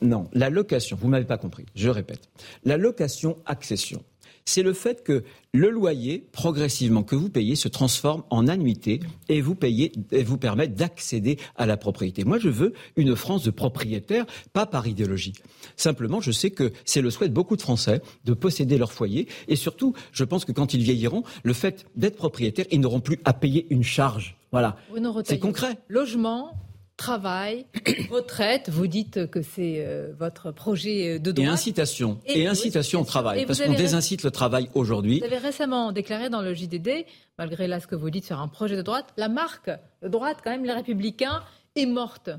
non, 0.00 0.28
la 0.32 0.50
location. 0.50 0.98
Vous 1.00 1.08
m'avez 1.08 1.24
pas 1.24 1.38
compris. 1.38 1.66
Je 1.74 1.88
répète. 1.88 2.28
La 2.64 2.76
location 2.76 3.38
accession 3.46 4.02
c'est 4.44 4.62
le 4.62 4.72
fait 4.72 5.02
que 5.02 5.24
le 5.54 5.70
loyer, 5.70 6.26
progressivement 6.32 7.02
que 7.02 7.14
vous 7.14 7.28
payez, 7.28 7.56
se 7.56 7.68
transforme 7.68 8.22
en 8.30 8.48
annuité 8.48 9.00
et 9.28 9.40
vous 9.40 9.54
payez 9.54 9.92
et 10.10 10.22
vous 10.22 10.38
permet 10.38 10.68
d'accéder 10.68 11.38
à 11.56 11.66
la 11.66 11.76
propriété. 11.76 12.24
Moi, 12.24 12.38
je 12.38 12.48
veux 12.48 12.72
une 12.96 13.14
France 13.16 13.44
de 13.44 13.50
propriétaires, 13.50 14.26
pas 14.52 14.66
par 14.66 14.86
idéologie. 14.86 15.34
Simplement, 15.76 16.20
je 16.20 16.32
sais 16.32 16.50
que 16.50 16.72
c'est 16.84 17.02
le 17.02 17.10
souhait 17.10 17.28
de 17.28 17.34
beaucoup 17.34 17.56
de 17.56 17.62
Français 17.62 18.02
de 18.24 18.34
posséder 18.34 18.78
leur 18.78 18.92
foyer 18.92 19.28
et 19.48 19.56
surtout, 19.56 19.94
je 20.12 20.24
pense 20.24 20.44
que 20.44 20.52
quand 20.52 20.74
ils 20.74 20.82
vieilliront, 20.82 21.22
le 21.42 21.52
fait 21.52 21.86
d'être 21.96 22.16
propriétaires, 22.16 22.66
ils 22.70 22.80
n'auront 22.80 23.00
plus 23.00 23.18
à 23.24 23.32
payer 23.32 23.66
une 23.70 23.84
charge. 23.84 24.36
Voilà. 24.50 24.76
C'est 25.24 25.38
concret. 25.38 25.78
Logement, 25.88 26.54
travail, 27.02 27.66
retraite. 28.10 28.70
Vous 28.70 28.86
dites 28.86 29.26
que 29.28 29.42
c'est 29.42 29.84
euh, 29.84 30.12
votre 30.16 30.52
projet 30.52 31.18
de 31.18 31.32
droite. 31.32 31.48
Et 31.48 31.50
incitation. 31.50 32.20
Et, 32.26 32.46
incitation 32.46 33.00
au 33.00 33.04
travail. 33.04 33.44
parce 33.44 33.60
qu'on 33.60 33.74
désincite 33.74 34.22
le 34.22 34.30
travail 34.30 34.70
aujourd'hui. 34.74 35.18
Vous 35.18 35.26
avez 35.26 35.38
récemment 35.38 35.90
déclaré 35.90 36.30
dans 36.30 36.42
le 36.42 36.54
JDD, 36.54 37.04
malgré 37.38 37.66
là 37.66 37.80
ce 37.80 37.88
que 37.88 37.96
vous 37.96 38.10
dites 38.10 38.24
sur 38.24 38.40
un 38.40 38.46
projet 38.46 38.76
de 38.76 38.82
droite, 38.82 39.06
la 39.16 39.28
marque 39.28 39.70
de 40.02 40.08
droite, 40.08 40.38
quand 40.44 40.50
même, 40.50 40.64
les 40.64 40.72
Républicains, 40.72 41.42
est 41.74 41.86
morte. 41.86 42.30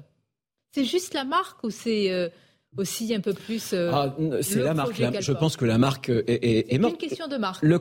C'est 0.71 0.85
juste 0.85 1.13
la 1.13 1.25
marque 1.25 1.61
ou 1.63 1.69
c'est 1.69 2.09
euh, 2.11 2.29
aussi 2.77 3.13
un 3.13 3.19
peu 3.19 3.33
plus. 3.33 3.73
Euh, 3.73 3.91
ah, 3.93 4.15
c'est 4.41 4.61
la 4.61 4.73
marque. 4.73 5.01
je 5.19 5.31
pense 5.31 5.57
que 5.57 5.65
la 5.65 5.77
marque 5.77 6.09
est, 6.09 6.23
est, 6.27 6.73
est 6.73 6.77
morte. 6.77 6.95
C'est 6.99 7.05
une 7.05 7.09
question 7.09 7.27
de 7.27 7.37
marque. 7.37 7.63
Le 7.63 7.79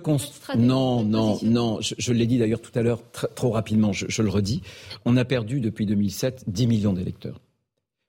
non, 0.58 1.02
non, 1.02 1.38
non. 1.42 1.78
Je, 1.80 2.12
l'ai 2.12 2.26
dit 2.26 2.38
d'ailleurs 2.38 2.60
tout 2.60 2.76
à 2.78 2.82
l'heure, 2.82 3.00
trop 3.34 3.50
rapidement. 3.50 3.92
Je, 3.92 4.06
je, 4.08 4.22
le 4.22 4.28
redis. 4.28 4.62
On 5.04 5.16
a 5.16 5.24
perdu 5.24 5.60
depuis 5.60 5.86
2007 5.86 6.44
10 6.46 6.66
millions 6.66 6.92
d'électeurs. 6.92 7.40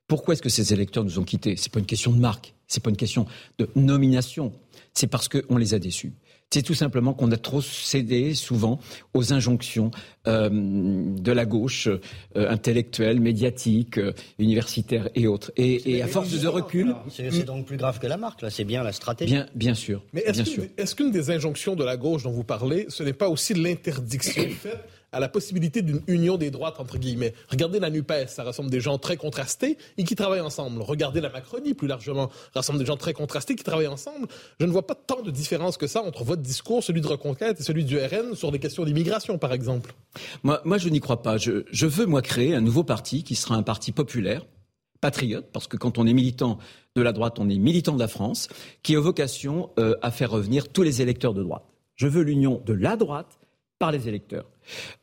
Pourquoi 0.06 0.34
est-ce 0.34 0.42
que 0.42 0.50
ces 0.50 0.72
électeurs 0.72 1.04
nous 1.04 1.18
ont 1.18 1.24
quittés? 1.24 1.56
C'est 1.56 1.72
pas 1.72 1.78
une 1.78 1.86
question 1.86 2.12
de 2.12 2.18
marque. 2.18 2.54
C'est 2.66 2.82
pas 2.82 2.90
une 2.90 2.96
question 2.96 3.26
de 3.58 3.68
nomination. 3.74 4.52
C'est 4.92 5.06
parce 5.06 5.28
qu'on 5.28 5.56
les 5.56 5.74
a 5.74 5.78
déçus. 5.78 6.12
C'est 6.50 6.62
tout 6.62 6.74
simplement 6.74 7.14
qu'on 7.14 7.32
a 7.32 7.36
trop 7.36 7.60
cédé 7.60 8.34
souvent 8.34 8.78
aux 9.12 9.32
injonctions 9.32 9.90
euh, 10.28 10.48
de 10.50 11.32
la 11.32 11.46
gauche 11.46 11.88
euh, 11.88 12.48
intellectuelle, 12.48 13.18
médiatique, 13.18 13.98
euh, 13.98 14.12
universitaire 14.38 15.08
et 15.16 15.26
autres. 15.26 15.50
Et, 15.56 16.00
à 16.00 16.06
force 16.06 16.30
de 16.30 16.46
recul, 16.46 16.94
c'est 17.10 17.44
donc 17.44 17.66
plus 17.66 17.76
grave 17.76 17.98
que 17.98 18.06
la 18.06 18.16
marque. 18.16 18.42
Là, 18.42 18.50
c'est 18.50 18.64
bien 18.64 18.84
la 18.84 18.92
stratégie. 18.92 19.32
Bien, 19.32 19.46
bien 19.54 19.74
sûr. 19.74 20.04
Mais 20.12 20.24
est-ce 20.26 20.94
qu'une 20.94 21.10
des 21.10 21.30
injonctions 21.30 21.74
de 21.74 21.82
la 21.82 21.96
gauche 21.96 22.22
dont 22.22 22.30
vous 22.30 22.44
parlez, 22.44 22.86
ce 22.88 23.02
n'est 23.02 23.12
pas 23.12 23.28
aussi 23.28 23.54
l'interdiction 23.54 24.42
faite 24.60 24.78
à 25.14 25.20
la 25.20 25.28
possibilité 25.28 25.80
d'une 25.80 26.02
union 26.06 26.36
des 26.36 26.50
droites, 26.50 26.80
entre 26.80 26.98
guillemets. 26.98 27.34
Regardez 27.48 27.78
la 27.78 27.88
NUPES, 27.88 28.28
ça 28.28 28.42
rassemble 28.42 28.68
des 28.68 28.80
gens 28.80 28.98
très 28.98 29.16
contrastés 29.16 29.78
et 29.96 30.04
qui 30.04 30.16
travaillent 30.16 30.40
ensemble. 30.40 30.82
Regardez 30.82 31.20
la 31.20 31.30
Macronie, 31.30 31.72
plus 31.72 31.86
largement, 31.86 32.30
rassemble 32.54 32.80
des 32.80 32.86
gens 32.86 32.96
très 32.96 33.14
contrastés 33.14 33.54
qui 33.54 33.64
travaillent 33.64 33.86
ensemble. 33.86 34.26
Je 34.58 34.66
ne 34.66 34.72
vois 34.72 34.86
pas 34.86 34.96
tant 34.96 35.22
de 35.22 35.30
différence 35.30 35.76
que 35.76 35.86
ça 35.86 36.02
entre 36.02 36.24
votre 36.24 36.42
discours, 36.42 36.82
celui 36.82 37.00
de 37.00 37.06
Reconquête 37.06 37.60
et 37.60 37.62
celui 37.62 37.84
du 37.84 37.96
RN 37.98 38.34
sur 38.34 38.50
des 38.50 38.58
questions 38.58 38.84
d'immigration, 38.84 39.38
par 39.38 39.52
exemple. 39.52 39.94
Moi, 40.42 40.78
je 40.78 40.88
n'y 40.88 41.00
crois 41.00 41.22
pas. 41.22 41.36
Je, 41.36 41.64
je 41.70 41.86
veux, 41.86 42.06
moi, 42.06 42.20
créer 42.20 42.54
un 42.54 42.60
nouveau 42.60 42.82
parti 42.82 43.22
qui 43.22 43.36
sera 43.36 43.54
un 43.54 43.62
parti 43.62 43.92
populaire, 43.92 44.44
patriote, 45.00 45.46
parce 45.52 45.68
que 45.68 45.76
quand 45.76 45.98
on 45.98 46.06
est 46.06 46.12
militant 46.12 46.58
de 46.96 47.02
la 47.02 47.12
droite, 47.12 47.38
on 47.38 47.48
est 47.48 47.58
militant 47.58 47.92
de 47.94 48.00
la 48.00 48.08
France, 48.08 48.48
qui 48.82 48.96
a 48.96 49.00
vocation 49.00 49.70
euh, 49.78 49.94
à 50.02 50.10
faire 50.10 50.30
revenir 50.30 50.68
tous 50.68 50.82
les 50.82 51.02
électeurs 51.02 51.34
de 51.34 51.42
droite. 51.42 51.64
Je 51.94 52.08
veux 52.08 52.22
l'union 52.22 52.60
de 52.66 52.72
la 52.72 52.96
droite 52.96 53.38
par 53.78 53.92
les 53.92 54.08
électeurs. 54.08 54.46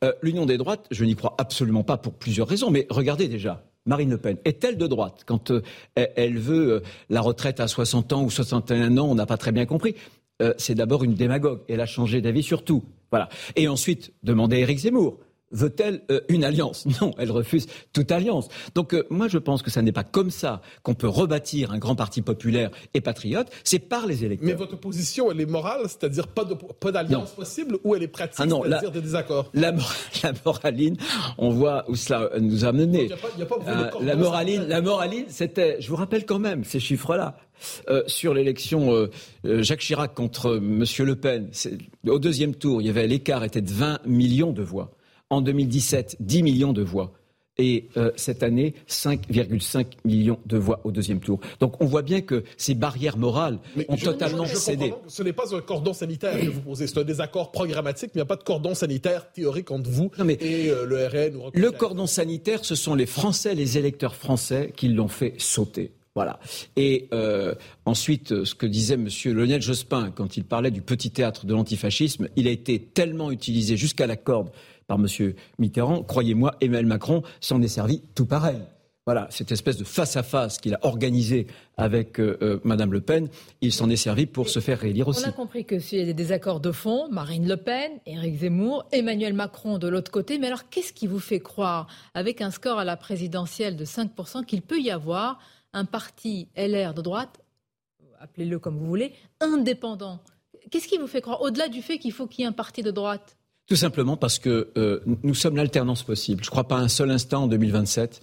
Euh, 0.02 0.12
l'union 0.22 0.46
des 0.46 0.58
droites, 0.58 0.86
je 0.90 1.04
n'y 1.04 1.14
crois 1.14 1.34
absolument 1.38 1.84
pas 1.84 1.96
pour 1.96 2.14
plusieurs 2.14 2.48
raisons, 2.48 2.70
mais 2.70 2.86
regardez 2.90 3.28
déjà. 3.28 3.64
Marine 3.84 4.10
Le 4.10 4.18
Pen 4.18 4.36
est-elle 4.44 4.78
de 4.78 4.86
droite 4.86 5.24
quand 5.26 5.50
euh, 5.50 5.62
elle 5.94 6.38
veut 6.38 6.72
euh, 6.74 6.80
la 7.10 7.20
retraite 7.20 7.58
à 7.58 7.66
60 7.66 8.12
ans 8.12 8.22
ou 8.22 8.30
61 8.30 8.96
ans 8.96 9.08
On 9.08 9.14
n'a 9.14 9.26
pas 9.26 9.36
très 9.36 9.52
bien 9.52 9.66
compris. 9.66 9.94
c'est 10.58 10.74
d'abord 10.74 11.04
une 11.04 11.14
démagogue. 11.14 11.60
Elle 11.68 11.80
a 11.80 11.86
changé 11.86 12.20
d'avis 12.20 12.42
sur 12.42 12.64
tout. 12.64 12.82
Voilà. 13.10 13.28
Et 13.54 13.68
ensuite, 13.68 14.12
demandez 14.24 14.56
à 14.56 14.60
Éric 14.60 14.78
Zemmour 14.78 15.18
veut-elle 15.52 16.02
euh, 16.10 16.20
une 16.28 16.44
alliance? 16.44 16.86
Non, 17.00 17.12
elle 17.18 17.30
refuse 17.30 17.66
toute 17.92 18.10
alliance. 18.12 18.48
Donc 18.74 18.94
euh, 18.94 19.04
moi 19.10 19.28
je 19.28 19.38
pense 19.38 19.62
que 19.62 19.70
ce 19.70 19.80
n'est 19.80 19.92
pas 19.92 20.04
comme 20.04 20.30
ça 20.30 20.60
qu'on 20.82 20.94
peut 20.94 21.08
rebâtir 21.08 21.72
un 21.72 21.78
grand 21.78 21.94
parti 21.94 22.22
populaire 22.22 22.70
et 22.94 23.00
patriote, 23.00 23.48
c'est 23.64 23.78
par 23.78 24.06
les 24.06 24.24
électeurs. 24.24 24.46
Mais 24.46 24.54
votre 24.54 24.76
position, 24.76 25.30
elle 25.30 25.40
est 25.40 25.46
morale, 25.46 25.82
c'est-à-dire 25.84 26.28
pas, 26.28 26.44
de, 26.44 26.54
pas 26.54 26.92
d'alliance 26.92 27.32
possible, 27.32 27.78
ou 27.84 27.94
elle 27.94 28.02
est 28.02 28.08
pratique, 28.08 28.38
ah 28.38 28.44
c'est-à-dire 28.48 28.90
des 28.90 29.00
désaccords? 29.00 29.50
la, 29.54 29.72
la, 30.22 30.32
moraline, 30.44 30.96
on 31.38 31.50
voit 31.50 31.84
où 31.88 31.96
cela 31.96 32.30
nous 32.40 32.64
a 32.64 32.72
mené. 32.72 33.10
Euh, 33.66 33.90
la 34.00 34.16
moraline, 34.16 34.66
la 34.66 34.80
moraline, 34.80 35.24
c'était, 35.28 35.80
je 35.80 35.88
vous 35.88 35.96
rappelle 35.96 36.26
quand 36.26 36.38
même 36.38 36.64
ces 36.64 36.80
chiffres-là. 36.80 37.36
sur 38.06 38.34
l'élection 38.34 39.08
Jacques 39.44 39.80
Chirac 39.80 40.14
contre 40.14 40.56
M. 40.56 40.84
Le 41.04 41.16
Pen, 41.16 41.50
au 42.06 42.18
deuxième 42.18 42.54
tour, 42.54 42.80
il 42.80 42.86
y 42.86 42.90
avait 42.90 43.06
l'écart 43.06 43.44
était 43.44 43.60
de 43.60 43.70
20 43.70 44.00
millions 44.06 44.52
de 44.52 44.62
voix. 44.62 44.90
En 45.32 45.40
2017, 45.40 46.18
10 46.20 46.42
millions 46.42 46.74
de 46.74 46.82
voix. 46.82 47.10
Et 47.56 47.88
euh, 47.96 48.10
cette 48.16 48.42
année, 48.42 48.74
5,5 48.86 49.86
millions 50.04 50.38
de 50.44 50.58
voix 50.58 50.82
au 50.84 50.92
deuxième 50.92 51.20
tour. 51.20 51.40
Donc 51.58 51.80
on 51.80 51.86
voit 51.86 52.02
bien 52.02 52.20
que 52.20 52.44
ces 52.58 52.74
barrières 52.74 53.16
morales 53.16 53.58
ont 53.88 53.96
totalement 53.96 54.44
cédé. 54.44 54.92
Ce 55.06 55.22
n'est 55.22 55.32
pas 55.32 55.56
un 55.56 55.62
cordon 55.62 55.94
sanitaire 55.94 56.38
que 56.38 56.50
vous 56.50 56.60
posez, 56.60 56.86
c'est 56.86 56.98
un 56.98 57.04
désaccord 57.04 57.50
programmatique, 57.50 58.10
mais 58.14 58.18
il 58.20 58.24
n'y 58.24 58.24
a 58.24 58.26
pas 58.26 58.36
de 58.36 58.42
cordon 58.42 58.74
sanitaire 58.74 59.32
théorique 59.32 59.70
entre 59.70 59.88
vous 59.88 60.10
et 60.28 60.68
euh, 60.68 60.84
le 60.84 61.06
RN. 61.06 61.36
Ou 61.36 61.50
le 61.54 61.70
cordon 61.70 62.06
sanitaire, 62.06 62.62
ce 62.66 62.74
sont 62.74 62.94
les 62.94 63.06
Français, 63.06 63.54
les 63.54 63.78
électeurs 63.78 64.14
français 64.14 64.70
qui 64.76 64.88
l'ont 64.88 65.08
fait 65.08 65.32
sauter. 65.38 65.92
Voilà. 66.14 66.40
Et 66.76 67.08
euh, 67.14 67.54
ensuite, 67.86 68.44
ce 68.44 68.54
que 68.54 68.66
disait 68.66 68.94
M. 68.94 69.08
Lionel 69.24 69.62
Jospin 69.62 70.10
quand 70.10 70.36
il 70.36 70.44
parlait 70.44 70.70
du 70.70 70.82
petit 70.82 71.10
théâtre 71.10 71.46
de 71.46 71.54
l'antifascisme, 71.54 72.28
il 72.36 72.46
a 72.48 72.50
été 72.50 72.78
tellement 72.78 73.30
utilisé 73.30 73.78
jusqu'à 73.78 74.06
la 74.06 74.16
corde 74.16 74.50
par 74.86 74.98
M. 74.98 75.34
Mitterrand, 75.58 76.02
croyez-moi, 76.02 76.54
Emmanuel 76.60 76.86
Macron 76.86 77.22
s'en 77.40 77.60
est 77.62 77.68
servi 77.68 78.02
tout 78.14 78.26
pareil. 78.26 78.60
Voilà, 79.04 79.26
cette 79.30 79.50
espèce 79.50 79.76
de 79.78 79.84
face-à-face 79.84 80.58
qu'il 80.58 80.74
a 80.74 80.78
organisé 80.82 81.48
avec 81.76 82.20
euh, 82.20 82.38
euh, 82.40 82.60
Mme 82.62 82.92
Le 82.92 83.00
Pen, 83.00 83.28
il 83.60 83.72
s'en 83.72 83.90
est 83.90 83.96
servi 83.96 84.26
pour 84.26 84.48
se 84.48 84.60
faire 84.60 84.78
réélire 84.78 85.08
aussi. 85.08 85.24
On 85.24 85.28
a 85.28 85.32
compris 85.32 85.64
que 85.64 85.80
s'il 85.80 85.98
y 85.98 86.02
a 86.02 86.04
des 86.04 86.14
désaccords 86.14 86.60
de 86.60 86.70
fond, 86.70 87.08
Marine 87.10 87.48
Le 87.48 87.56
Pen, 87.56 87.90
Éric 88.06 88.38
Zemmour, 88.38 88.86
Emmanuel 88.92 89.34
Macron 89.34 89.78
de 89.78 89.88
l'autre 89.88 90.12
côté. 90.12 90.38
Mais 90.38 90.46
alors, 90.46 90.68
qu'est-ce 90.68 90.92
qui 90.92 91.08
vous 91.08 91.18
fait 91.18 91.40
croire, 91.40 91.88
avec 92.14 92.40
un 92.40 92.52
score 92.52 92.78
à 92.78 92.84
la 92.84 92.96
présidentielle 92.96 93.74
de 93.74 93.84
5%, 93.84 94.44
qu'il 94.44 94.62
peut 94.62 94.80
y 94.80 94.92
avoir 94.92 95.40
un 95.72 95.84
parti 95.84 96.46
LR 96.56 96.94
de 96.94 97.02
droite, 97.02 97.40
appelez-le 98.20 98.60
comme 98.60 98.78
vous 98.78 98.86
voulez, 98.86 99.14
indépendant? 99.40 100.20
Qu'est-ce 100.70 100.86
qui 100.86 100.98
vous 100.98 101.08
fait 101.08 101.22
croire, 101.22 101.42
au-delà 101.42 101.66
du 101.66 101.82
fait 101.82 101.98
qu'il 101.98 102.12
faut 102.12 102.28
qu'il 102.28 102.42
y 102.42 102.44
ait 102.44 102.48
un 102.48 102.52
parti 102.52 102.84
de 102.84 102.92
droite? 102.92 103.36
Tout 103.68 103.76
simplement 103.76 104.16
parce 104.16 104.38
que 104.38 104.68
euh, 104.76 105.00
nous 105.22 105.34
sommes 105.34 105.56
l'alternance 105.56 106.02
possible. 106.02 106.42
Je 106.42 106.48
ne 106.48 106.50
crois 106.50 106.68
pas 106.68 106.76
un 106.76 106.88
seul 106.88 107.10
instant 107.10 107.44
en 107.44 107.46
2027 107.46 108.20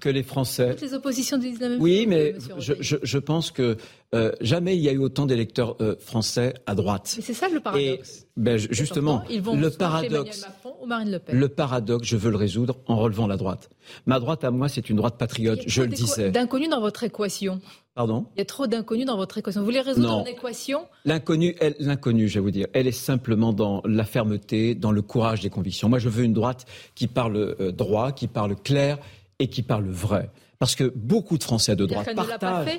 que 0.00 0.08
les 0.08 0.22
Français. 0.22 0.70
Toutes 0.70 0.82
les 0.82 0.94
oppositions 0.94 1.38
disent 1.38 1.60
la 1.60 1.70
même 1.70 1.80
oui, 1.80 2.06
mais 2.06 2.34
je, 2.58 2.74
je, 2.80 2.96
je, 3.02 3.18
pense 3.18 3.50
que 3.50 3.76
euh, 4.14 4.32
jamais 4.42 4.76
il 4.76 4.82
y 4.82 4.88
a 4.90 4.92
eu 4.92 4.98
autant 4.98 5.24
d'électeurs 5.24 5.76
euh, 5.80 5.96
français 5.98 6.52
à 6.66 6.74
droite. 6.74 7.14
Mais 7.16 7.22
c'est 7.22 7.32
ça 7.32 7.48
le 7.48 7.60
paradoxe. 7.60 8.20
Et, 8.20 8.40
ben, 8.40 8.58
justement, 8.58 9.22
ils 9.30 9.40
vont 9.40 9.56
le 9.56 9.70
paradoxe. 9.70 10.42
Macron 10.42 10.76
ou 10.82 10.86
Marine 10.86 11.12
Le, 11.12 11.18
Pen. 11.18 11.38
le 11.38 11.48
paradoxe, 11.48 12.06
je 12.06 12.16
veux 12.16 12.30
le 12.30 12.36
résoudre 12.36 12.76
en 12.86 12.96
relevant 12.96 13.26
la 13.26 13.38
droite. 13.38 13.70
Ma 14.04 14.20
droite 14.20 14.44
à 14.44 14.50
moi, 14.50 14.68
c'est 14.68 14.90
une 14.90 14.96
droite 14.96 15.16
patriote, 15.16 15.60
je 15.66 15.82
le 15.82 15.88
disais. 15.88 16.30
D'inconnus 16.30 16.68
dans 16.68 16.80
votre 16.80 17.04
équation. 17.04 17.60
Pardon? 17.94 18.26
Il 18.36 18.40
y 18.40 18.42
a 18.42 18.44
trop 18.44 18.66
d'inconnus 18.66 19.06
dans 19.06 19.16
votre 19.16 19.38
équation. 19.38 19.60
Vous 19.60 19.66
voulez 19.66 19.80
résoudre 19.80 20.08
non. 20.08 20.20
une 20.20 20.32
équation? 20.32 20.86
L'inconnu, 21.06 21.56
l'inconnu, 21.78 22.28
je 22.28 22.34
vais 22.34 22.40
vous 22.40 22.50
dire, 22.50 22.66
elle 22.74 22.86
est 22.86 22.92
simplement 22.92 23.54
dans 23.54 23.82
la 23.86 24.04
fermeté, 24.04 24.74
dans 24.74 24.92
le 24.92 25.00
courage 25.02 25.40
des 25.40 25.50
convictions. 25.50 25.88
Moi, 25.88 25.98
je 25.98 26.10
veux 26.10 26.24
une 26.24 26.32
droite 26.34 26.66
qui 26.94 27.06
parle 27.06 27.56
euh, 27.60 27.72
droit, 27.72 28.12
qui 28.12 28.28
parle 28.28 28.56
clair 28.56 28.98
et 29.38 29.48
qui 29.48 29.62
parle 29.62 29.86
vrai. 29.88 30.30
Parce 30.58 30.74
que 30.74 30.92
beaucoup 30.94 31.38
de 31.38 31.42
Français 31.42 31.76
de 31.76 31.86
droite 31.86 32.14
partagent 32.14 32.78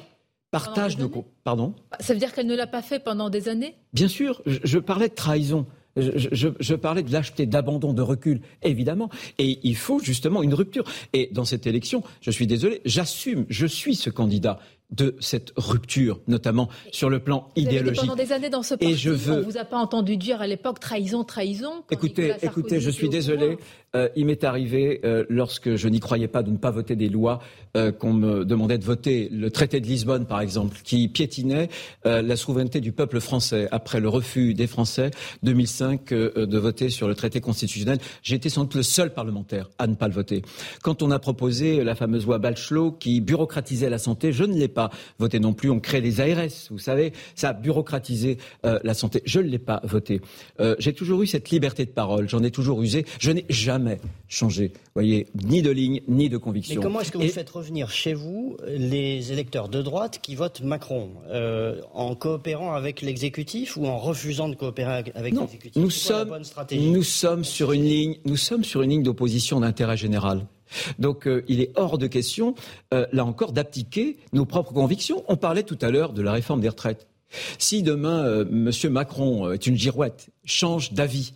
partage 0.54 0.98
nos... 0.98 1.10
Pardon 1.44 1.74
Ça 2.00 2.14
veut 2.14 2.20
dire 2.20 2.32
qu'elle 2.32 2.48
ne 2.48 2.56
l'a 2.56 2.68
pas 2.68 2.82
fait 2.82 3.00
pendant 3.00 3.30
des 3.30 3.50
années? 3.50 3.76
Bien 3.92 4.08
sûr, 4.08 4.42
je, 4.46 4.78
parlais 4.78 5.10
de 5.10 5.16
trahison. 5.16 5.66
Je, 5.98 6.50
je, 6.60 6.76
parlais 6.76 7.04
de 7.04 7.12
lâcheté, 7.12 7.46
d'abandon, 7.46 7.94
de 7.94 8.02
recul, 8.02 8.42
évidemment. 8.62 9.10
Et 9.40 9.60
il 9.64 9.76
faut 9.76 10.00
justement 10.00 10.44
une 10.44 10.54
rupture. 10.54 10.86
Et 11.14 11.30
dans 11.32 11.46
cette 11.46 11.68
élection, 11.68 12.04
je 12.22 12.32
suis 12.32 12.48
désolé, 12.48 12.82
j'assume, 12.86 13.46
je 13.50 13.66
suis 13.66 13.96
ce 13.96 14.10
candidat 14.10 14.60
de 14.92 15.16
cette 15.20 15.54
rupture, 15.56 16.20
notamment 16.28 16.70
sur 16.92 17.10
le 17.10 17.20
plan 17.20 17.50
idéologique. 17.56 18.02
Pendant 18.02 18.16
des 18.16 18.32
années 18.32 18.50
dans 18.50 18.62
ce 18.62 18.76
parti, 18.76 18.94
et 18.94 18.96
je 18.96 19.10
veux... 19.10 19.40
on 19.40 19.42
vous 19.42 19.58
a 19.58 19.66
pas 19.66 19.78
entendu 19.78 20.18
dire 20.18 20.42
à 20.42 20.48
l'époque 20.48 20.80
trahison, 20.80 21.24
trahison. 21.24 21.84
écoutez, 21.90 22.34
écoutez, 22.44 22.80
je 22.80 22.92
suis 22.92 23.10
désolé. 23.10 23.58
Euh, 23.96 24.10
il 24.16 24.26
m'est 24.26 24.44
arrivé, 24.44 25.02
euh, 25.06 25.24
lorsque 25.30 25.76
je 25.76 25.88
n'y 25.88 26.00
croyais 26.00 26.28
pas, 26.28 26.42
de 26.42 26.50
ne 26.50 26.58
pas 26.58 26.72
voter 26.72 26.96
des 26.96 27.10
lois 27.10 27.40
euh, 27.78 27.92
qu'on 27.92 28.14
me 28.14 28.44
demandait 28.44 28.80
de 28.80 28.84
voter. 28.84 29.30
Le 29.32 29.52
traité 29.52 29.80
de 29.82 29.86
Lisbonne, 29.86 30.26
par 30.26 30.42
exemple, 30.42 30.80
qui 30.84 31.08
piétinait 31.08 31.70
la 32.06 32.36
souveraineté 32.36 32.82
du 32.82 32.92
peuple 32.92 33.20
français 33.20 33.68
après 33.72 34.00
le 34.00 34.10
refus 34.10 34.54
des 34.54 34.68
Français 34.68 35.12
2005 35.44 36.10
de 36.10 36.58
voter 36.58 36.90
sur 36.90 37.08
le 37.08 37.16
traité 37.16 37.42
constitutionnel. 37.42 38.00
J'ai 38.24 38.36
été 38.36 38.50
sans 38.50 38.64
doute 38.64 38.76
le 38.76 38.84
seul 38.84 39.14
parlementaire 39.14 39.70
à 39.78 39.88
ne 39.88 39.96
pas 39.96 40.08
le 40.08 40.14
voter. 40.14 40.42
Quand 40.82 41.02
on 41.02 41.12
a 41.12 41.20
proposé 41.20 41.84
la 41.84 41.96
fameuse 41.96 42.26
loi 42.26 42.40
Bachelot 42.40 42.92
qui 42.92 43.22
bureaucratisait 43.22 43.90
la 43.90 43.98
santé, 43.98 44.32
je 44.32 44.44
ne 44.44 44.54
l'ai 44.54 44.68
pas 44.68 44.90
voté 45.20 45.40
non 45.40 45.54
plus. 45.54 45.70
On 45.70 45.80
crée 45.80 46.02
les 46.02 46.20
ARS, 46.20 46.70
vous 46.70 46.80
savez, 46.80 47.14
ça 47.36 47.50
a 47.50 47.54
bureaucratisé 47.54 48.38
la 48.64 48.94
santé. 48.94 49.22
Je 49.26 49.40
ne 49.40 49.48
l'ai 49.48 49.60
pas 49.60 49.82
voté. 49.84 50.22
J'ai 50.80 50.94
toujours 50.94 51.22
eu 51.22 51.28
cette 51.28 51.50
liberté 51.50 51.86
de 51.86 51.92
parole. 51.92 52.30
J'en 52.30 52.44
ai 52.44 52.52
toujours 52.52 52.82
usé. 52.82 53.06
Je 53.20 53.32
n'ai 53.32 53.46
jamais 53.50 53.83
jamais 53.84 54.00
changé, 54.28 54.74
voyez, 54.96 55.28
ni 55.44 55.62
de 55.62 55.70
ligne, 55.70 56.02
ni 56.08 56.30
de 56.30 56.38
conviction. 56.38 56.76
Mais 56.76 56.82
comment 56.82 57.02
est-ce 57.02 57.12
que 57.12 57.18
vous 57.18 57.28
faites 57.28 57.50
revenir 57.50 57.90
chez 57.90 58.14
vous 58.14 58.58
les 58.68 59.32
électeurs 59.32 59.70
de 59.70 59.82
droite 59.82 60.20
qui 60.22 60.36
votent 60.36 60.62
Macron 60.62 61.12
euh, 61.30 61.82
En 61.94 62.16
coopérant 62.16 62.74
avec 62.74 63.02
l'exécutif 63.02 63.78
ou 63.78 63.86
en 63.86 63.98
refusant 63.98 64.50
de 64.50 64.56
coopérer 64.56 65.04
avec 65.14 65.34
l'exécutif? 65.34 65.82
Nous 65.82 65.90
sommes, 65.90 66.40
nous 66.72 67.04
sommes 67.04 67.44
sur 67.44 67.72
une 67.72 67.84
ligne, 67.84 68.18
nous 68.26 68.38
sommes 68.38 68.64
sur 68.64 68.82
une 68.82 68.90
ligne 68.92 69.04
d'opposition 69.04 69.60
d'intérêt 69.60 69.98
général. 69.98 70.46
Donc 70.98 71.28
euh, 71.28 71.44
il 71.48 71.62
est 71.62 71.72
hors 71.76 71.98
de 71.98 72.08
question, 72.08 72.56
euh, 72.94 73.06
là 73.12 73.26
encore, 73.26 73.52
d'appliquer 73.52 74.18
nos 74.32 74.46
propres 74.46 74.74
convictions. 74.74 75.24
On 75.28 75.38
parlait 75.38 75.64
tout 75.64 75.78
à 75.82 75.92
l'heure 75.92 76.14
de 76.14 76.22
la 76.22 76.32
réforme 76.32 76.62
des 76.62 76.70
retraites. 76.70 77.08
Si 77.60 77.84
demain, 77.84 78.24
euh, 78.26 78.46
M. 78.46 78.92
Macron 78.92 79.52
est 79.52 79.68
une 79.68 79.78
girouette, 79.78 80.30
change 80.46 80.94
d'avis, 80.94 81.34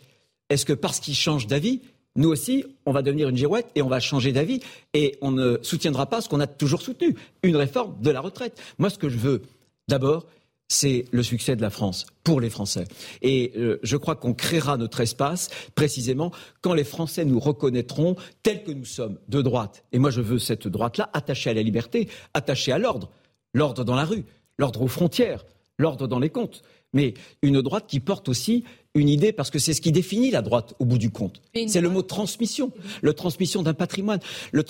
est-ce 0.49 0.65
que 0.65 0.73
parce 0.73 0.99
qu'il 0.99 1.15
change 1.15 1.47
d'avis, 1.47 1.81
nous 2.17 2.29
aussi, 2.29 2.65
on 2.85 2.91
va 2.91 3.01
devenir 3.01 3.29
une 3.29 3.37
girouette 3.37 3.67
et 3.75 3.81
on 3.81 3.87
va 3.87 3.99
changer 3.99 4.31
d'avis 4.31 4.59
et 4.93 5.17
on 5.21 5.31
ne 5.31 5.59
soutiendra 5.61 6.07
pas 6.07 6.19
ce 6.19 6.27
qu'on 6.27 6.39
a 6.39 6.47
toujours 6.47 6.81
soutenu, 6.81 7.15
une 7.43 7.55
réforme 7.55 7.95
de 8.01 8.09
la 8.09 8.19
retraite. 8.19 8.59
Moi, 8.79 8.89
ce 8.89 8.97
que 8.97 9.07
je 9.07 9.17
veux, 9.17 9.43
d'abord, 9.87 10.25
c'est 10.67 11.05
le 11.11 11.23
succès 11.23 11.55
de 11.55 11.61
la 11.61 11.69
France 11.69 12.05
pour 12.23 12.41
les 12.41 12.49
Français. 12.49 12.85
Et 13.21 13.53
euh, 13.55 13.79
je 13.83 13.95
crois 13.95 14.15
qu'on 14.15 14.33
créera 14.33 14.77
notre 14.77 14.99
espace 14.99 15.49
précisément 15.75 16.31
quand 16.61 16.73
les 16.73 16.83
Français 16.83 17.23
nous 17.23 17.39
reconnaîtront 17.39 18.15
tels 18.43 18.63
que 18.63 18.71
nous 18.71 18.85
sommes, 18.85 19.17
de 19.29 19.41
droite. 19.41 19.85
Et 19.91 19.99
moi, 19.99 20.09
je 20.09 20.21
veux 20.21 20.39
cette 20.39 20.67
droite-là 20.67 21.09
attachée 21.13 21.49
à 21.51 21.53
la 21.53 21.61
liberté, 21.61 22.09
attachée 22.33 22.71
à 22.71 22.79
l'ordre, 22.79 23.09
l'ordre 23.53 23.85
dans 23.85 23.95
la 23.95 24.05
rue, 24.05 24.25
l'ordre 24.57 24.81
aux 24.81 24.87
frontières, 24.87 25.45
l'ordre 25.77 26.07
dans 26.07 26.19
les 26.19 26.29
comptes. 26.29 26.63
Mais 26.93 27.13
une 27.41 27.61
droite 27.61 27.85
qui 27.87 27.99
porte 27.99 28.27
aussi 28.27 28.63
une 28.97 29.09
idée, 29.09 29.31
parce 29.31 29.49
que 29.49 29.59
c'est 29.59 29.73
ce 29.73 29.81
qui 29.81 29.91
définit 29.91 30.31
la 30.31 30.41
droite 30.41 30.73
au 30.79 30.85
bout 30.85 30.97
du 30.97 31.09
compte. 31.09 31.41
C'est 31.67 31.81
le 31.81 31.89
mot 31.89 32.01
transmission, 32.01 32.71
la 33.01 33.13
transmission 33.13 33.63
d'un 33.63 33.73
patrimoine, 33.73 34.19
la 34.53 34.63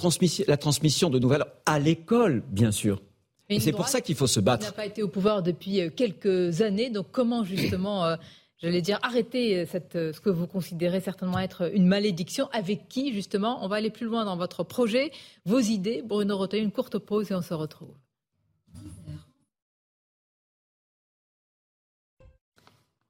transmission 0.58 1.10
de 1.10 1.20
nouvelles 1.20 1.46
à 1.66 1.80
l'école, 1.80 2.44
bien 2.52 2.72
sûr. 2.72 3.02
Et 3.50 3.60
c'est 3.60 3.72
pour 3.72 3.88
ça 3.88 4.02
qu'il 4.02 4.16
faut 4.16 4.28
se 4.28 4.40
battre. 4.40 4.66
N'a 4.66 4.72
pas 4.74 4.86
été 4.86 5.02
au 5.04 5.08
pouvoir 5.08 5.42
depuis 5.42 5.80
euh, 5.80 5.90
quelques 5.90 6.62
années, 6.62 6.90
donc 6.90 7.08
comment 7.14 7.46
justement, 7.46 8.04
euh, 8.04 8.18
j'allais 8.62 8.82
dire, 8.82 9.00
arrêter 9.04 9.60
euh, 9.60 9.66
cette, 9.66 9.94
ce 9.94 10.20
que 10.20 10.30
vous 10.30 10.48
considérez 10.48 11.00
certainement 11.00 11.40
être 11.40 11.72
une 11.74 11.88
malédiction? 11.88 12.50
Avec 12.52 12.90
qui 12.90 13.14
justement? 13.14 13.64
On 13.64 13.70
va 13.70 13.78
aller 13.78 13.90
plus 13.90 14.06
loin 14.06 14.26
dans 14.26 14.36
votre 14.36 14.64
projet, 14.64 15.12
vos 15.46 15.60
idées. 15.60 16.02
Bruno 16.06 16.38
Roteuil, 16.38 16.62
une 16.62 16.72
courte 16.72 16.98
pause 16.98 17.32
et 17.32 17.36
on 17.36 17.42
se 17.42 17.54
retrouve. 17.54 17.96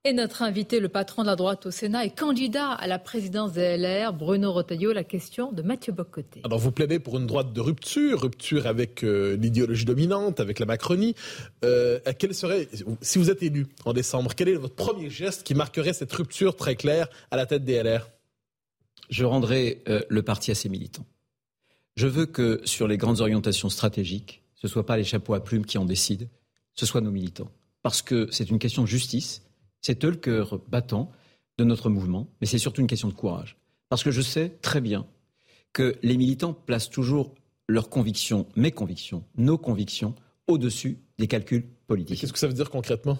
Et 0.07 0.13
notre 0.13 0.41
invité, 0.41 0.79
le 0.79 0.87
patron 0.87 1.23
de 1.23 1.27
la 1.27 1.35
droite 1.35 1.65
au 1.65 1.71
Sénat 1.71 2.05
et 2.05 2.09
candidat 2.11 2.71
à 2.71 2.87
la 2.87 2.97
présidence 2.97 3.51
des 3.51 3.75
LR, 3.75 4.13
Bruno 4.13 4.53
Rotaillot, 4.53 4.93
la 4.93 5.03
question 5.03 5.51
de 5.51 5.61
Mathieu 5.61 5.91
Bocoté. 5.91 6.39
Alors 6.45 6.59
vous 6.59 6.71
plaidez 6.71 6.97
pour 6.97 7.17
une 7.17 7.27
droite 7.27 7.51
de 7.51 7.59
rupture, 7.59 8.21
rupture 8.21 8.67
avec 8.67 9.03
euh, 9.03 9.35
l'idéologie 9.35 9.83
dominante, 9.83 10.39
avec 10.39 10.59
la 10.59 10.65
Macronie. 10.65 11.13
Euh, 11.65 11.99
quel 12.17 12.33
serait, 12.33 12.69
si 13.01 13.17
vous 13.17 13.29
êtes 13.29 13.43
élu 13.43 13.67
en 13.83 13.91
décembre, 13.91 14.33
quel 14.33 14.47
est 14.47 14.55
votre 14.55 14.75
premier 14.75 15.09
geste 15.09 15.43
qui 15.43 15.55
marquerait 15.55 15.91
cette 15.91 16.13
rupture 16.13 16.55
très 16.55 16.77
claire 16.77 17.09
à 17.29 17.35
la 17.35 17.45
tête 17.45 17.65
des 17.65 17.83
LR 17.83 18.09
Je 19.09 19.25
rendrai 19.25 19.83
euh, 19.89 19.99
le 20.07 20.21
parti 20.21 20.51
à 20.51 20.55
ses 20.55 20.69
militants. 20.69 21.05
Je 21.97 22.07
veux 22.07 22.27
que 22.27 22.61
sur 22.63 22.87
les 22.87 22.95
grandes 22.95 23.19
orientations 23.19 23.67
stratégiques, 23.67 24.41
ce 24.55 24.67
ne 24.67 24.71
soit 24.71 24.85
pas 24.85 24.95
les 24.95 25.03
chapeaux 25.03 25.33
à 25.33 25.43
plumes 25.43 25.65
qui 25.65 25.77
en 25.77 25.83
décident, 25.83 26.27
ce 26.75 26.85
soit 26.85 27.01
nos 27.01 27.11
militants. 27.11 27.51
Parce 27.83 28.01
que 28.01 28.29
c'est 28.31 28.49
une 28.49 28.59
question 28.59 28.83
de 28.83 28.87
justice 28.87 29.41
c'est 29.87 30.03
eux 30.03 30.09
le 30.09 30.17
cœur 30.17 30.59
battant 30.67 31.11
de 31.57 31.63
notre 31.63 31.89
mouvement, 31.89 32.27
mais 32.41 32.47
c'est 32.47 32.57
surtout 32.57 32.81
une 32.81 32.87
question 32.87 33.07
de 33.07 33.13
courage. 33.13 33.55
Parce 33.87 34.03
que 34.03 34.11
je 34.11 34.19
sais 34.19 34.49
très 34.61 34.81
bien 34.81 35.07
que 35.71 35.95
les 36.03 36.17
militants 36.17 36.51
placent 36.53 36.89
toujours 36.89 37.33
leurs 37.69 37.89
convictions, 37.89 38.47
mes 38.57 38.71
convictions, 38.71 39.23
nos 39.37 39.57
convictions, 39.57 40.13
au-dessus 40.47 40.97
des 41.17 41.27
calculs 41.27 41.65
politiques. 41.87 42.19
Qu'est-ce 42.19 42.33
que 42.33 42.39
ça 42.39 42.47
veut 42.47 42.53
dire 42.53 42.69
concrètement? 42.69 43.17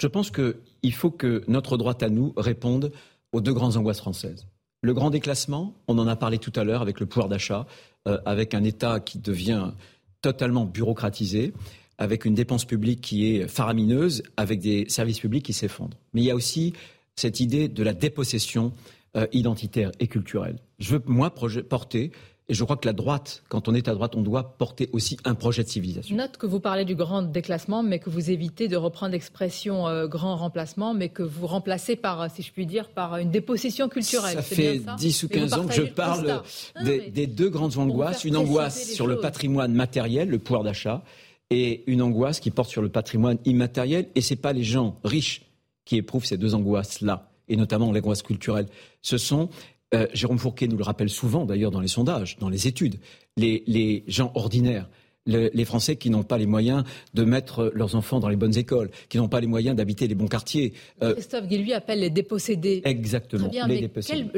Je 0.00 0.08
pense 0.08 0.32
qu'il 0.32 0.92
faut 0.92 1.12
que 1.12 1.44
notre 1.46 1.76
droite 1.76 2.02
à 2.02 2.08
nous 2.08 2.32
réponde 2.36 2.90
aux 3.30 3.40
deux 3.40 3.54
grandes 3.54 3.76
angoisses 3.76 4.00
françaises. 4.00 4.48
Le 4.80 4.94
grand 4.94 5.10
déclassement, 5.10 5.72
on 5.86 5.98
en 5.98 6.08
a 6.08 6.16
parlé 6.16 6.38
tout 6.38 6.52
à 6.56 6.64
l'heure 6.64 6.82
avec 6.82 6.98
le 6.98 7.06
pouvoir 7.06 7.28
d'achat, 7.28 7.64
euh, 8.08 8.18
avec 8.24 8.54
un 8.54 8.64
État 8.64 8.98
qui 8.98 9.20
devient 9.20 9.70
totalement 10.20 10.64
bureaucratisé, 10.64 11.52
avec 12.02 12.24
une 12.24 12.34
dépense 12.34 12.64
publique 12.64 13.00
qui 13.00 13.36
est 13.36 13.46
faramineuse, 13.46 14.24
avec 14.36 14.58
des 14.58 14.86
services 14.88 15.20
publics 15.20 15.44
qui 15.44 15.52
s'effondrent. 15.52 15.96
Mais 16.14 16.22
il 16.22 16.24
y 16.24 16.32
a 16.32 16.34
aussi 16.34 16.72
cette 17.14 17.38
idée 17.38 17.68
de 17.68 17.82
la 17.84 17.92
dépossession 17.92 18.72
euh, 19.16 19.28
identitaire 19.32 19.92
et 20.00 20.08
culturelle. 20.08 20.56
Je 20.80 20.96
veux, 20.96 21.02
moi, 21.06 21.32
porter 21.32 22.10
et 22.48 22.54
je 22.54 22.64
crois 22.64 22.76
que 22.76 22.88
la 22.88 22.92
droite, 22.92 23.44
quand 23.48 23.68
on 23.68 23.74
est 23.74 23.86
à 23.86 23.94
droite, 23.94 24.16
on 24.16 24.20
doit 24.20 24.56
porter 24.58 24.90
aussi 24.92 25.16
un 25.24 25.36
projet 25.36 25.62
de 25.62 25.68
civilisation. 25.68 26.16
Note 26.16 26.38
que 26.38 26.46
vous 26.46 26.58
parlez 26.58 26.84
du 26.84 26.96
grand 26.96 27.22
déclassement, 27.22 27.84
mais 27.84 28.00
que 28.00 28.10
vous 28.10 28.32
évitez 28.32 28.66
de 28.66 28.76
reprendre 28.76 29.12
l'expression 29.12 29.86
euh, 29.86 30.08
grand 30.08 30.36
remplacement, 30.36 30.92
mais 30.92 31.08
que 31.08 31.22
vous 31.22 31.46
remplacez 31.46 31.94
par, 31.94 32.28
si 32.32 32.42
je 32.42 32.50
puis 32.50 32.66
dire, 32.66 32.88
par 32.88 33.16
une 33.18 33.30
dépossession 33.30 33.88
culturelle. 33.88 34.34
Ça 34.34 34.42
fait 34.42 34.82
10 34.98 35.22
ou 35.22 35.28
15 35.28 35.52
ans 35.54 35.66
que 35.66 35.72
je 35.72 35.82
parle 35.82 36.42
des, 36.82 37.28
deux 37.28 37.48
grandes 37.48 37.78
angoisses. 37.78 38.24
Une 38.24 38.36
angoisse 38.36 38.92
sur 38.92 39.06
le 39.06 39.20
patrimoine 39.20 39.72
matériel, 39.72 40.28
le 40.28 40.40
pouvoir 40.40 40.64
d'achat, 40.64 41.04
et 41.52 41.84
une 41.86 42.00
angoisse 42.02 42.40
qui 42.40 42.50
porte 42.50 42.70
sur 42.70 42.82
le 42.82 42.88
patrimoine 42.88 43.38
immatériel. 43.44 44.08
Et 44.14 44.22
ce 44.22 44.32
n'est 44.32 44.40
pas 44.40 44.52
les 44.52 44.62
gens 44.62 44.98
riches 45.04 45.42
qui 45.84 45.96
éprouvent 45.96 46.24
ces 46.24 46.38
deux 46.38 46.54
angoisses-là, 46.54 47.30
et 47.48 47.56
notamment 47.56 47.92
l'angoisse 47.92 48.22
culturelle. 48.22 48.66
Ce 49.02 49.18
sont, 49.18 49.50
euh, 49.94 50.06
Jérôme 50.14 50.38
Fourquet 50.38 50.66
nous 50.66 50.76
le 50.76 50.84
rappelle 50.84 51.10
souvent 51.10 51.44
d'ailleurs 51.44 51.70
dans 51.70 51.80
les 51.80 51.88
sondages, 51.88 52.38
dans 52.38 52.48
les 52.48 52.66
études, 52.66 52.96
les, 53.36 54.04
gens 54.06 54.32
ordinaires. 54.34 54.88
les 55.26 55.64
Français 55.64 55.96
qui 55.96 56.08
n'ont 56.08 56.22
pas 56.22 56.38
les 56.38 56.46
moyens 56.46 56.84
de 57.14 57.24
mettre 57.24 57.70
leurs 57.74 57.94
enfants 57.94 58.18
dans 58.18 58.28
les 58.28 58.36
bonnes 58.36 58.56
écoles, 58.56 58.90
qui 59.08 59.18
n'ont 59.18 59.28
pas 59.28 59.40
les 59.40 59.46
moyens 59.46 59.76
d'habiter 59.76 60.08
les 60.08 60.14
bons 60.14 60.28
quartiers. 60.28 60.72
Euh, 61.02 61.12
Christophe 61.12 61.46
Guilluy 61.46 61.74
appelle 61.74 62.00
les 62.00 62.10
dépossédés. 62.10 62.80
Exactement, 62.84 63.50
les 63.68 63.80
dépossédés. 63.80 64.30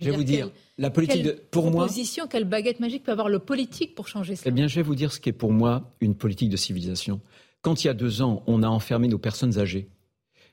Je 0.00 0.10
vais 0.10 0.16
vous 0.16 0.24
dire, 0.24 0.50
la 0.76 0.90
politique, 0.90 1.22
quelle 1.22 1.40
pour 1.50 1.70
moi. 1.70 1.88
Quelle 2.30 2.44
baguette 2.44 2.80
magique 2.80 3.02
peut 3.04 3.12
avoir 3.12 3.28
le 3.28 3.38
politique 3.38 3.94
pour 3.94 4.08
changer 4.08 4.36
ça? 4.36 4.42
Eh 4.46 4.50
bien, 4.50 4.68
je 4.68 4.76
vais 4.76 4.82
vous 4.82 4.94
dire 4.94 5.12
ce 5.12 5.20
qui 5.20 5.30
est 5.30 5.32
pour 5.32 5.52
moi 5.52 5.90
une 6.00 6.14
politique 6.14 6.50
de 6.50 6.56
civilisation. 6.56 7.20
Quand 7.62 7.82
il 7.82 7.86
y 7.86 7.90
a 7.90 7.94
deux 7.94 8.20
ans, 8.22 8.42
on 8.46 8.62
a 8.62 8.68
enfermé 8.68 9.08
nos 9.08 9.18
personnes 9.18 9.58
âgées, 9.58 9.88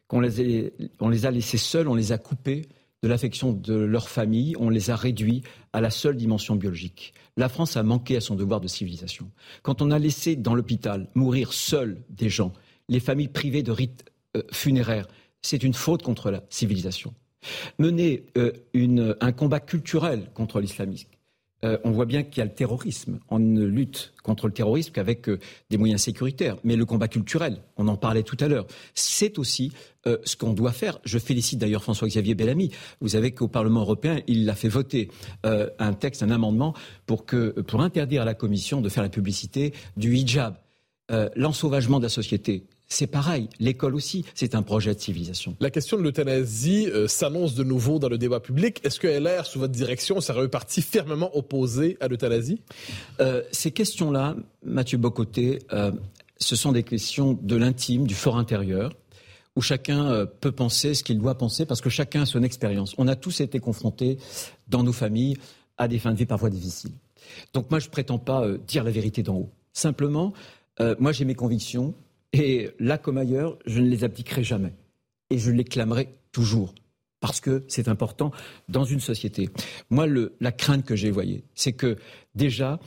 qu'on 0.08 0.22
les, 0.22 0.74
on 1.00 1.10
les 1.10 1.26
a 1.26 1.32
laissées 1.32 1.58
seules, 1.58 1.88
on 1.88 1.96
les 1.96 2.12
a 2.12 2.18
coupées 2.18 2.68
de 3.04 3.08
l'affection 3.10 3.52
de 3.52 3.74
leur 3.74 4.08
famille, 4.08 4.56
on 4.58 4.70
les 4.70 4.89
a 4.89 4.96
réduits 4.96 5.44
à 5.74 5.82
la 5.82 5.89
seule 5.89 6.16
dimension 6.16 6.56
biologique. 6.56 7.14
La 7.36 7.50
France 7.50 7.76
a 7.76 7.84
manqué 7.84 8.16
à 8.16 8.22
son 8.22 8.36
devoir 8.36 8.62
de 8.62 8.70
civilisation. 8.70 9.30
Quand 9.62 9.82
on 9.82 9.91
a 9.91 10.00
laissé 10.00 10.38
dans 10.38 10.56
l'hôpital 10.56 11.10
mourir 11.14 11.52
seuls 11.52 12.02
des 12.10 12.30
gens, 12.30 12.54
les 12.88 13.02
familles 13.02 13.28
privées 13.28 13.62
de 13.62 13.74
rites 13.74 14.06
euh, 14.38 14.44
funéraires, 14.54 15.08
c'est 15.41 15.64
une 15.64 15.74
faute 15.74 16.02
contre 16.02 16.32
la 16.32 16.44
civilisation. 16.50 17.14
Mener 17.80 18.26
euh, 18.38 18.52
un 19.22 19.32
combat 19.32 19.60
culturel 19.60 20.30
contre 20.34 20.60
l'islamisme. 20.60 21.10
Euh, 21.64 21.78
on 21.86 21.91
voit 21.91 22.06
bien 22.06 22.24
qu'il 22.24 22.39
y 22.39 22.41
a 22.41 22.46
le 22.46 22.54
terrorisme. 22.54 23.20
On 23.30 23.39
ne 23.39 23.64
lutte 23.64 24.14
contre 24.22 24.48
le 24.48 24.54
terrorisme 24.54 24.91
qu'avec 24.91 25.30
euh, 25.30 25.39
des 25.70 25.78
moyens 25.78 26.02
sécuritaires. 26.02 26.58
Mais 26.66 26.76
le 26.76 26.86
combat 26.86 27.08
culturel, 27.08 27.60
on 27.78 27.88
en 27.88 27.96
parlait 27.96 28.24
tout 28.24 28.36
à 28.41 28.48
l'heure, 28.48 28.68
c'est 28.94 29.39
aussi 29.39 29.72
ce 30.26 30.36
qu'on 30.36 30.52
doit 30.52 30.74
faire. 30.74 31.00
Je 31.06 31.18
félicite 31.18 31.60
d'ailleurs 31.60 31.82
François-Xavier 31.82 32.36
Bellamy. 32.36 32.72
Vous 33.00 33.08
savez 33.10 33.32
qu'au 33.32 33.48
Parlement 33.48 33.80
européen, 33.80 34.20
il 34.28 34.50
a 34.50 34.54
fait 34.54 34.68
voter 34.68 35.10
un 35.44 35.94
texte, 35.94 36.22
un 36.24 36.30
amendement 36.30 36.74
pour, 37.06 37.24
pour 37.26 37.82
interdire 37.82 38.24
à 38.24 38.26
la 38.26 38.34
Commission 38.34 38.82
de 38.82 38.89
faire 38.89 39.02
la 39.02 39.08
publicité 39.08 39.74
du 39.96 40.14
hijab. 40.18 40.56
L'ensauvagement 41.38 42.00
de 42.00 42.04
la 42.04 42.10
société, 42.10 42.66
c'est 42.88 43.08
pareil, 43.08 43.50
l'école 43.60 43.96
aussi, 43.96 44.24
c'est 44.36 44.56
un 44.56 44.62
projet 44.62 44.94
de 44.94 45.00
civilisation. 45.00 45.56
La 45.60 45.72
question 45.72 45.98
de 45.98 46.04
l'euthanasie 46.04 46.88
euh, 46.88 47.08
s'annonce 47.08 47.56
de 47.56 47.64
nouveau 47.64 48.00
dans 48.00 48.10
le 48.10 48.18
débat 48.18 48.40
public. 48.40 48.82
Est-ce 48.84 49.00
que 49.00 49.08
LR, 49.08 49.46
sous 49.46 49.60
votre 49.60 49.74
direction, 49.74 50.22
serait 50.22 50.44
un 50.44 50.48
parti 50.48 50.82
fermement 50.82 51.36
opposé 51.36 51.98
à 52.02 52.08
l'euthanasie? 52.08 52.62
Euh, 53.20 53.42
Ces 53.52 53.72
questions-là, 53.72 54.36
Mathieu 54.64 54.98
Bocoté, 54.98 55.60
euh, 55.74 55.92
ce 56.38 56.56
sont 56.56 56.72
des 56.72 56.84
questions 56.84 57.34
de 57.42 57.56
l'intime, 57.56 58.06
du 58.06 58.16
fort 58.16 58.38
intérieur, 58.38 58.94
où 59.56 59.62
chacun 59.62 60.26
peut 60.42 60.52
penser 60.52 60.96
ce 60.96 61.04
qu'il 61.04 61.20
doit 61.20 61.38
penser, 61.38 61.66
parce 61.68 61.80
que 61.80 61.90
chacun 61.90 62.24
a 62.24 62.26
son 62.26 62.42
expérience. 62.42 62.96
On 62.98 63.08
a 63.08 63.16
tous 63.16 63.40
été 63.40 63.60
confrontés 63.60 64.18
dans 64.68 64.82
nos 64.82 64.92
familles 64.94 65.38
à 65.78 65.88
des 65.88 66.00
fins 66.00 66.12
de 66.12 66.18
vie 66.18 66.26
parfois 66.26 66.50
difficiles. 66.50 66.94
Donc 67.54 67.70
moi, 67.70 67.80
je 67.80 67.86
ne 67.86 67.92
prétends 67.92 68.18
pas 68.18 68.48
dire 68.68 68.84
la 68.84 68.90
vérité 68.90 69.22
d'en 69.22 69.36
haut. 69.36 69.52
Simplement, 69.72 70.34
moi, 70.98 71.12
j'ai 71.12 71.24
mes 71.24 71.36
convictions 71.36 71.94
et 72.34 72.72
là 72.80 72.98
comme 72.98 73.18
ailleurs, 73.18 73.58
je 73.66 73.80
ne 73.80 73.88
les 73.88 74.04
appliquerai 74.04 74.44
jamais. 74.44 74.74
Et 75.30 75.38
je 75.38 75.52
les 75.52 75.64
clamerai 75.64 76.10
toujours. 76.32 76.74
Parce 77.20 77.40
que 77.40 77.64
c'est 77.70 77.88
important 77.88 78.32
dans 78.68 78.84
une 78.84 79.00
société. 79.00 79.50
Moi, 79.90 80.08
la 80.42 80.52
crainte 80.52 80.84
que 80.84 80.96
j'ai, 80.96 81.10
voyez, 81.10 81.46
c'est 81.56 81.72
que 81.72 81.96
déjà, 82.36 82.80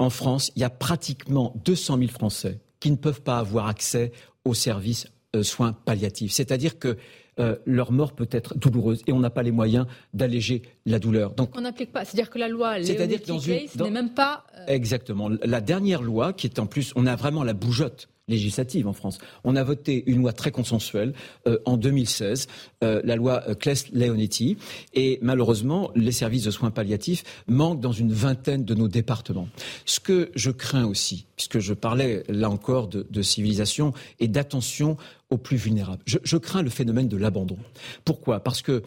en 0.00 0.10
France, 0.10 0.50
il 0.56 0.62
y 0.62 0.64
a 0.64 0.70
pratiquement 0.70 1.54
200 1.64 1.98
000 1.98 2.10
Français 2.10 2.58
qui 2.80 2.90
ne 2.90 2.96
peuvent 2.96 3.22
pas 3.22 3.38
avoir 3.38 3.68
accès 3.68 4.10
aux 4.44 4.54
services 4.54 5.06
euh, 5.36 5.42
soins 5.44 5.72
palliatifs. 5.72 6.32
C'est-à-dire 6.32 6.78
que 6.78 6.96
euh, 7.40 7.56
leur 7.66 7.90
mort 7.92 8.14
peut 8.14 8.28
être 8.30 8.56
douloureuse 8.56 9.02
et 9.06 9.12
on 9.12 9.18
n'a 9.18 9.30
pas 9.30 9.42
les 9.42 9.50
moyens 9.50 9.86
d'alléger 10.12 10.62
la 10.86 10.98
douleur. 10.98 11.32
Donc 11.32 11.50
on 11.56 11.62
n'applique 11.62 11.92
pas. 11.92 12.04
C'est-à-dire 12.04 12.30
que 12.30 12.38
la 12.38 12.48
loi, 12.48 12.82
c'est-à-dire 12.82 13.20
dans 13.26 13.38
une, 13.38 13.60
n'est 13.76 13.90
même 13.90 14.14
pas. 14.14 14.44
Euh, 14.56 14.66
Exactement. 14.68 15.28
La 15.42 15.60
dernière 15.60 16.02
loi, 16.02 16.32
qui 16.32 16.46
est 16.46 16.58
en 16.58 16.66
plus, 16.66 16.92
on 16.94 17.06
a 17.06 17.16
vraiment 17.16 17.42
la 17.42 17.52
bougeotte 17.52 18.08
législative 18.28 18.86
en 18.86 18.92
France. 18.92 19.18
On 19.44 19.56
a 19.56 19.62
voté 19.62 20.04
une 20.06 20.18
loi 20.18 20.32
très 20.32 20.50
consensuelle 20.50 21.12
euh, 21.46 21.58
en 21.64 21.76
2016, 21.76 22.48
euh, 22.82 23.00
la 23.04 23.16
loi 23.16 23.42
euh, 23.48 23.54
Claes-Leonetti, 23.54 24.56
et 24.94 25.18
malheureusement, 25.22 25.90
les 25.94 26.12
services 26.12 26.44
de 26.44 26.50
soins 26.50 26.70
palliatifs 26.70 27.24
manquent 27.46 27.80
dans 27.80 27.92
une 27.92 28.12
vingtaine 28.12 28.64
de 28.64 28.74
nos 28.74 28.88
départements. 28.88 29.48
Ce 29.84 30.00
que 30.00 30.30
je 30.34 30.50
crains 30.50 30.86
aussi, 30.86 31.26
puisque 31.36 31.58
je 31.58 31.74
parlais 31.74 32.24
là 32.28 32.50
encore 32.50 32.88
de, 32.88 33.22
civilisation 33.22 33.92
et 34.20 34.28
d'attention 34.28 34.96
aux 35.30 35.38
plus 35.38 35.56
vulnérables, 35.56 36.02
je, 36.06 36.36
crains 36.36 36.62
le 36.62 36.70
phénomène 36.70 37.08
de 37.08 37.16
l'abandon. 37.16 37.56
Pourquoi? 38.04 38.40
Parce 38.40 38.60
que 38.60 38.82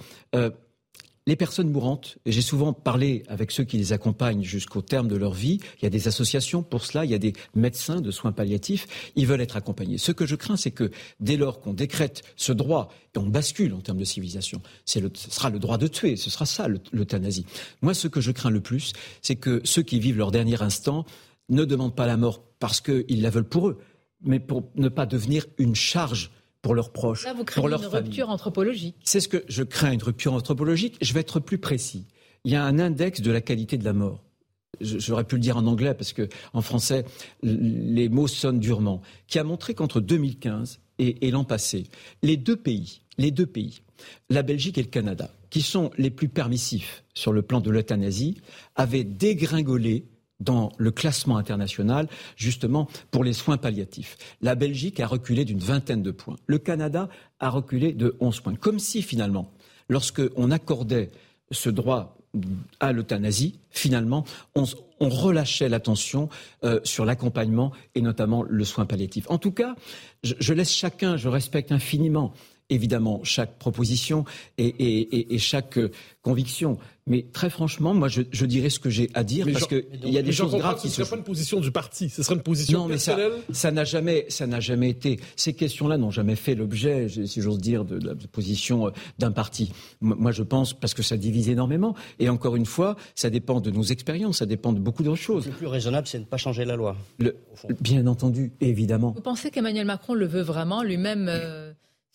les 1.27 1.35
personnes 1.35 1.69
mourantes, 1.69 2.17
j'ai 2.25 2.41
souvent 2.41 2.71
parlé 2.71 3.23
avec 3.27 3.51
ceux 3.51 3.65
qui 3.65 3.77
les 3.77 3.91
accompagnent 3.91 4.43
jusqu'au 4.43 4.81
terme 4.81 5.09
de 5.09 5.17
leur 5.17 5.33
vie, 5.33 5.59
il 5.79 5.83
y 5.83 5.85
a 5.85 5.89
des 5.89 6.07
associations 6.07 6.63
pour 6.63 6.85
cela, 6.85 7.03
il 7.03 7.11
y 7.11 7.13
a 7.13 7.19
des 7.19 7.33
médecins 7.53 7.99
de 7.99 8.11
soins 8.11 8.31
palliatifs, 8.31 8.87
ils 9.17 9.27
veulent 9.27 9.41
être 9.41 9.57
accompagnés. 9.57 9.97
Ce 9.97 10.13
que 10.13 10.25
je 10.25 10.35
crains, 10.35 10.55
c'est 10.55 10.71
que 10.71 10.89
dès 11.19 11.35
lors 11.35 11.59
qu'on 11.59 11.73
décrète 11.73 12.23
ce 12.37 12.53
droit, 12.53 12.87
et 13.13 13.19
on 13.19 13.27
bascule 13.27 13.73
en 13.73 13.81
termes 13.81 13.97
de 13.97 14.05
civilisation, 14.05 14.61
ce 14.85 15.01
sera 15.29 15.49
le 15.49 15.59
droit 15.59 15.77
de 15.77 15.87
tuer, 15.87 16.15
ce 16.15 16.29
sera 16.29 16.45
ça 16.45 16.67
l'euthanasie. 16.93 17.45
Moi, 17.81 17.93
ce 17.93 18.07
que 18.07 18.21
je 18.21 18.31
crains 18.31 18.49
le 18.49 18.61
plus, 18.61 18.93
c'est 19.21 19.35
que 19.35 19.59
ceux 19.65 19.81
qui 19.81 19.99
vivent 19.99 20.17
leur 20.17 20.31
dernier 20.31 20.61
instant 20.61 21.05
ne 21.49 21.65
demandent 21.65 21.95
pas 21.95 22.07
la 22.07 22.15
mort 22.15 22.41
parce 22.59 22.79
qu'ils 22.79 23.21
la 23.21 23.29
veulent 23.29 23.43
pour 23.43 23.67
eux, 23.67 23.79
mais 24.21 24.39
pour 24.39 24.69
ne 24.75 24.87
pas 24.87 25.05
devenir 25.05 25.45
une 25.57 25.75
charge 25.75 26.31
pour 26.61 26.75
leurs 26.75 26.91
proches, 26.91 27.23
Là, 27.23 27.33
vous 27.33 27.45
pour 27.45 27.67
leur 27.69 27.83
une 27.83 27.89
rupture 27.89 28.29
anthropologique. 28.29 28.95
C'est 29.03 29.19
ce 29.19 29.27
que 29.27 29.43
je 29.47 29.63
crains, 29.63 29.91
une 29.91 30.03
rupture 30.03 30.33
anthropologique. 30.33 30.97
Je 31.01 31.13
vais 31.13 31.21
être 31.21 31.39
plus 31.39 31.57
précis. 31.57 32.05
Il 32.43 32.51
y 32.51 32.55
a 32.55 32.63
un 32.63 32.79
index 32.79 33.21
de 33.21 33.31
la 33.31 33.41
qualité 33.41 33.77
de 33.77 33.85
la 33.85 33.93
mort. 33.93 34.23
J'aurais 34.81 35.23
pu 35.23 35.35
le 35.35 35.41
dire 35.41 35.57
en 35.57 35.65
anglais 35.65 35.93
parce 35.93 36.13
que 36.13 36.29
en 36.53 36.61
français 36.61 37.05
les 37.41 38.09
mots 38.09 38.27
sonnent 38.27 38.59
durement. 38.59 39.01
Qui 39.27 39.39
a 39.39 39.43
montré 39.43 39.73
qu'entre 39.73 40.01
2015 40.01 40.79
et, 40.99 41.27
et 41.27 41.31
l'an 41.31 41.43
passé, 41.43 41.87
les 42.21 42.37
deux 42.37 42.55
pays, 42.55 43.01
les 43.17 43.31
deux 43.31 43.45
pays, 43.45 43.81
la 44.29 44.43
Belgique 44.43 44.77
et 44.77 44.83
le 44.83 44.89
Canada, 44.89 45.31
qui 45.49 45.61
sont 45.61 45.91
les 45.97 46.11
plus 46.11 46.29
permissifs 46.29 47.03
sur 47.13 47.31
le 47.33 47.41
plan 47.41 47.61
de 47.61 47.71
l'euthanasie, 47.71 48.37
avaient 48.75 49.03
dégringolé 49.03 50.05
dans 50.39 50.71
le 50.77 50.91
classement 50.91 51.37
international, 51.37 52.07
justement 52.35 52.87
pour 53.11 53.23
les 53.23 53.33
soins 53.33 53.57
palliatifs. 53.57 54.17
La 54.41 54.55
Belgique 54.55 54.99
a 54.99 55.07
reculé 55.07 55.45
d'une 55.45 55.59
vingtaine 55.59 56.03
de 56.03 56.11
points. 56.11 56.35
Le 56.45 56.59
Canada 56.59 57.09
a 57.39 57.49
reculé 57.49 57.93
de 57.93 58.15
11 58.19 58.41
points. 58.41 58.55
Comme 58.55 58.79
si, 58.79 59.01
finalement, 59.01 59.51
lorsqu'on 59.89 60.51
accordait 60.51 61.11
ce 61.51 61.69
droit 61.69 62.17
à 62.79 62.91
l'euthanasie, 62.91 63.59
finalement, 63.71 64.25
on, 64.55 64.65
relâchait 64.99 65.69
l'attention 65.69 66.29
euh, 66.63 66.79
sur 66.83 67.05
l'accompagnement 67.05 67.71
et 67.95 68.01
notamment 68.01 68.43
le 68.43 68.65
soin 68.65 68.85
palliatif. 68.85 69.25
En 69.29 69.37
tout 69.37 69.51
cas, 69.51 69.75
je 70.23 70.53
laisse 70.53 70.71
chacun, 70.71 71.17
je 71.17 71.29
respecte 71.29 71.71
infiniment 71.71 72.33
évidemment 72.69 73.21
chaque 73.23 73.57
proposition 73.57 74.25
et, 74.57 75.37
chaque 75.39 75.77
euh, 75.77 75.91
conviction. 76.21 76.77
Mais 77.05 77.25
très 77.31 77.49
franchement, 77.49 77.93
moi, 77.93 78.09
je, 78.09 78.45
dirais 78.45 78.69
ce 78.69 78.79
que 78.79 78.89
j'ai 78.89 79.09
à 79.13 79.23
dire 79.23 79.47
parce 79.51 79.67
qu'il 79.67 79.85
y 80.03 80.17
a 80.17 80.21
des 80.21 80.33
choses 80.33 80.53
graves 80.53 80.79
qui 80.81 80.89
ce 80.89 80.99
ne 80.99 81.05
serait 81.05 81.15
pas 81.15 81.19
une 81.19 81.23
position 81.23 81.61
du 81.61 81.71
parti, 81.71 82.09
ce 82.09 82.21
serait 82.21 82.35
une 82.35 82.41
position 82.41 82.79
non, 82.79 82.87
personnelle. 82.89 83.31
Mais 83.47 83.55
ça 83.55 83.71
n'a 83.71 83.85
jamais, 83.85 84.25
ça 84.27 84.45
n'a 84.45 84.59
jamais 84.59 84.89
été. 84.89 85.17
Ces 85.37 85.53
questions-là 85.53 85.97
n'ont 85.97 86.11
jamais 86.11 86.35
fait 86.35 86.53
l'objet, 86.53 87.07
si 87.07 87.41
j'ose 87.41 87.59
dire, 87.59 87.85
de, 87.85 88.05
la 88.05 88.13
position 88.29 88.87
euh, 88.87 88.91
d'un 89.19 89.31
parti. 89.31 89.71
Moi, 90.01 90.33
je 90.33 90.43
pense 90.43 90.73
parce 90.73 90.93
que 90.93 91.01
ça 91.01 91.15
divise 91.15 91.47
énormément. 91.47 91.95
Et 92.19 92.27
encore 92.27 92.57
une 92.57 92.65
fois, 92.65 92.97
ça 93.15 93.29
dépend 93.29 93.61
de 93.61 93.71
nos 93.71 93.83
expériences, 93.83 94.39
ça 94.39 94.45
dépend 94.45 94.73
de 94.73 94.79
beaucoup 94.79 95.03
d'autres 95.03 95.21
choses. 95.21 95.45
Le 95.45 95.53
plus 95.53 95.67
raisonnable, 95.67 96.07
c'est 96.07 96.17
de 96.17 96.23
ne 96.23 96.27
pas 96.27 96.37
changer 96.37 96.65
la 96.65 96.75
loi. 96.75 96.97
bien 97.79 98.05
entendu, 98.05 98.51
évidemment. 98.59 99.11
Vous 99.11 99.21
pensez 99.21 99.49
qu'Emmanuel 99.49 99.85
Macron 99.85 100.13
le 100.13 100.25
veut 100.25 100.41
vraiment 100.41 100.83
lui-même 100.83 101.27
euh, 101.29 101.66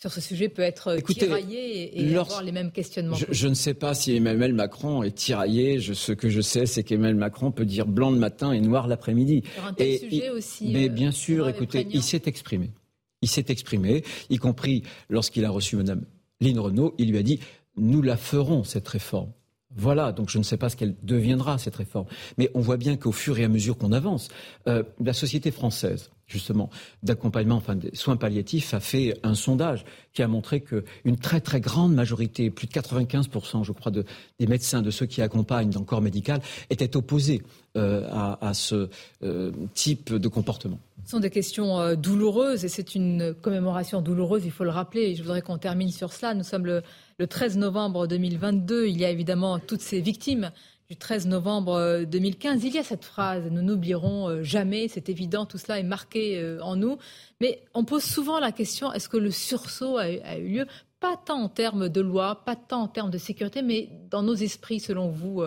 sur 0.02 0.12
ce 0.12 0.20
sujet 0.20 0.48
peut 0.48 0.62
être 0.62 0.88
euh, 0.88 1.00
tiraillé 1.00 2.02
et, 2.02 2.16
avoir 2.16 2.42
les 2.42 2.50
mêmes 2.50 2.72
questionnements. 2.72 3.14
Je, 3.30 3.46
ne 3.46 3.54
sais 3.54 3.72
pas 3.72 3.94
si 3.94 4.16
Emmanuel 4.16 4.52
Macron 4.52 5.04
est 5.04 5.14
tiraillé. 5.14 5.78
ce 5.80 6.10
que 6.10 6.28
je 6.28 6.40
sais, 6.40 6.66
c'est 6.66 6.82
qu'Emmanuel 6.82 7.14
Macron 7.14 7.52
peut 7.52 7.64
dire 7.64 7.86
blanc 7.86 8.10
le 8.10 8.18
matin 8.18 8.50
et 8.50 8.60
noir 8.60 8.88
l'après-midi. 8.88 9.44
Sur 9.54 9.64
un 9.64 9.72
tel 9.72 9.98
sujet 10.00 10.30
aussi. 10.30 10.72
Mais 10.72 10.86
euh, 10.86 10.92
bien 10.92 11.12
sûr, 11.12 11.48
écoutez, 11.48 11.86
il 11.88 12.02
s'est 12.02 12.22
exprimé. 12.26 12.72
Il 13.20 13.28
s'est 13.28 13.44
exprimé, 13.46 14.02
y 14.28 14.38
compris 14.38 14.82
lorsqu'il 15.08 15.44
a 15.44 15.50
reçu 15.50 15.76
Mme 15.76 16.04
Lynn 16.40 16.58
Renault. 16.58 16.96
Il 16.98 17.12
lui 17.12 17.18
a 17.18 17.22
dit 17.22 17.38
nous 17.76 18.02
la 18.02 18.16
ferons 18.16 18.64
cette 18.64 18.88
réforme. 18.88 19.30
Voilà, 19.76 20.10
donc 20.10 20.30
je 20.30 20.38
ne 20.38 20.42
sais 20.42 20.56
pas 20.56 20.68
ce 20.68 20.76
qu'elle 20.76 20.96
deviendra, 21.04 21.58
cette 21.58 21.76
réforme. 21.76 22.06
Mais 22.38 22.50
on 22.54 22.60
voit 22.60 22.76
bien 22.76 22.96
qu'au 22.96 23.12
fur 23.12 23.38
et 23.38 23.44
à 23.44 23.48
mesure 23.48 23.78
qu'on 23.78 23.92
avance, 23.92 24.28
euh, 24.66 24.82
la 25.00 25.12
société 25.12 25.52
française, 25.52 26.10
justement, 26.32 26.70
d'accompagnement, 27.02 27.56
enfin 27.56 27.76
des 27.76 27.94
soins 27.94 28.16
palliatifs, 28.16 28.74
a 28.74 28.80
fait 28.80 29.18
un 29.22 29.34
sondage 29.34 29.84
qui 30.12 30.22
a 30.22 30.28
montré 30.28 30.60
qu'une 30.60 31.16
très 31.20 31.40
très 31.40 31.60
grande 31.60 31.94
majorité, 31.94 32.50
plus 32.50 32.66
de 32.66 32.72
95%, 32.72 33.64
je 33.64 33.72
crois, 33.72 33.92
de, 33.92 34.04
des 34.40 34.46
médecins, 34.46 34.82
de 34.82 34.90
ceux 34.90 35.06
qui 35.06 35.22
accompagnent 35.22 35.70
dans 35.70 35.80
le 35.80 35.86
corps 35.86 36.00
médical, 36.00 36.40
étaient 36.70 36.96
opposés 36.96 37.42
euh, 37.76 38.06
à, 38.10 38.52
ce 38.54 38.88
euh, 39.22 39.50
type 39.72 40.12
de 40.12 40.28
comportement. 40.28 40.78
Ce 41.04 41.12
sont 41.12 41.20
des 41.20 41.30
questions 41.30 41.80
euh, 41.80 41.94
douloureuses 41.94 42.64
et 42.64 42.68
c'est 42.68 42.94
une 42.94 43.34
commémoration 43.34 44.02
douloureuse, 44.02 44.44
il 44.44 44.50
faut 44.50 44.64
le 44.64 44.70
rappeler. 44.70 45.02
Et 45.02 45.14
je 45.14 45.22
voudrais 45.22 45.42
qu'on 45.42 45.58
termine 45.58 45.90
sur 45.90 46.12
cela. 46.12 46.34
Nous 46.34 46.44
sommes 46.44 46.66
le, 46.66 46.82
le 47.18 47.26
13 47.26 47.56
novembre 47.56 48.06
2022. 48.06 48.86
Il 48.88 48.98
y 48.98 49.04
a 49.04 49.10
évidemment 49.10 49.58
toutes 49.58 49.80
ces 49.80 50.00
victimes 50.00 50.50
du 50.92 50.98
13 50.98 51.26
novembre 51.26 52.04
2015. 52.04 52.62
Euh, 52.62 52.66
Il 52.66 52.74
y 52.74 52.78
a 52.78 52.82
cette 52.82 53.06
phrase, 53.06 53.44
nous 53.50 53.62
n'oublierons 53.62 54.28
euh, 54.28 54.42
jamais, 54.42 54.88
c'est 54.88 55.08
évident, 55.08 55.46
tout 55.46 55.56
cela 55.56 55.78
est 55.78 55.84
marqué 55.84 56.38
euh, 56.38 56.60
en 56.60 56.76
nous. 56.76 56.98
Mais 57.40 57.62
on 57.72 57.86
pose 57.86 58.02
souvent 58.02 58.38
la 58.38 58.52
question, 58.52 58.92
est-ce 58.92 59.08
que 59.08 59.16
le 59.16 59.30
sursaut 59.30 59.96
a, 59.96 60.36
eu 60.36 60.48
lieu? 60.48 60.66
Pas 61.00 61.16
tant 61.16 61.40
en 61.40 61.48
termes 61.48 61.88
de 61.88 62.02
loi, 62.02 62.44
pas 62.44 62.56
tant 62.56 62.82
en 62.82 62.88
termes 62.88 63.10
de 63.10 63.16
sécurité, 63.16 63.62
mais 63.62 63.88
dans 64.10 64.22
nos 64.22 64.34
esprits, 64.34 64.80
selon 64.80 65.08
vous, 65.08 65.42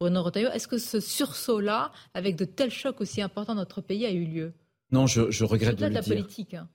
Bruno 0.00 0.22
Retailleau, 0.24 0.50
est-ce 0.50 0.66
que 0.66 0.76
ce 0.76 0.98
sursaut-là, 0.98 1.92
avec 2.12 2.34
de 2.34 2.44
tels 2.44 2.72
chocs 2.72 3.00
aussi 3.00 3.22
importants 3.22 3.54
dans 3.54 3.60
notre 3.60 3.80
pays, 3.82 4.04
a 4.04 4.10
eu 4.10 4.24
lieu? 4.24 4.52
Non, 4.90 5.06
je, 5.06 5.44
regrette 5.44 5.78
de, 5.78 5.86
le 5.86 5.92
la 5.92 6.00
dire. 6.00 6.16
politique. 6.16 6.54
Hein. 6.54 6.68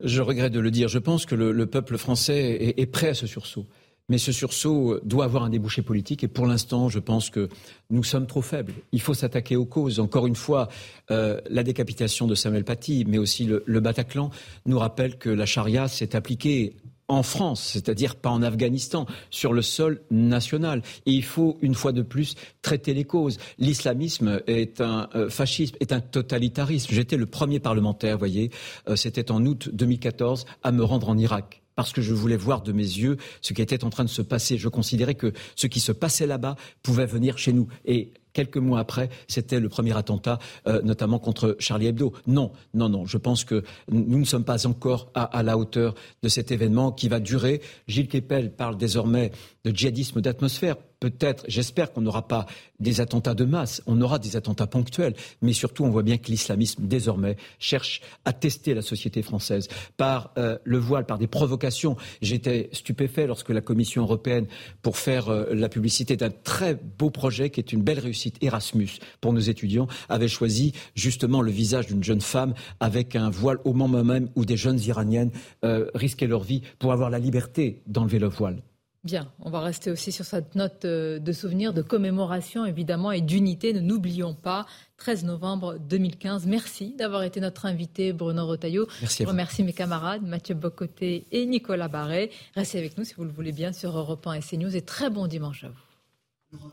Je 0.00 0.20
regrette 0.20 0.52
de 0.52 0.60
le 0.60 0.72
dire. 0.72 0.88
Je 0.88 0.98
pense 0.98 1.24
que 1.24 1.36
le, 1.36 1.66
peuple 1.66 1.96
français 1.96 2.74
est 2.76 2.86
prêt 2.86 3.10
à 3.10 3.14
ce 3.14 3.28
sursaut. 3.28 3.66
Mais 4.08 4.18
ce 4.18 4.30
sursaut 4.30 5.00
doit 5.02 5.24
avoir 5.24 5.42
un 5.42 5.50
débouché 5.50 5.82
politique 5.82 6.22
et 6.22 6.28
pour 6.28 6.46
l'instant, 6.46 6.88
je 6.88 7.00
pense 7.00 7.28
que 7.28 7.48
nous 7.90 8.04
sommes 8.04 8.26
trop 8.26 8.42
faibles. 8.42 8.72
Il 8.92 9.00
faut 9.00 9.14
s'attaquer 9.14 9.56
aux 9.56 9.64
causes. 9.64 9.98
Encore 9.98 10.28
une 10.28 10.36
fois, 10.36 10.68
euh, 11.10 11.40
la 11.50 11.64
décapitation 11.64 12.28
de 12.28 12.36
Samuel 12.36 12.64
Paty, 12.64 13.04
mais 13.08 13.18
aussi 13.18 13.46
le, 13.46 13.80
Bataclan, 13.80 14.30
nous 14.64 14.78
rappelle 14.78 15.18
que 15.18 15.28
la 15.28 15.44
charia 15.44 15.88
s'est 15.88 16.14
appliquée 16.14 16.76
en 17.08 17.22
France, 17.24 17.62
c'est-à-dire 17.72 18.16
pas 18.16 18.30
en 18.30 18.42
Afghanistan, 18.42 19.06
sur 19.30 19.52
le 19.52 19.62
sol 19.62 20.00
national. 20.10 20.82
Et 21.06 21.12
il 21.12 21.24
faut, 21.24 21.56
une 21.60 21.74
fois 21.74 21.92
de 21.92 22.02
plus, 22.02 22.36
traiter 22.62 22.94
les 22.94 23.04
causes. 23.04 23.38
L'islamisme 23.58 24.40
est 24.46 24.80
un 24.80 25.08
euh, 25.16 25.28
fascisme, 25.30 25.76
est 25.80 25.92
un 25.92 26.00
totalitarisme. 26.00 26.92
J'étais 26.92 27.16
le 27.16 27.26
premier 27.26 27.58
parlementaire, 27.58 28.18
voyez, 28.18 28.50
euh, 28.88 28.94
c'était 28.94 29.32
en 29.32 29.44
août 29.46 29.68
2014, 29.72 30.46
à 30.62 30.70
me 30.70 30.84
rendre 30.84 31.08
en 31.08 31.18
Irak 31.18 31.62
parce 31.76 31.92
que 31.92 32.02
je 32.02 32.12
voulais 32.12 32.36
voir 32.36 32.62
de 32.62 32.72
mes 32.72 32.82
yeux 32.82 33.18
ce 33.42 33.52
qui 33.52 33.62
était 33.62 33.84
en 33.84 33.90
train 33.90 34.04
de 34.04 34.10
se 34.10 34.22
passer. 34.22 34.58
Je 34.58 34.68
considérais 34.68 35.14
que 35.14 35.32
ce 35.54 35.68
qui 35.68 35.78
se 35.78 35.92
passait 35.92 36.26
là-bas 36.26 36.56
pouvait 36.82 37.06
venir 37.06 37.38
chez 37.38 37.52
nous. 37.52 37.68
Et 37.84 38.12
quelques 38.32 38.56
mois 38.56 38.80
après, 38.80 39.08
c'était 39.28 39.60
le 39.60 39.68
premier 39.68 39.96
attentat, 39.96 40.38
euh, 40.66 40.82
notamment 40.82 41.18
contre 41.18 41.56
Charlie 41.58 41.86
Hebdo. 41.86 42.12
Non, 42.26 42.52
non, 42.74 42.88
non. 42.88 43.06
Je 43.06 43.18
pense 43.18 43.44
que 43.44 43.62
nous 43.90 44.18
ne 44.18 44.24
sommes 44.24 44.44
pas 44.44 44.66
encore 44.66 45.10
à, 45.14 45.42
la 45.42 45.56
hauteur 45.56 45.94
de 46.22 46.28
cet 46.28 46.50
événement 46.50 46.92
qui 46.92 47.08
va 47.08 47.20
durer. 47.20 47.62
Gilles 47.88 48.08
Kepel 48.08 48.54
parle 48.54 48.76
désormais 48.76 49.32
de 49.64 49.70
djihadisme 49.74 50.20
d'atmosphère. 50.20 50.76
Peut-être, 50.98 51.44
j'espère 51.46 51.92
qu'on 51.92 52.00
n'aura 52.00 52.26
pas 52.26 52.46
des 52.80 53.02
attentats 53.02 53.34
de 53.34 53.44
masse, 53.44 53.82
on 53.86 54.00
aura 54.00 54.18
des 54.18 54.34
attentats 54.34 54.66
ponctuels, 54.66 55.14
mais 55.42 55.52
surtout 55.52 55.84
on 55.84 55.90
voit 55.90 56.02
bien 56.02 56.16
que 56.16 56.30
l'islamisme 56.30 56.86
désormais 56.86 57.36
cherche 57.58 58.00
à 58.24 58.32
tester 58.32 58.72
la 58.72 58.80
société 58.80 59.20
française 59.22 59.68
par 59.98 60.32
euh, 60.38 60.58
le 60.64 60.78
voile, 60.78 61.04
par 61.04 61.18
des 61.18 61.26
provocations. 61.26 61.96
J'étais 62.22 62.70
stupéfait 62.72 63.26
lorsque 63.26 63.50
la 63.50 63.60
Commission 63.60 64.02
européenne, 64.02 64.46
pour 64.80 64.96
faire 64.96 65.28
euh, 65.28 65.46
la 65.52 65.68
publicité 65.68 66.16
d'un 66.16 66.30
très 66.30 66.74
beau 66.74 67.10
projet 67.10 67.50
qui 67.50 67.60
est 67.60 67.72
une 67.72 67.82
belle 67.82 68.00
réussite, 68.00 68.42
Erasmus 68.42 68.98
pour 69.20 69.34
nos 69.34 69.40
étudiants 69.40 69.88
avait 70.08 70.28
choisi 70.28 70.72
justement 70.94 71.42
le 71.42 71.50
visage 71.50 71.88
d'une 71.88 72.04
jeune 72.04 72.22
femme 72.22 72.54
avec 72.80 73.16
un 73.16 73.28
voile 73.28 73.58
au 73.64 73.74
moment 73.74 74.02
même 74.02 74.30
où 74.34 74.46
des 74.46 74.56
jeunes 74.56 74.80
iraniennes 74.80 75.30
euh, 75.64 75.90
risquaient 75.94 76.26
leur 76.26 76.42
vie 76.42 76.62
pour 76.78 76.92
avoir 76.92 77.10
la 77.10 77.18
liberté 77.18 77.82
d'enlever 77.86 78.18
le 78.18 78.28
voile. 78.28 78.62
Bien, 79.06 79.30
on 79.38 79.50
va 79.50 79.60
rester 79.60 79.92
aussi 79.92 80.10
sur 80.10 80.24
cette 80.24 80.56
note 80.56 80.84
euh, 80.84 81.20
de 81.20 81.30
souvenir, 81.30 81.72
de 81.72 81.80
commémoration 81.80 82.66
évidemment 82.66 83.12
et 83.12 83.20
d'unité. 83.20 83.72
Ne 83.72 83.78
n'oublions 83.78 84.34
pas, 84.34 84.66
13 84.96 85.22
novembre 85.22 85.78
2015. 85.78 86.46
Merci 86.46 86.96
d'avoir 86.98 87.22
été 87.22 87.38
notre 87.38 87.66
invité, 87.66 88.12
Bruno 88.12 88.44
Rotaillot. 88.44 88.88
Merci. 89.00 89.22
Je 89.22 89.28
remercie 89.28 89.62
mes 89.62 89.72
camarades, 89.72 90.22
Mathieu 90.22 90.56
Bocoté 90.56 91.28
et 91.30 91.46
Nicolas 91.46 91.86
Barret. 91.86 92.30
Restez 92.56 92.78
avec 92.78 92.98
nous 92.98 93.04
si 93.04 93.14
vous 93.14 93.22
le 93.22 93.30
voulez 93.30 93.52
bien 93.52 93.72
sur 93.72 93.96
Europe 93.96 94.26
1 94.26 94.32
et 94.32 94.40
CNews 94.40 94.74
et 94.74 94.82
très 94.82 95.08
bon 95.08 95.28
dimanche 95.28 95.62
à 95.62 95.68
vous. 95.68 96.72